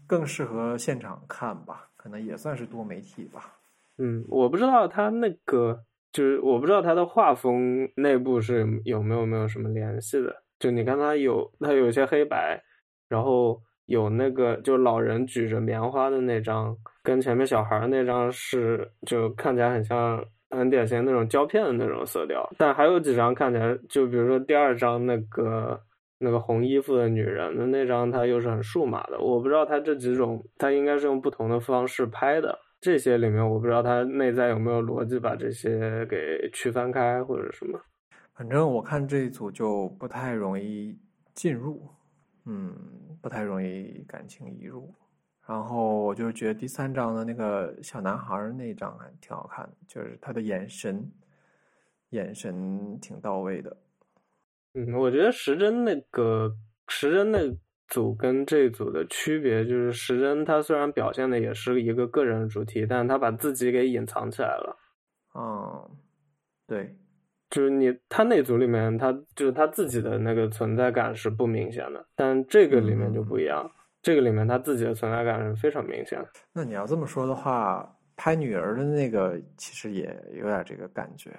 [0.05, 3.58] 更适合现场看吧，可能也算是多媒体吧。
[3.99, 5.79] 嗯，我不知道他那个，
[6.11, 10.35] 就是我不知道他的画风内部是有没有没有什么联系的。
[10.57, 12.59] 就你看他有，他有些黑白，
[13.07, 20.25] 然后有那个就老人举着棉花的那张，跟前面小孩那张是就看起来很像。
[20.51, 25.79] 很典型那种胶片的那种色调，但还有几张看起来，就比如说第二张那个
[26.17, 29.19] 那个红衣服的女人的那张，它又是很数码的。
[29.19, 32.57] 我不知道它这几种，它应该是用不同的方式拍的。
[32.81, 37.79] 这些里面，我不知道它内在有没有逻辑，把这些给区分开或者什么。
[38.33, 40.97] 反正我看这一组就不太容易
[41.33, 41.89] 进入，
[42.45, 42.73] 嗯，
[43.21, 44.93] 不太容易感情移入。
[45.45, 51.11] 然后我就觉得第三章的那个小男孩那张还挺好看的，就是他的眼神，
[52.11, 53.75] 眼神挺到位的。
[54.75, 56.55] 嗯，我觉得时针那个
[56.87, 57.39] 时针那
[57.89, 64.77] 组跟这组的区别就是时针他虽然表现的也是一个个人主题，但他把自己给隐藏起来了。
[65.35, 65.89] 嗯，
[66.67, 66.95] 对，
[67.49, 73.63] 就是你他那组里面他就是他自己的那个存在感是不明显的，但这个里面就不一样。
[73.65, 73.71] 嗯
[74.01, 76.29] 这个里面他自己的存在感是非常明显的。
[76.53, 77.85] 那你要这么说的话，
[78.15, 81.29] 拍女儿的那个其实也有点这个感觉。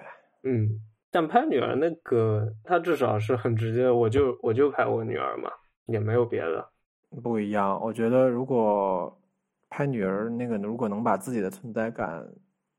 [0.43, 0.69] 嗯，
[1.09, 5.49] 但拍女儿那个，他至少是很直接，我就我就拍我女儿嘛，
[5.91, 6.69] 也没有别的。
[7.21, 9.15] 不一样，我觉得如果
[9.69, 12.25] 拍女儿那个，如果能把自己的存在感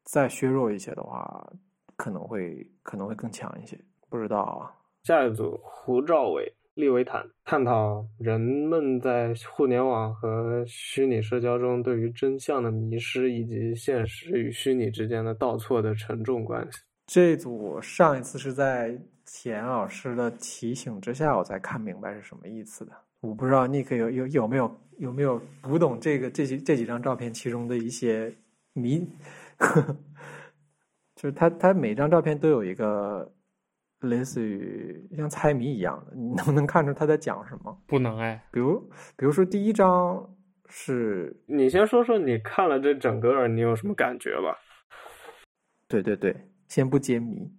[0.04, 1.52] 再削弱一些的话，
[1.96, 3.78] 可能会可能会更强一些。
[4.08, 4.74] 不知道啊。
[5.04, 6.52] 下一组胡兆伟。
[6.74, 16.80] 利维坦探讨人们在互联网和虚拟社交中对于真相的迷失，以及现实与虚拟之间的倒错的沉重关系。
[17.12, 22.92] 这一组上一次是在田老师的提醒之下，我才看明白是什么意思的。
[23.20, 28.34] 我不知道 Nick 有有有没有有没有读懂这个这几这几张照片其中的一些
[28.72, 29.06] 谜，
[31.14, 33.30] 就是他他每张照片都有一个。
[34.00, 37.82] 类似于像猜谜一样的，你能不能看出他在讲什么？
[37.86, 38.42] 不能哎。
[38.50, 38.80] 比如，
[39.16, 40.28] 比如说第一张
[40.66, 44.58] 是，你先说说你看了这整个，你有什么感觉吧？
[45.86, 46.34] 对对对，
[46.72, 47.52] 先不揭谜，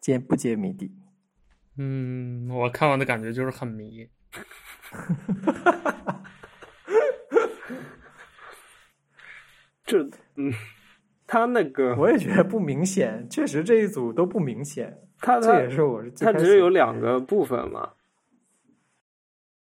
[0.00, 0.90] 先不揭谜底。
[1.76, 4.08] 嗯，我看完的感觉就是很迷。
[9.84, 10.02] 这
[10.36, 10.50] 嗯，
[11.26, 14.98] 他那个我也觉得不明显，确实这一组都不明显。
[15.18, 15.68] 它它
[16.18, 17.92] 它只是有两个部分嘛，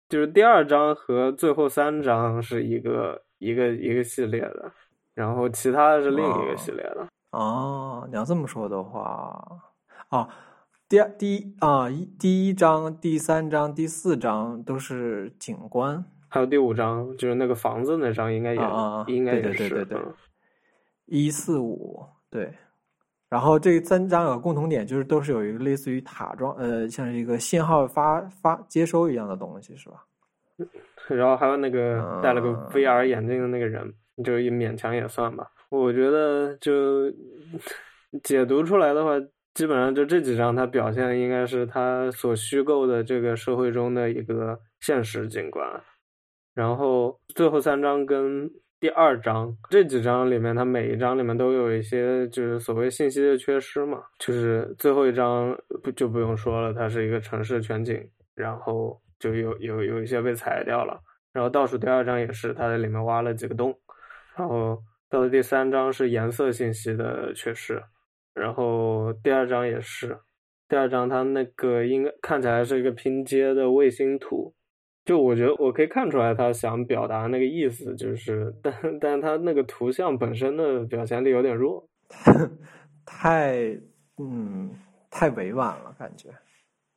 [0.09, 4.73] 就是第二章和最后三章是一个一个一个系列的，
[5.13, 7.07] 然后其他的是另一个系列的。
[7.31, 9.61] 哦，你要这么说的话，
[10.09, 10.27] 啊，
[10.87, 20.01] 第二第一啊一第一章、第三章、第四章都是景观，还有第五章就是那个房子那章，应该也、啊、应该也是对对对
[21.05, 22.53] 一四五对。
[23.29, 30.03] 然后这三章有个共同点，就是都是有一个类似于塔状，呃，像是一个信号发发接收一样的东西，是吧？
[31.07, 35.47] 然后还有那个戴了个 VR 眼镜的那个人，嗯、就也勉强也算吧。
[35.69, 37.11] 我觉得就
[38.23, 39.11] 解读出来的话，
[39.53, 45.81] 基本上就这几张，它表现应该是他所虚构的这个社会中的一个现实景观。
[46.53, 48.51] 然后最后三章跟。
[48.81, 60.97] 第二章这几章里面，它每一章里面都有一些就是所谓信息的缺失嘛，就是最后一章不就不用说了，它是一个城市全景，然后就有有有一些被裁掉了，
[61.33, 63.77] 然后倒数第二章也是，它在里面挖了几个洞，
[64.37, 67.81] 然后到了第三章是颜色信息的缺失，
[68.35, 70.19] 然后第二章也是，
[70.67, 74.53] 第二章它那个应该看起来是一个拼接的卫星图。
[75.05, 81.89] 就我觉得我可以看出来，他想表达那个意思，就是，但但他那个图像本身的表现力有点弱，
[83.03, 83.75] 太，
[84.21, 84.69] 嗯，
[85.09, 86.29] 太委婉了，感觉，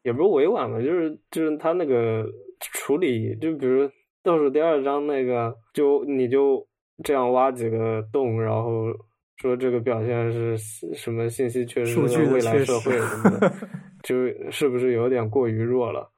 [0.02, 2.26] 也不是委婉了，就是就是他那个
[2.60, 3.89] 处理，就比如
[4.22, 6.66] 倒数第二章那个，就你就
[7.02, 8.86] 这样挖几个洞，然后
[9.36, 10.56] 说这个表现是
[10.94, 13.52] 什么信息缺失的未来社会什么的，
[14.02, 16.10] 就是不是有点过于弱了？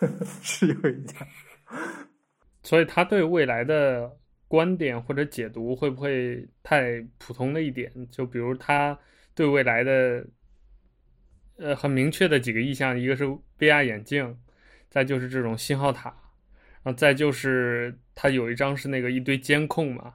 [0.42, 1.14] 是有一点，
[2.62, 4.10] 所以他对未来的
[4.48, 7.92] 观点或者解读会不会太普通了一点？
[8.10, 8.98] 就比如他
[9.34, 10.26] 对未来的，
[11.58, 13.24] 呃，很明确的几个意向，一个是
[13.58, 14.38] VR 眼镜，
[14.88, 16.14] 再就是这种信号塔，
[16.82, 20.14] 然后再就是它有一张是那个一堆监控嘛。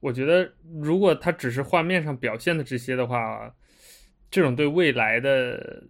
[0.00, 3.54] 我觉得如果它只是画面上表现的这些的话，
[4.30, 5.84] 这种对未来的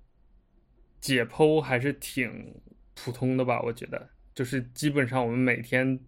[1.01, 2.55] 解剖还是挺。
[2.98, 6.01] 普通的吧，我觉得就是基本上我们每天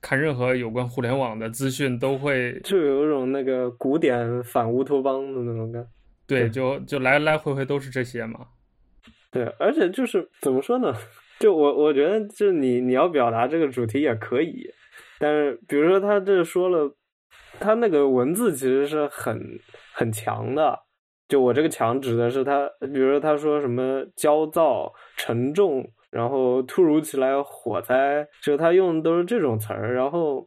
[0.00, 5.86] 看任何有关互联网的资讯，都会就有一种那个古典反乌托邦的那种感。
[6.26, 8.46] 对，就就来来回回都是这些嘛。
[9.30, 10.96] 对，而且就是怎么说呢？
[11.40, 14.70] 就我我觉得，就你你要表达这个主题也可以，
[15.18, 16.94] 但是比如说他这说了，
[17.58, 19.58] 他那个文字其实是很
[19.92, 20.78] 很强的。
[21.26, 25.90] 就我这个强指的是他，比如说他说什么焦躁、沉重。
[26.10, 29.94] 然后突如其来火灾，就他用的都是这种词儿。
[29.94, 30.44] 然后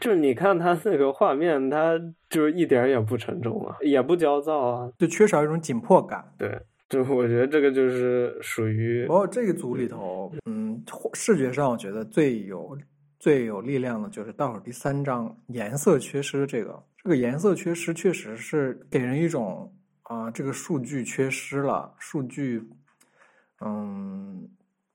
[0.00, 1.96] 就是你看他那个画面，他
[2.28, 6.24] 就是一点也不沉重啊，也不焦躁啊，就缺少一种紧迫感。
[6.36, 6.50] 对，
[6.88, 9.06] 就我觉得这个就是属于。
[9.06, 10.82] 哦这个组里头，嗯，
[11.14, 12.76] 视觉上我觉得最有
[13.18, 16.46] 最有力量的就是倒数第三张颜色缺失。
[16.46, 22.62] 这个这个颜色缺失确实是给人一种啊，这个数据缺失了，数据，
[23.60, 24.48] 嗯。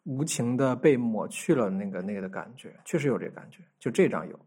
[0.06, 3.60] 无情的被抹去了，那个那个的感觉，确实有这个感觉。
[3.80, 4.38] 就这张有，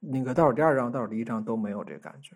[0.00, 2.34] 那个倒数第二张、倒数第一张都没有这个感觉。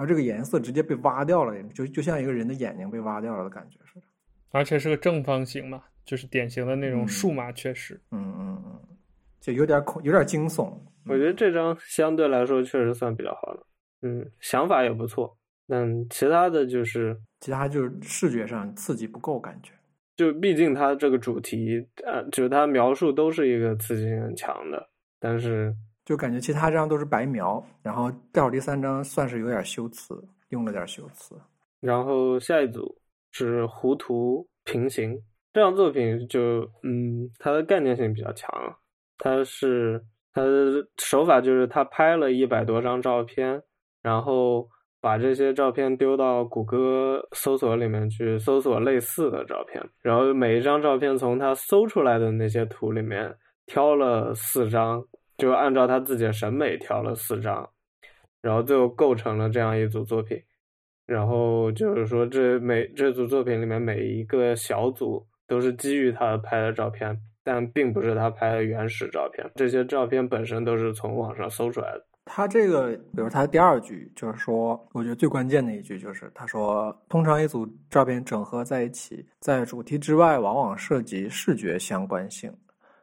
[0.00, 4.06] 然后这个颜色直接被挖掉了，就就像一个人的眼睛被挖掉了的感觉似的。
[4.50, 8.00] 而且是个正方形嘛，就是典型的那种数码缺失。
[8.10, 8.80] 嗯嗯嗯，
[9.40, 10.74] 就有点恐，有点惊悚。
[11.04, 13.62] 我觉得这张相对来说确实算比较好的。
[14.00, 15.36] 嗯，想法也不错，
[15.68, 19.72] 嗯其他的就是其他就是视觉上刺激不够，感觉。
[20.16, 25.76] 就毕竟它这个主题，呃，就是它描述都是一个刺激性很强的，但是
[26.10, 31.36] 就感觉其他章都是白描，然后倒数第三章算是有点修辞，用了点修辞。
[31.78, 32.98] 然后下一组
[33.30, 35.16] 是糊涂平行，
[35.52, 38.50] 这张作品就嗯，它的概念性比较强，
[39.18, 40.04] 它是
[40.34, 43.62] 它的手法就是他拍了一百多张照片，
[44.02, 44.68] 然后。
[45.02, 53.34] 把这些照片丢到谷歌搜索里面去搜索类似的照片，然后每一张照片从他搜出来的那些图里面
[53.64, 55.02] 挑了四张，
[55.40, 57.68] 就按照他自己的审美挑了四张，
[58.40, 60.40] 然后最后构成了这样一组作品。
[61.06, 69.44] 然后就是说，这每这组作品里面每一个小组都是基于他拍的照片，但并不是他拍的原始照片。
[69.56, 72.06] 这些照片本身都是从网上搜出来的。
[72.26, 82.52] 他这个，比如他第二句，就是说，我觉得最关键的一句就是，他说，通常一组照片整合在一起，在主题之外，往往涉及视觉相关性。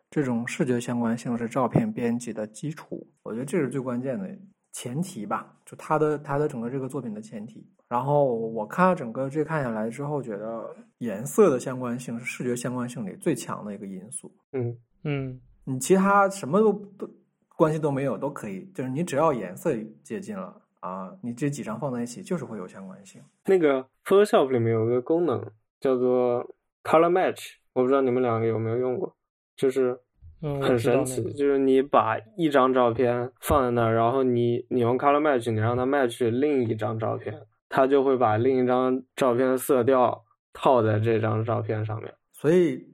[0.09, 3.07] 这种视觉相关性是照片编辑的基础。
[3.23, 4.29] 我觉得这是最关键的
[4.71, 7.65] 前提吧，就他的他的整个这个作品的前提。
[7.87, 14.31] 然后我看了整个这看下来之后，觉得颜色的相关性是视觉相关性里最强的一个因素。
[14.53, 17.09] 嗯嗯，你其他什么都都。
[17.57, 23.19] 关系都没有都可以，就是你只要颜色接近了，啊，你这几张放在一起就是会有相关性。
[23.45, 25.43] 那个 Photoshop 里面有一个功能
[25.79, 26.47] 叫做
[26.83, 29.15] Color Match，我不知道你们两个有没有用过，
[29.57, 29.99] 就是
[30.41, 37.35] 很神奇，嗯、就是你把一张照片放在那儿，然后你你用 Color Match，你让它 match 另一张照片，
[37.67, 40.23] 它就会把另一张照片的色调
[40.53, 42.13] 套在这张照片上面。
[42.31, 42.87] 所以，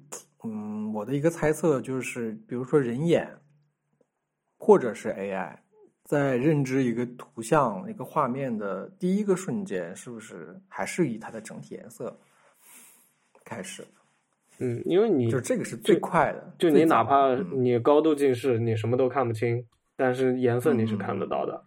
[0.43, 3.29] 嗯，我的一个猜测就是，比如说人眼，
[4.57, 5.57] 或者是 AI。
[6.05, 12.19] 在认知一个图像、一个画面的第一个瞬间，是不是还是以它的整体颜色
[13.45, 13.87] 开始？
[14.59, 19.65] 嗯，因为你就这个是最快的，就，你哪怕你高度近视，嗯、你什么都看不清，
[19.95, 21.65] 但是颜色你是看得到的。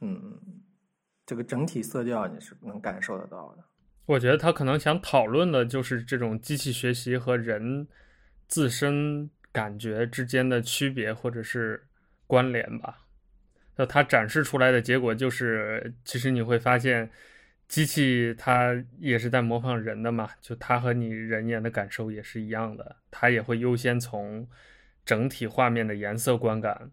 [0.00, 0.62] 嗯嗯，
[1.24, 3.64] 这个整体色调你是能感受得到的。
[4.04, 7.88] 我觉得他可能想讨论的就是这种机器学习和人
[8.46, 11.88] 自身感觉之间的区别或者是
[12.26, 12.98] 关联吧。
[13.78, 17.10] 那它展示出来的结果就是，其实你会发现，
[17.68, 24.48] 机器它也是在模仿人的嘛，就它和你人眼的感受也是一样的，它也会优先从
[25.04, 26.90] 整体画面的颜色观感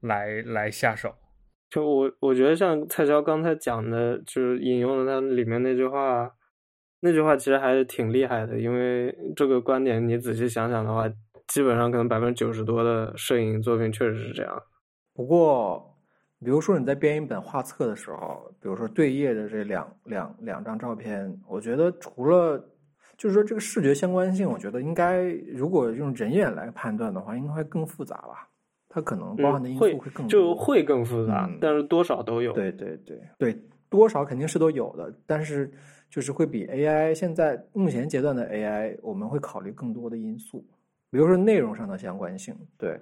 [0.00, 1.14] 来来下手。
[1.70, 6.32] 就我我觉得像蔡萧刚才讲的，就是引用了他里面那句话，
[7.00, 11.08] 那句话其实还是挺厉害的，因为这个观点你仔细想想的话，
[11.48, 14.62] 基本上可能百分之九十多的摄影作品确实是这样。
[15.12, 15.95] 不过，
[16.44, 22.58] 比如说你在编一本画册的时候，比如说对页的这两两两张照片，我觉得除了
[23.16, 25.22] 就是说这个视觉相关性，我觉得应该
[25.54, 28.48] 如果用人眼来判断的话，应该会更复杂吧？
[28.88, 32.52] 它可能包含的因素会更多，嗯、会就会更复杂，嗯、但是多少都有。
[32.52, 33.58] 对对对对，
[33.88, 35.70] 多少肯定是都有的，但是
[36.10, 40.64] 就是会比 AI 现在目前阶段的 AI，我们会考虑更多的因素，
[41.10, 43.00] 比如说内容上的相关性，对。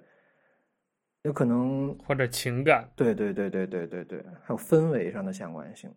[1.25, 5.91] 有可能或者情感，对对对对对对对，还有氛围上的相关性。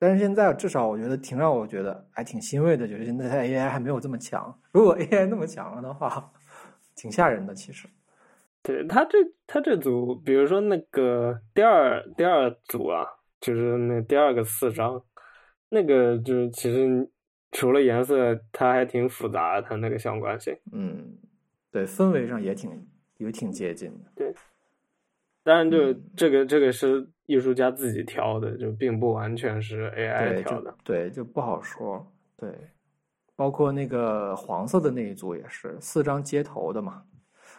[0.00, 4.60] 但是现在至少我觉得挺让我觉得还挺欣慰的，就是现在 AI 还没有这么强。
[4.72, 6.32] 如果 AI 那么强了的话，
[6.96, 7.54] 挺吓人的。
[7.54, 7.88] 其实，
[8.64, 13.06] 对他这他这组，比如说那个第二第二组啊，
[13.40, 15.00] 就是那第二个四张，
[15.68, 17.08] 那个就是其实
[17.52, 20.58] 除了颜色，它还挺复杂的，它那个相关性。
[20.72, 21.16] 嗯，
[21.70, 22.88] 对，氛围上也挺
[23.18, 24.10] 也挺接近的。
[24.16, 24.34] 对。
[25.44, 30.74] 当然，就这个这个是艺术家自己挑的，就并不完全是 AI 挑的。
[30.82, 32.10] 对，对，就不好说。
[32.34, 32.50] 对，
[33.36, 37.02] 包括那个黄色的那一组也是四张街头的嘛，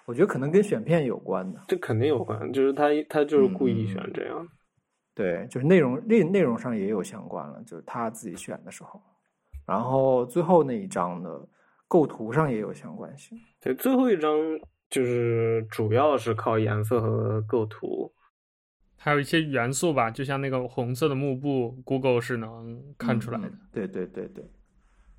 [0.06, 1.62] 我觉得可能跟选片有关的。
[1.68, 4.36] 这肯定有关，就是他他就是故意选这样。
[4.40, 4.50] 嗯，
[5.14, 9.00] 对，就是内容内内容上也有相关了，就是他自己选的时候。
[9.68, 11.48] 然后最后那一张的
[11.88, 13.40] 构图上也有相关性。
[13.62, 14.32] 对，最后一张。
[14.90, 18.14] 就是主要是靠颜色和构图，
[18.98, 23.48] 还有一些元素吧，就像那个红色的幕布，Google 是能看出来的。
[23.48, 24.50] 嗯、对对对对，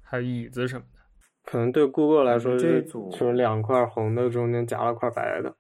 [0.01, 1.01] 还有椅子什么的，
[1.45, 5.55] 可能对 Google 来说，这组就是两块红的中间夹了块白的。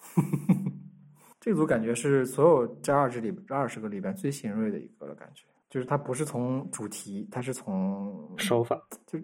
[1.40, 9.18] 这组感觉是所有这二十里二十个里边最新锐的一个了，感觉就是它不是从主题，它是从手法就。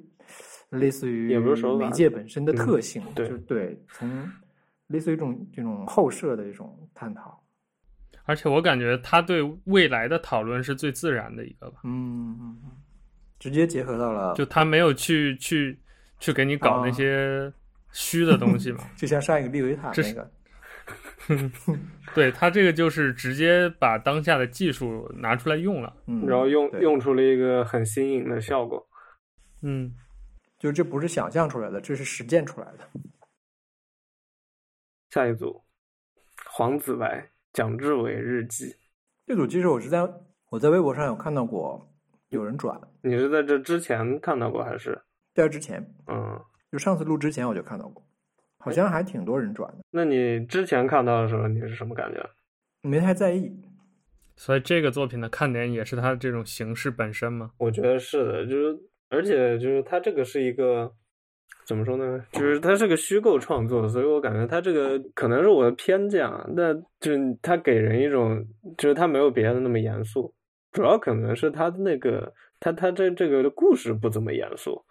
[0.70, 1.38] 类似于
[1.78, 4.28] 媒介本身的特性，嗯、对，就对，从
[4.88, 7.40] 类似于一种这种后设的一种探讨，
[8.24, 12.58] 而且我感觉他对未来的讨论是最自然的一个吧，嗯嗯，
[13.38, 15.78] 直接结合到了，就他没有去去
[16.18, 17.52] 去给你搞那些
[17.92, 20.30] 虚的东西嘛，啊、 就像上一个利维塔那个，
[22.12, 28.84] 对他这个就是直接把当下的技术拿出来用了，嗯、然后用用出了一个很新颖的效果，
[29.62, 29.94] 嗯。
[30.58, 32.88] 就这不是想象出来的，这是实践出来的。
[35.10, 35.62] 下一组，
[36.50, 38.74] 黄子白、蒋志伟日记。
[39.26, 40.00] 这组其实我是在
[40.50, 41.92] 我在微博上有看到过，
[42.28, 42.80] 有人转。
[43.02, 45.00] 你是在这之前看到过还是？
[45.34, 46.42] 在这之前，嗯，
[46.72, 48.02] 就上次录之前我就看到过，
[48.58, 49.84] 好像还挺多人转的。
[49.90, 52.30] 那你之前看到的时候，你是什么感觉？
[52.80, 53.62] 没太在意。
[54.36, 57.52] 所以这个作品的看点也是它这种形式本身吗？
[57.58, 58.78] 我觉得是的，就是。
[59.08, 60.92] 而且就是它这个是一个
[61.66, 62.24] 怎么说呢？
[62.32, 66.46] 就是它是个虚构创作，所以我感觉它这个可能是我的偏见啊。
[66.54, 68.44] 那就是它给人一种，
[68.78, 70.32] 就是它没有别的那么严肃，
[70.72, 74.84] 主要可能是它的那个，它它这这个故事不怎么严肃，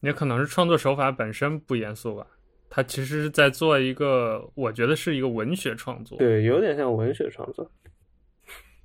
[0.00, 2.26] 也可能是创作手法本身不严肃吧。
[2.72, 7.68] 它其实是在做一个，我觉得是一个文学创作，对，有点像文学创作。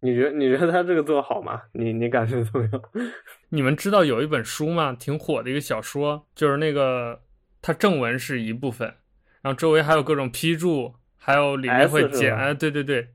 [0.06, 1.64] 你觉得你觉得他这个做好吗？
[1.72, 2.82] 你你感觉怎么样？
[3.50, 4.96] 你们知道有一本书吗？
[5.00, 7.22] 挺火的一个小说，就是那个
[7.62, 8.88] 它正文是一部分，
[9.42, 12.54] 然后周围还有各种批注，还有里面会夹，哎。
[12.54, 13.08] 对对对，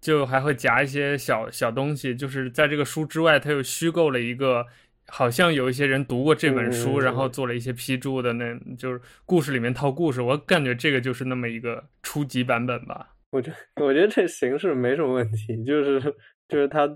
[0.00, 4.66] 就还会夹一些小小东西，就是在这个书之外，他又虚构了一个，
[5.08, 10.20] 好像有一些人读过这本书，嗯、然后做了一些批注的那，那就是故事里面套故事。
[10.20, 13.14] 我感觉这个就是那么一个初级版本吧。
[13.30, 16.00] 我觉得我觉得这形式没什么问题，就是
[16.48, 16.88] 就是它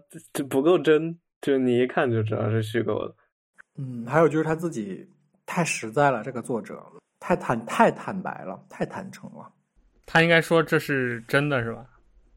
[0.49, 3.15] 不够真，就你一看就知道是虚构的。
[3.77, 5.09] 嗯，还有就是他自己
[5.47, 6.81] 太实在了，这个作者
[7.21, 9.51] 太坦太坦白了，太坦诚了。
[10.07, 11.87] 他应该说这是真的，是吧？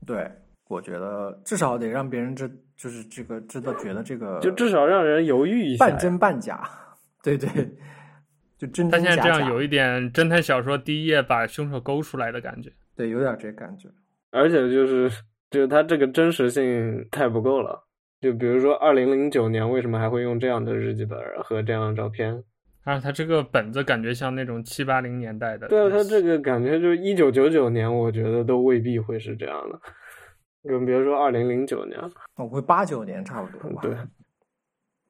[0.06, 0.30] 对。
[0.70, 2.46] 我觉得至少得让别人知，
[2.76, 6.70] 就是这个知道，觉得这个就至少让人犹豫一下，半真半假，
[7.24, 7.48] 对对，
[8.58, 9.00] 就真真假假。
[9.00, 13.88] 他现在这样有一点侦探小说第一页把凶手勾出来的感觉，对，有点这感觉。
[14.32, 15.10] 而且就是，
[15.52, 17.84] 就是他这个真实性太不够了。
[18.20, 22.44] 就比如说，二零零九年为什么还会用这样的日记本和这样的照片？
[22.84, 25.68] 啊，他这个本子感觉像那种七八零年代的。
[25.68, 29.80] 对啊，他这个感觉就是一九九九年，我觉得都未必会是这样的。
[30.64, 32.00] 更别说二零零九年，
[32.36, 33.82] 我会八九年差不多吧。
[33.84, 33.96] 对，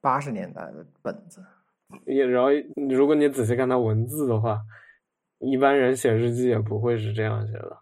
[0.00, 1.42] 八十年代的本子。
[2.04, 2.50] 也然后，
[2.90, 4.60] 如果你仔细看它文字的话，
[5.40, 7.76] 一般人写日记也不会是这样写的。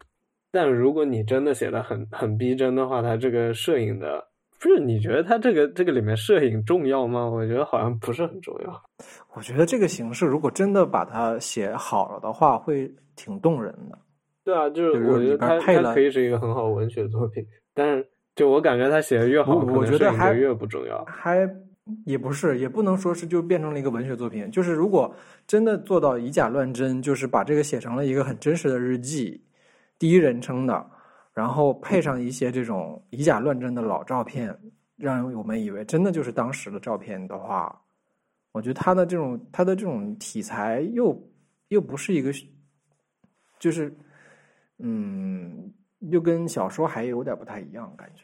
[0.53, 4.25] 但如果你真的写的很很逼真的话，他这个摄影的，
[4.59, 7.29] 不是你觉得他这个这个里面摄影重要吗？
[7.29, 8.83] 我觉得好像不是很重要。
[9.35, 13.99] 我觉得这个形式如果真的把它写好了的话，会挺动人的。
[14.45, 17.45] 对啊，就是我觉得它它可以是一个很好文学作品。
[17.75, 21.05] 但是，就我感觉他写的越好，我觉得还越不重要。
[21.05, 21.47] 还
[22.05, 24.51] 也不是，也不能说是就变成了一个文学作品。
[24.51, 25.15] 就是如果
[25.47, 29.43] 真的做到以假乱真，就是把这个写成了一个很真实的日记，
[29.99, 30.91] 第一人称的，
[31.33, 34.59] 然后配上一些这种以假乱真的老照片，
[34.97, 37.81] 让我们以为真的就是当时的照片的话，
[38.53, 41.17] 我觉得他的这种他的这种题材又
[41.69, 42.33] 又不是一个，
[43.59, 43.95] 就是
[44.79, 45.73] 嗯。
[46.11, 48.23] 又跟小说还有点不太一样，感觉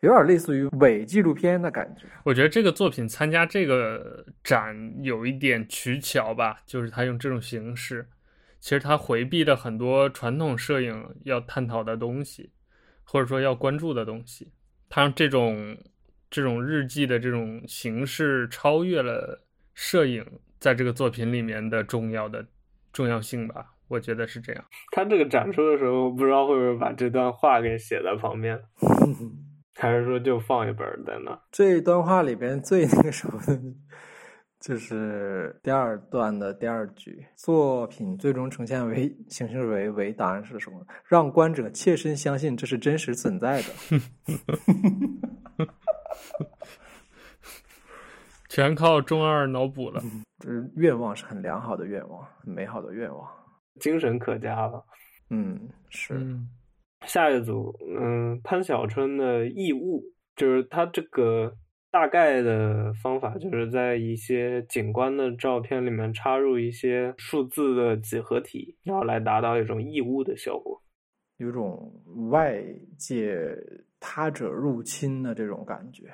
[0.00, 2.06] 有点类似于伪纪录片的感觉。
[2.24, 8.08] 我觉得这个作品参加这个展有一点取巧吧，就是他用这种形式，
[8.58, 12.50] 其实他回避了很多传统摄影要探讨的东西，
[13.04, 14.50] 或者说要关注的东西。
[14.88, 15.76] 他让这种
[16.30, 19.44] 这种日记的这种形式超越了
[19.74, 20.24] 摄影
[20.58, 22.46] 在这个作品里面的重要的
[22.92, 23.74] 重要性吧。
[23.88, 24.64] 我觉得是这样。
[24.92, 28.60] 他这个展出的时候，不知道会不会把这段话给写在旁边，
[29.74, 31.40] 还是说就放一本在那？
[31.50, 33.60] 这一段话里边最那个什么的，
[34.58, 40.84] 就是第二段的第二句：作品最终呈现为形式为为答案是什么？
[41.04, 43.68] 让观者切身相信这是真实存在的。
[48.48, 50.02] 全靠中二脑补了。
[50.40, 53.30] 这愿望是很良好的愿望，很美好的愿望。
[53.78, 54.84] 精神可嘉了？
[55.30, 56.20] 嗯，是。
[57.06, 60.02] 下一组，嗯，潘晓春的异物，
[60.36, 61.56] 就是他这个
[61.90, 70.80] 大概的方法，就是在一些景观的照片里面插入一些数字的几何体，然后来达到一种异物的效果，
[71.38, 71.92] 有种
[72.30, 72.62] 外
[72.98, 73.56] 界
[73.98, 76.12] 他者入侵的这种感觉，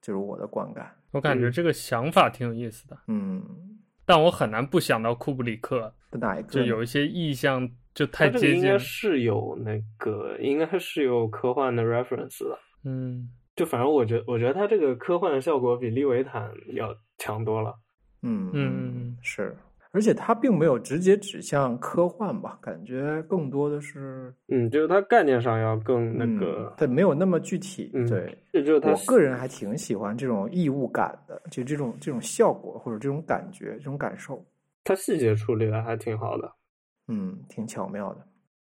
[0.00, 0.94] 就是我的观感。
[1.12, 2.96] 我感觉这个想法挺有意思的。
[3.08, 3.79] 嗯。
[4.10, 6.48] 但我很难不想到库布里克，哪一个？
[6.48, 8.56] 就有一些意象就太接近。
[8.56, 12.58] 应该是有那个，应该是有科幻的 reference 的。
[12.84, 17.78] 嗯，就反正我觉得，我觉得他这个科幻的效果比利维坦要强多了。
[18.22, 19.56] 嗯嗯，是。
[19.92, 27.90] 而且它并没有直接指向科幻吧，感觉更多的是，嗯，就是它概念上要更那个，它、嗯、没有那么具体。
[27.92, 34.44] 嗯、对，这就是他我个人还挺喜欢这种异物感的，就这种这种效果或者这种感觉、这种感受。
[34.84, 36.52] 它细节处理的还挺好的，
[37.08, 38.24] 嗯，挺巧妙的。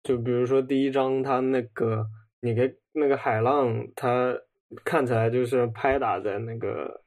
[0.03, 2.05] 就比如说第一张，它那个
[2.41, 4.37] 你给那个海浪，它
[4.85, 7.03] 看起来就是拍打在那个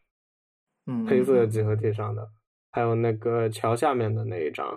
[0.85, 2.21] 嗯黑色的几何体上的。
[2.21, 2.29] 嗯
[2.77, 4.67] 还有那个桥下面的那一张，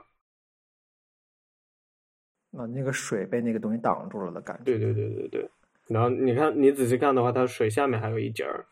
[2.53, 4.65] 啊，那个水被那个东西挡住了的感觉。
[4.65, 5.51] 对对对对对。
[5.87, 8.65] 然后你看，你仔细看的话，它水下面还有一截儿，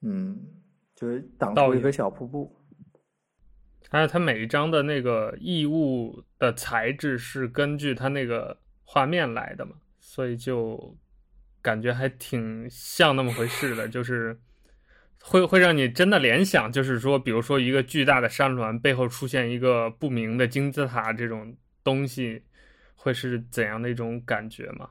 [0.00, 0.36] 嗯，
[0.96, 2.52] 就是挡住一个小瀑布。
[3.88, 10.98] 还有它每一张的那个异物的材质是根据它那个画面来的嘛，所以就
[11.62, 14.40] 感觉还挺像那么回事的，就是。
[15.24, 22.42] 会会让你真的联想，就是说，比如说一个巨大的山峦背后出现一个不明的金字塔这种东西，
[22.96, 24.88] 会是怎样的一种感觉吗？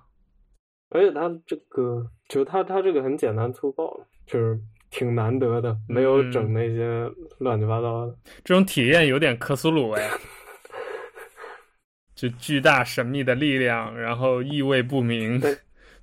[0.89, 4.59] 而且它这个，就它它这个很简单粗暴，就是
[4.89, 7.09] 挺难得的，没有整那些
[7.39, 8.11] 乱七八糟的。
[8.11, 10.09] 嗯、这种体验有点克苏鲁哎，
[12.15, 15.41] 就巨大神秘的力量，然后意味不明。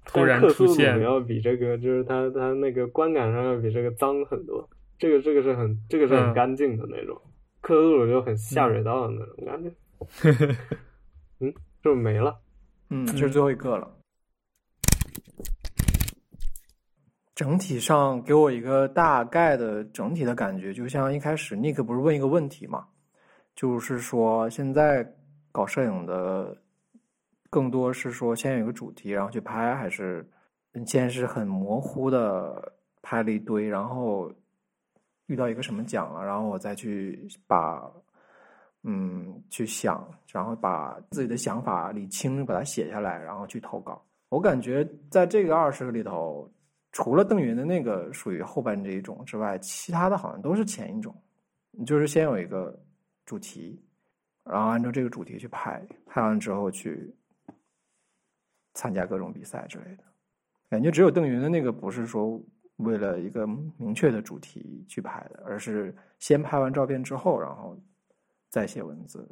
[0.08, 4.68] 突然出现，要比这个就是它它那个观感上要比这个脏很多。
[4.98, 7.16] 这个这个是很这个是很干净的那种，
[7.60, 9.70] 克苏鲁就很下水道的那种感觉。
[11.40, 11.52] 嗯，
[11.82, 12.36] 是不是没了？
[12.90, 13.88] 嗯，这是最后一个了。
[17.34, 22.84] 整体上给我一个大概的整体的感觉，就像一开始尼克不是问一个问题嘛，
[23.54, 25.06] 就是说现在
[25.52, 26.56] 搞摄影的
[27.50, 30.28] 更多是说先有一个主题，然后去拍，还是
[30.86, 32.72] 先是很模糊的
[33.02, 34.32] 拍了一堆，然后
[35.26, 37.90] 遇到一个什么奖了，然后我再去把
[38.82, 44.04] 嗯去想，然后把自己的想法理清，把它写下来，然后去投稿。
[44.28, 46.50] 我感觉在这个二十个里头。
[46.90, 51.14] 除了邓云的那个属于后半这一种之外，其他的好像都是前一种，
[51.86, 52.76] 就是先有一个
[53.26, 53.78] 主题，
[54.42, 57.14] 然后按照这个主题去拍，拍完之后去
[58.78, 60.04] 参加各种比赛之类的。
[60.70, 62.40] 感觉只有邓云的那个不是说
[62.76, 63.44] 为了一个
[63.76, 67.76] 明确的主题去拍的，而是先拍完照片之后，然后
[68.48, 69.28] 再写文字。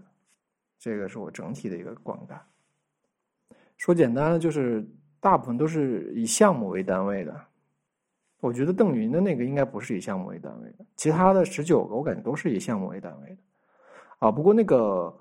[0.78, 2.44] 这个是我整体的一个观感。
[3.76, 4.84] 说简单的就是。
[5.18, 7.34] 大部分都是以项目为单位的，
[8.38, 13.36] 我觉得邓云的那个应该不是以项目为单位的，其他的十九个我感觉都是以项目为单位的，
[14.20, 15.12] 啊，不过那个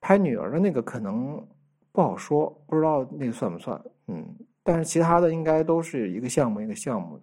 [0.00, 1.46] 拍女儿的那个可能
[1.96, 4.22] 不好说，不知道那个算不算，嗯，
[4.62, 7.18] 但是其他的应该都是一个项目一个项目，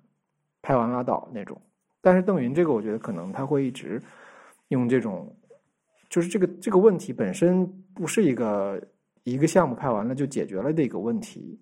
[0.63, 1.61] 拍完拉倒那种。
[2.01, 4.01] 但是邓云这个我觉得可能他会一直
[4.69, 5.31] 用这种，
[6.09, 8.81] 就是这个这个问题本身不是一个
[9.23, 11.61] 一个项目拍完了就解决了的一个问题。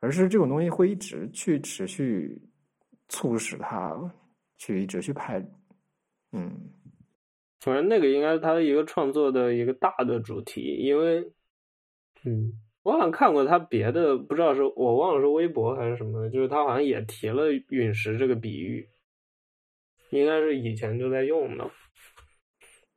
[0.00, 2.42] 而是这种东西会一直去持续
[3.08, 3.96] 促使他
[4.58, 5.38] 去一直去拍，
[6.32, 6.50] 嗯，
[7.60, 11.24] 反正那个应该是他的一个创作的一个大的主题，因为，
[12.24, 18.88] 嗯，我好像看过他别的，不知道是我忘了是微博还是什么，就是他好像也提了陨石这个比喻，
[20.10, 21.70] 应该是以前就在用的，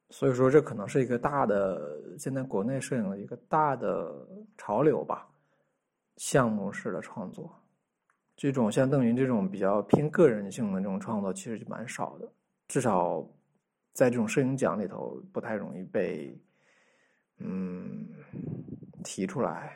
[0.10, 4.28] 所以说这可能是一个大的现在国内摄影的一个大的
[4.58, 5.28] 潮流吧。
[6.18, 7.54] 项目式的创作，
[8.38, 12.32] 这种像邓云这种比较偏个人性的这种创作，其实就蛮少的。
[12.70, 13.22] 至少
[13.92, 16.34] 在这种摄影奖里头，不太容易被
[17.40, 18.08] 嗯
[19.06, 19.72] 提出来。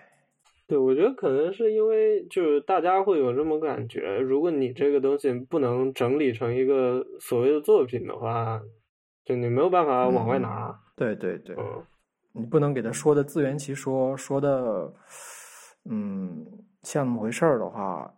[0.68, 8.62] 对，我觉得可能是因为就是大家会有这么感觉，如果你这个东西不能整理成一个所谓的作品的话，
[9.24, 10.68] 就你没有办法往外拿。
[10.68, 11.86] 嗯、对对对，嗯，
[12.34, 14.94] 你不能给他说的自圆其说，说的。
[15.90, 16.46] 嗯，
[16.84, 18.14] 像那么回事儿的话，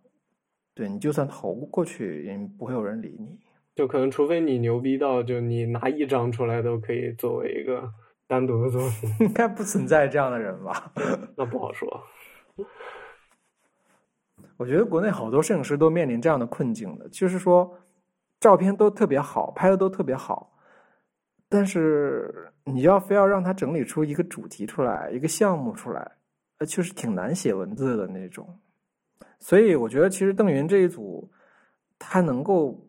[0.73, 3.37] 对，你就算投过去，也不会有人理你。
[3.75, 7.87] 就可能除非你牛逼到，就你拿一张出来都可以作为一个
[8.31, 9.13] 单独的作品。
[9.27, 10.89] 应该不存在这样的人吧？
[11.35, 12.01] 那不好说。
[14.55, 17.77] 我觉得国内好多摄影师都面临这样的困境的，就是说，
[18.39, 20.55] 照片都特别好，拍的都特别好，
[21.49, 26.09] 但是你要非要让他整理出一个主题出来，一个项目出来。
[26.59, 28.47] 呃确实挺难写文字的那种，
[29.39, 31.27] 所以我觉得其实邓云这一组，
[31.97, 32.79] 他能够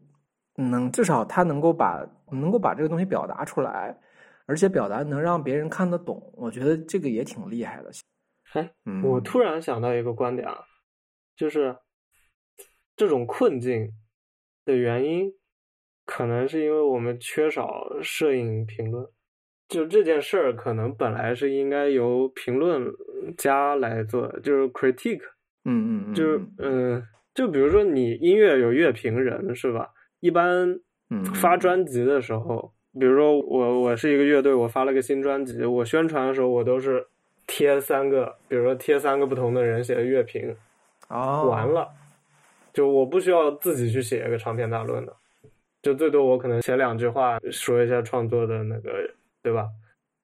[0.56, 3.98] 能至少他能够把能够把这个东西表达出来，
[4.46, 7.90] 而且表达能让别人看得懂，我觉得这个也挺厉害的。
[8.52, 8.70] 哎，
[9.02, 10.58] 我突然想到一个观点啊，
[11.36, 11.76] 就是
[12.96, 13.90] 这种困境
[14.64, 15.32] 的原因，
[16.04, 19.06] 可能是因为我们缺少摄影评论。
[19.68, 22.92] 就这件事儿，可能本来是应该由评论
[23.38, 25.22] 家来做，就是 critique，
[25.64, 29.88] 嗯嗯，就是嗯、呃，就比如说你音乐有乐评人是吧？
[30.20, 30.78] 一般
[31.40, 37.06] 发专辑的时候，嗯、比如说我我是一个乐队，我发了个新专辑，我宣传的时候我都是
[37.46, 40.56] 贴三个，比如说贴三个不同的人写的乐评，
[41.08, 41.88] 哦，完了，
[42.72, 45.14] 就我不需要自己去写一个长篇大论的，
[45.82, 48.90] 就最多我可能写两句话，说一下创作的那个。
[49.44, 49.66] 对吧？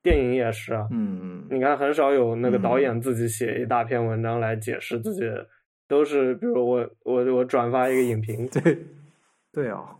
[0.00, 5.44] 电影也是啊，嗯嗯，你看很少有那个导演自己写一大篇文章来解释自己，嗯、
[5.88, 8.78] 都是比如我我我转发一个影评，对，
[9.52, 9.96] 对啊，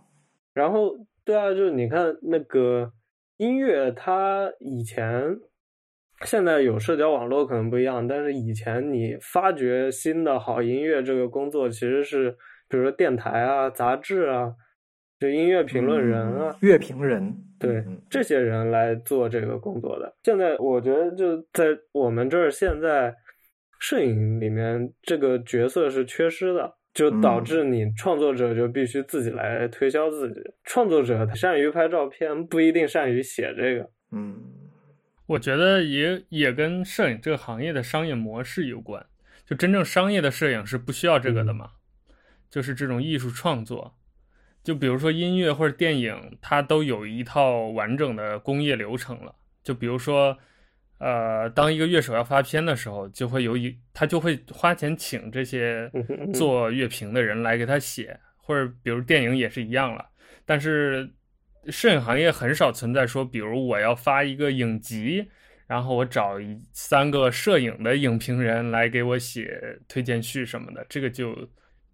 [0.55, 0.97] 然后
[1.29, 2.91] 对啊，就是你看那个
[3.37, 5.39] 音乐，它以前
[6.25, 12.31] 现在有社交网络可能不一样，但是以前你发掘新的好音乐这个工作，其实是
[12.67, 14.55] 比如说电台啊、杂志啊。
[15.21, 20.15] 就音乐评论人啊，嗯、乐评人，对这些人来做这个工作的。
[20.23, 23.13] 现在我觉得就在我们这儿，现在
[23.81, 30.41] 摄影里面这个角色是缺失的，就导致你创作者就必须自己来推销自己。
[30.65, 33.89] 创作者他善于拍照片，不一定善于写这个。
[34.11, 34.37] 嗯，
[35.27, 39.07] 我觉得也也跟摄影这个行业的商业模式有关。
[39.47, 41.71] 就真正商业的摄影是不需要这个的嘛，
[42.51, 43.95] 就是这种艺术创作，
[44.65, 49.37] 就比如说音乐或者电影，它都有一套完整的工业流程了。
[49.63, 50.37] 就比如说，
[50.99, 55.91] 呃，当一个乐手要发片的时候，就会有一他就会花钱请这些
[56.35, 60.05] 做乐评的人来给他写，或者比如电影也是一样了。
[60.45, 61.09] 但是
[61.69, 65.27] 摄影行业很少存在说，比如我要发一个影集。
[65.69, 71.37] 然后我找一三个摄影的影评人来给我写推荐序什么的，这个就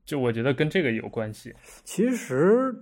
[0.05, 1.53] 就我觉得跟这个有关系。
[1.83, 2.73] 其实，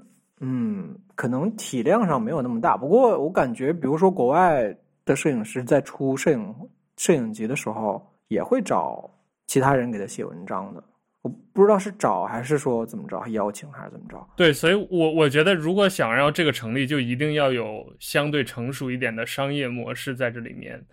[0.40, 2.77] 嗯，可能体量上没有那么大。
[2.77, 4.77] 不过我感觉，比如说国外
[5.13, 6.55] 的摄影师在出摄影
[6.97, 9.09] 摄影集的时候，也会找
[9.47, 10.83] 其他人给他写文章的。
[11.21, 14.27] 我不知道是找还是说怎么着，邀请还是怎么着？
[14.37, 20.85] 对，所以我我觉得，如果想要这个成立，就一定要有相对成熟一点的商业模式在这里面。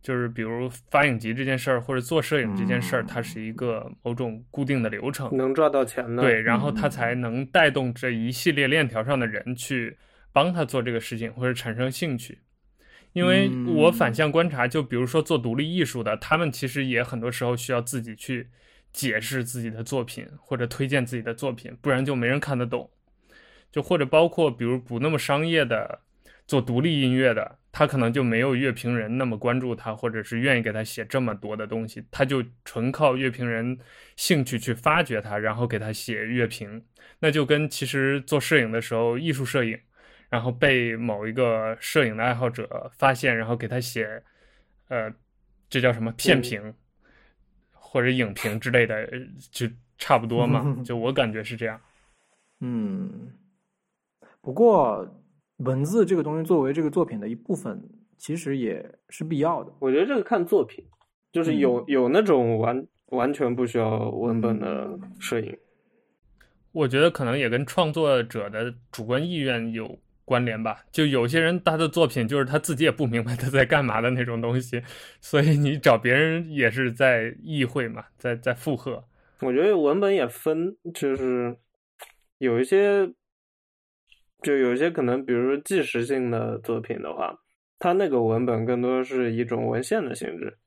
[0.00, 6.22] 就是比如发影集这件事儿，或者做摄影这件事儿，它是一个某种固定的流程，能赚到钱的。
[6.22, 9.98] 对，然后它才能带动这一系列链条上的人去
[10.32, 12.38] 帮他做这个事情，或者产生兴趣。
[13.18, 13.50] 因为
[13.82, 18.48] 我反向观察，就比如说做独立艺术的，他们其实也很多时候需要自己去。
[18.90, 22.90] 解释自己的作品或者推荐自己的作品，不然就没人看得懂。
[23.70, 26.00] 就或者包括比如不那么商业的
[26.46, 33.78] 做独立音乐的，他可能就没有乐评人那么关注他，或者是愿意给他写这么多的东西，他就纯靠乐评人
[34.16, 36.82] 兴趣去发掘他，然后给他写乐评。
[37.20, 39.78] 那就跟其实做摄影的时候，艺术摄影，
[40.28, 44.22] 然后被某一个摄影的爱好者发现，然后给他写，
[44.88, 45.12] 呃，
[45.68, 46.60] 这叫什么片评？
[46.62, 46.74] 嗯
[47.90, 49.08] 或者影评之类的，
[49.50, 50.76] 就差不多嘛。
[50.84, 51.80] 就我感觉是这样。
[52.60, 53.32] 嗯，
[54.42, 55.08] 不过
[55.56, 57.82] 文字这个东西作为这个作品的一部分，
[58.18, 59.72] 其实也是必要的。
[59.78, 60.84] 我觉得这个看作品，
[61.32, 65.56] 就是有有那种完完全不需要文本的摄影。
[66.72, 69.98] 我觉得可能也跟创作者的主观意愿有
[70.28, 74.82] 关联吧，就有些人他的作品就是他自己也不明白他在干嘛的那种东西，
[75.22, 79.02] 所以你找别人也是在意会嘛，在在附和。
[79.40, 81.56] 我觉得文本也分，就是
[82.36, 83.08] 有一些，
[84.42, 87.38] 就有一些可能，比如说纪实性的作品的话，
[87.78, 90.58] 它那个文本更多是一种文献的性质。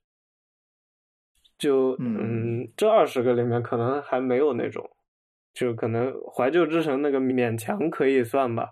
[1.57, 4.89] 就嗯，这二十个里面可能还没有那种，
[5.53, 8.67] 就可能怀旧之城那个勉强可以算吧。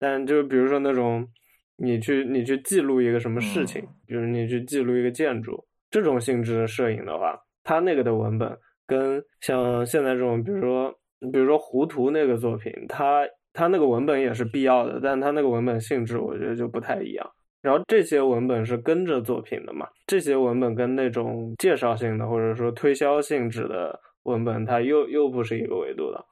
[0.00, 1.28] 但就比如说那种，
[1.76, 10.90] 你去你去记录一个什么事情，比如你去记录一个建筑，这种性质的摄影的话，它那个的文本跟像现在这种，比如说
[11.30, 17.30] 比如说胡图那个作品，它它那个文本也是必要的，但它那个文本性质我觉得就不太一样。
[17.60, 26.24] 然后这些文本是跟着作品的嘛，这些文本跟那种介绍性的或者说推销性质的文本，它又又不是一个维度的。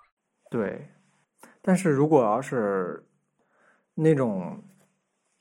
[0.51, 0.89] 对，
[1.61, 3.05] 但是如果要是。
[4.01, 4.57] 那种，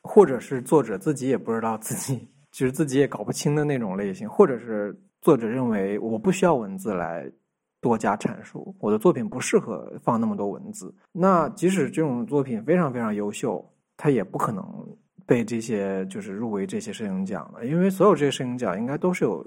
[0.02, 7.32] 或者是作者自己也不知道自己， 就是自己也搞不清的那种类型，或者是作者认为我不需要文字来
[7.80, 10.92] 多加阐述，我的作品不适合放那么多文字。
[11.12, 13.64] 那即使这种作品非常非常优秀，
[13.96, 14.66] 他也不可能
[15.28, 19.46] 被这些就是入围这些摄影奖的，因为所有这些摄影奖应该都是有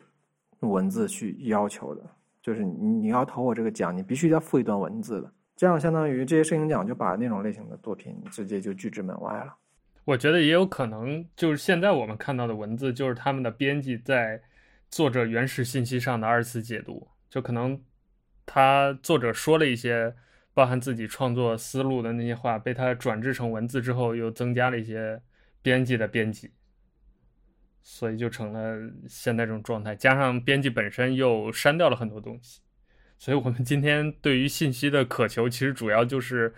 [0.60, 2.02] 文字去要求的，
[2.42, 5.32] 就是你你要投我这个奖，你必须要附一段文字的。
[5.60, 9.54] 这样相当于这些摄影奖就把那种类型的作品直接就拒之门外了。
[10.06, 14.40] 我觉得也有可能，就是现在我们看到的文字，就是他们的编辑在
[14.88, 17.06] 作者原始信息上的二次解读。
[17.28, 17.78] 就可能
[18.46, 20.14] 他作者说了一些
[20.54, 25.20] 包含自己创作思路的那些话，被他转制成文字之后，又增加了一些
[25.60, 26.50] 编辑的编辑，
[27.82, 29.94] 所以就成了现在这种状态。
[29.94, 32.62] 加上编辑本身又删掉了很多东西。
[33.20, 36.54] 所以，我们今天对于信息的渴求，其实主要就是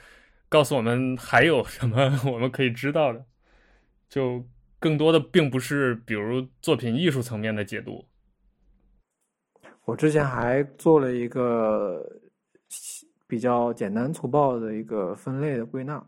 [0.48, 3.26] 告诉我们还有什么 我们可以知道的，
[4.08, 4.46] 就
[4.78, 8.06] 更多的并不是比如作品艺术层面的解读。
[9.84, 12.00] 我之前还做了一个
[13.26, 16.00] 比较简单粗暴的一个分类的归纳，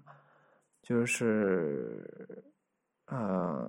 [0.80, 2.00] 就是
[3.06, 3.68] 呃，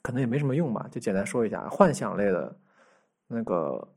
[0.00, 2.56] 可能也没什么用吧，就简单说一下，幻想类的
[3.26, 3.95] 那个。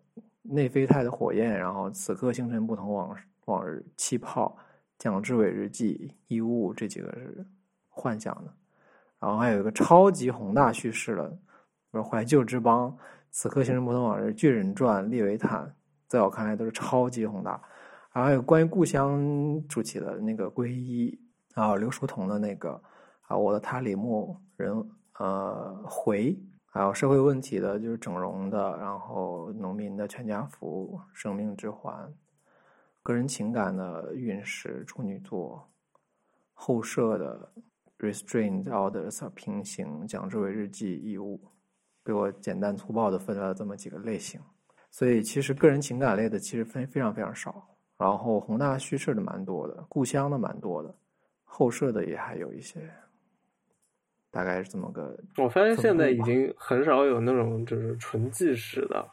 [0.49, 4.57] 内啡肽的火焰，然后此刻星辰不同往往日，气泡，
[4.97, 7.45] 蒋志伟日记，衣物这几个是
[7.87, 8.51] 幻想的，
[9.19, 11.37] 然后还有一个超级宏大叙事的，比
[11.91, 12.95] 如怀旧之邦，
[13.31, 15.71] 此刻星辰不同往日，巨人传，利维坦，
[16.07, 17.51] 在我看来都是超级宏大，
[18.11, 19.21] 然后还有关于故乡
[19.67, 21.19] 主题的那个皈依，
[21.53, 22.81] 啊，刘书彤的那个
[23.27, 26.37] 啊，我的塔里木人呃回。
[26.71, 32.13] 还有社会问题的，就是整容的，然后农民的全家福、生命之环，
[33.01, 35.67] 个人情感的陨石、处女座，
[36.53, 37.51] 后设的
[37.97, 41.41] restrained orders 平行，讲志伟日记义务，
[42.03, 44.39] 被我简单粗暴的分了这么几个类型。
[44.91, 47.67] 所以其实个人情感类的其实分非常非常少，
[47.97, 50.95] 然后宏大叙事的蛮多的，故乡的蛮多的，
[51.43, 52.87] 后设的也还有一些。
[54.31, 55.17] 大概是这么个。
[55.37, 59.07] 我发现现在已经很少有那种就是纯纪实的。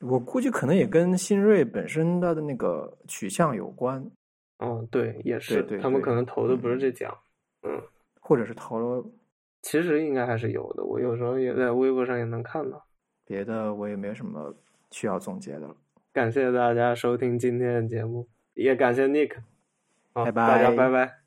[0.00, 4.04] 我估计可能也跟新锐本身它的那个取向有关。
[4.58, 7.16] 嗯，对，也是，对对对，他们可能投的不是这奖，
[7.62, 7.82] 嗯，嗯，
[8.20, 9.04] 或者是投了。
[9.62, 12.84] 其实应该还是有的，我有时候也在微博上也能看到。
[13.24, 14.54] 别的我也没什么
[14.90, 15.76] 需要总结的了。
[16.12, 19.36] 感谢大家收听今天的节目，也感谢 Nick。
[20.12, 21.21] 好，拜拜，大家拜拜。